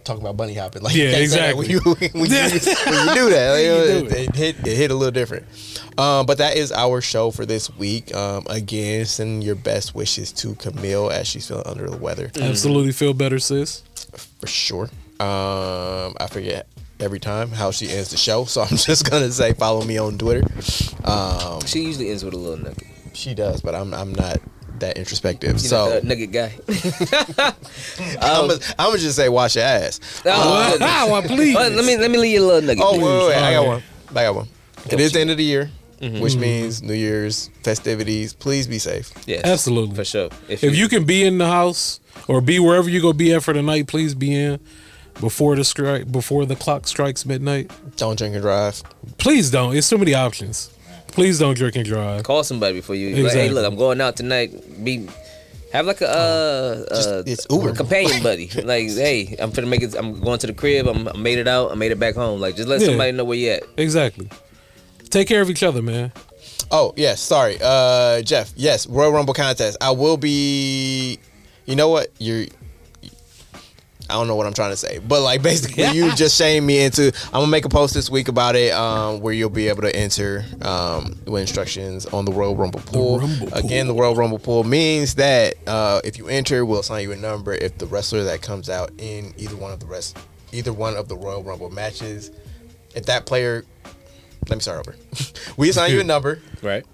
[0.04, 0.82] talking about bunny hopping.
[0.82, 1.66] Like, Yeah, exactly.
[1.66, 4.12] When you, when, you, when you do that, like, You it, do it.
[4.28, 5.46] it hit it hit a little different.
[5.98, 8.14] Um, but that is our show for this week.
[8.14, 12.92] Um, again, send your best wishes to Camille as she's feeling under the weather absolutely
[12.92, 13.82] feel better, sis.
[14.40, 14.88] for sure.
[15.20, 16.66] Um, I forget
[16.98, 20.16] every time how she ends the show, so I'm just gonna say follow me on
[20.18, 20.46] Twitter.
[21.04, 22.86] Um, She usually ends with a little nugget.
[23.12, 24.38] she does, but I'm I'm not
[24.78, 25.52] that introspective.
[25.52, 26.52] You so know, the nugget guy.
[28.20, 30.00] I'm gonna I'm gonna just say wash your ass.
[30.24, 30.88] Oh, goodness.
[30.88, 31.54] Wow, I please.
[31.54, 32.82] Well, let me let me leave you a little nugget.
[32.86, 33.36] Oh, wait, wait, wait.
[33.36, 33.82] I got one.
[34.10, 34.48] I got one.
[34.90, 35.70] It is the end of the year,
[36.00, 36.20] Mm-hmm.
[36.20, 38.32] which means New Year's festivities.
[38.32, 39.12] Please be safe.
[39.26, 39.94] Yes, Absolutely.
[39.96, 40.30] for sure.
[40.48, 43.52] If you can be in the house or be wherever you go be at for
[43.52, 44.60] the night, please be in
[45.20, 47.70] before the strike before the clock strikes midnight.
[47.96, 48.82] Don't drink and drive.
[49.18, 49.76] Please don't.
[49.76, 50.70] It's too many options.
[51.08, 52.22] Please don't drink and drive.
[52.22, 53.24] call somebody before you.
[53.24, 54.52] Like, hey, look, I'm going out tonight.
[54.84, 55.08] Be
[55.72, 57.70] have like a uh, Just- uh it's Uber.
[57.70, 58.48] a companion buddy.
[58.64, 59.94] like, hey, I'm finna make it.
[59.96, 60.86] I'm going to the crib.
[60.86, 61.70] I'm, I made it out.
[61.72, 62.40] I made it back home.
[62.40, 62.88] Like, just let Yeah.
[62.88, 63.62] somebody know where you at.
[63.76, 64.28] Exactly.
[65.10, 66.12] Take care of each other, man.
[66.72, 68.52] Oh yes, sorry, uh, Jeff.
[68.54, 69.76] Yes, Royal Rumble contest.
[69.80, 71.18] I will be.
[71.66, 72.08] You know what?
[72.18, 72.46] You're.
[74.10, 76.82] I don't know what I'm trying to say, but like basically, you just shamed me
[76.84, 77.12] into.
[77.26, 79.94] I'm gonna make a post this week about it, um, where you'll be able to
[79.94, 83.20] enter um, with instructions on the Royal Rumble pool.
[83.20, 83.58] Rumble pool.
[83.58, 87.16] Again, the Royal Rumble pool means that uh, if you enter, we'll assign you a
[87.16, 87.54] number.
[87.54, 90.18] If the wrestler that comes out in either one of the rest,
[90.52, 92.30] either one of the Royal Rumble matches,
[92.94, 93.64] if that player,
[94.48, 94.96] let me start over.
[95.56, 96.84] we assign you a number Right.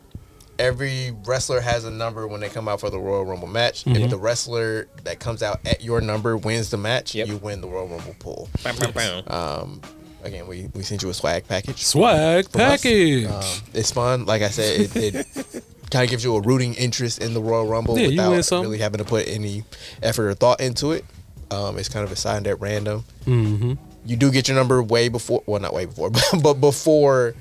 [0.59, 3.85] Every wrestler has a number when they come out for the Royal Rumble match.
[3.85, 4.03] Mm-hmm.
[4.05, 7.29] If the wrestler that comes out at your number wins the match, Yep.
[7.29, 8.49] you win the Royal Rumble pool.
[8.65, 9.81] Bam, bam, bam.
[10.25, 11.85] again, we, we sent you a swag package.
[11.85, 13.27] Swag package.
[13.27, 13.43] Um,
[13.75, 14.25] it's fun.
[14.27, 17.67] Like I said, it, it kind of gives you a rooting interest in the Royal
[17.67, 18.69] Rumble Yeah, without something.
[18.71, 19.65] really having to put any
[20.03, 21.05] effort or thought into it.
[21.51, 23.05] Um, it's kind of assigned at random.
[23.25, 23.75] mm-hmm.
[24.05, 27.35] You do get your number way before, well, not way before, but, but before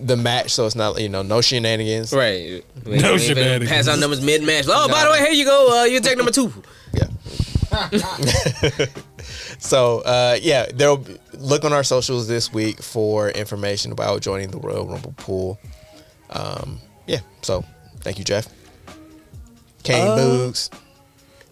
[0.00, 2.12] the match, so it's not you know no shenanigans.
[2.12, 2.64] Right.
[2.84, 3.70] We No ain't even shenanigans.
[3.70, 4.66] Pass out numbers mid match.
[4.68, 5.80] Oh, by the way, here you go.
[5.80, 6.52] Uh, you take number two.
[6.92, 7.08] Yeah.
[9.58, 11.04] so uh, yeah, they'll
[11.34, 15.58] look on our socials this week for information about joining the Royal Rumble pool.
[16.30, 17.20] Um, yeah.
[17.42, 17.64] So
[18.00, 18.48] thank you, Jeff.
[19.82, 20.70] Kane Uh, Boogs.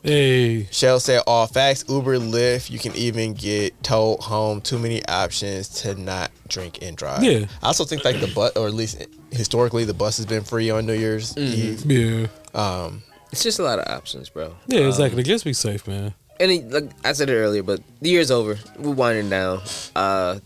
[0.07, 1.85] Hey, Shell said all facts.
[1.89, 2.71] Uber, Lyft.
[2.71, 4.61] You can even get towed home.
[4.61, 7.25] Too many options to not drink and drive.
[7.25, 7.47] Yeah.
[7.61, 10.71] I also think like the bus, or at least historically, the bus has been free
[10.71, 11.91] on New Year's Mm-hmm.
[11.91, 12.29] Eve.
[12.55, 13.03] yeah, Um,
[13.33, 14.55] It's just a lot of options, bro.
[14.69, 15.25] yeah, Um, exactly.
[15.25, 16.15] Just be safe, man.
[16.39, 18.59] and it, like I said it earlier, but the year's over.
[18.79, 19.61] We're winding down.
[19.97, 20.39] Uh,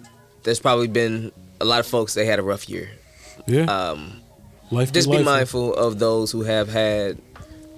[0.43, 2.89] there's probably been a lot of folks that had a rough year.
[3.47, 4.23] Yeah, Um,
[4.70, 4.91] life.
[4.91, 5.24] just be life.
[5.27, 7.19] mindful of those who have had.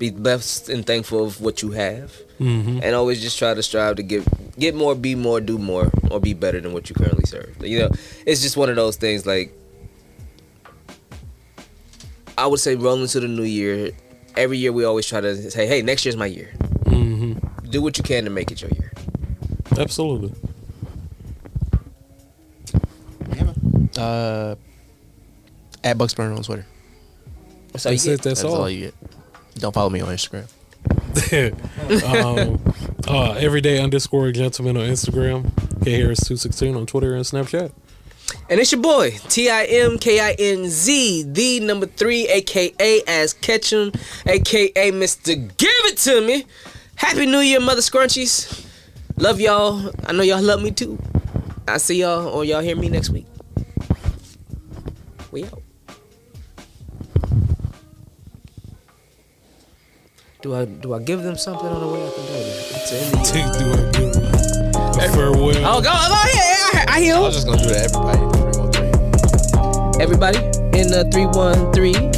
[0.02, 2.10] Be blessed and thankful of what you have,
[2.40, 2.80] Mm-hmm.
[2.82, 4.26] and always just try to strive to get
[4.58, 7.54] get more, be more, do more, or be better than what you currently serve.
[7.62, 7.90] You know,
[8.26, 9.26] it's just one of those things.
[9.26, 9.54] Like
[12.36, 13.92] I would say, rolling into the new year,
[14.36, 16.50] every year we always try to say, "Hey, next year's my year.
[16.86, 17.70] Mm-hmm.
[17.70, 18.90] Do what you can to make it your year."
[19.78, 20.32] Absolutely.
[23.96, 24.56] uh,
[25.84, 26.66] at Bucks Burner on Twitter.
[27.72, 28.12] That's you That's get.
[28.14, 28.22] it.
[28.22, 28.62] That's, That's all.
[28.62, 28.94] all you get.
[29.54, 30.48] Don't follow me on Instagram.
[32.04, 32.60] um,
[33.06, 35.50] uh, everyday underscore gentleman on Instagram.
[35.84, 37.72] K Harris two sixteen on Twitter and Snapchat.
[38.48, 43.02] And it's your boy, T I M K I N Z, the number three, aka
[43.06, 43.92] as Ketchum,
[44.26, 45.34] aka Mr.
[45.56, 46.46] Give It To Me.
[46.96, 48.66] Happy New Year, Mother Scrunchies.
[49.16, 49.92] Love y'all.
[50.06, 50.98] I know y'all love me too.
[51.68, 53.26] I see y'all or y'all hear me next week.
[55.30, 55.61] We out.
[60.42, 62.42] Do I do I give them something on the way out the door?
[62.42, 64.10] It's in the Take do I do
[64.98, 65.56] a farewell.
[65.64, 67.22] Oh, go, oh, go, yeah, I, I hear I 'em.
[67.22, 67.90] was just gonna do that.
[67.92, 70.02] Everybody, three, one, three.
[70.02, 70.38] Everybody
[70.78, 72.10] in the 313.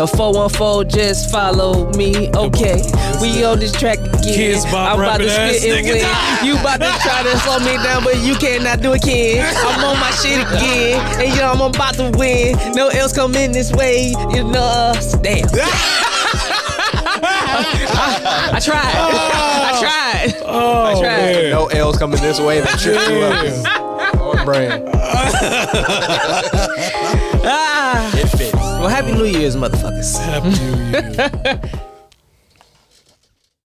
[0.00, 2.82] A 414, just follow me, okay?
[3.20, 4.22] We on this track again.
[4.22, 6.02] Kids I'm about to rapping spit it win.
[6.02, 9.44] when you about to try to slow me down, but you cannot do it, kid.
[9.44, 12.56] I'm on my shit again, and you know I'm about to win.
[12.74, 14.94] No else coming this way, you know.
[15.22, 15.46] Damn.
[17.22, 18.94] I, I tried.
[18.94, 20.42] I tried.
[20.44, 21.02] oh, I tried.
[21.02, 21.50] man.
[21.50, 22.60] No L's coming this way.
[22.60, 24.20] That tripped you up.
[24.38, 24.88] On brand.
[27.44, 28.08] Ah.
[28.16, 28.54] It fits.
[28.54, 30.16] Well, happy New Year's, motherfuckers.
[30.18, 30.76] Happy New
[31.72, 31.82] Year.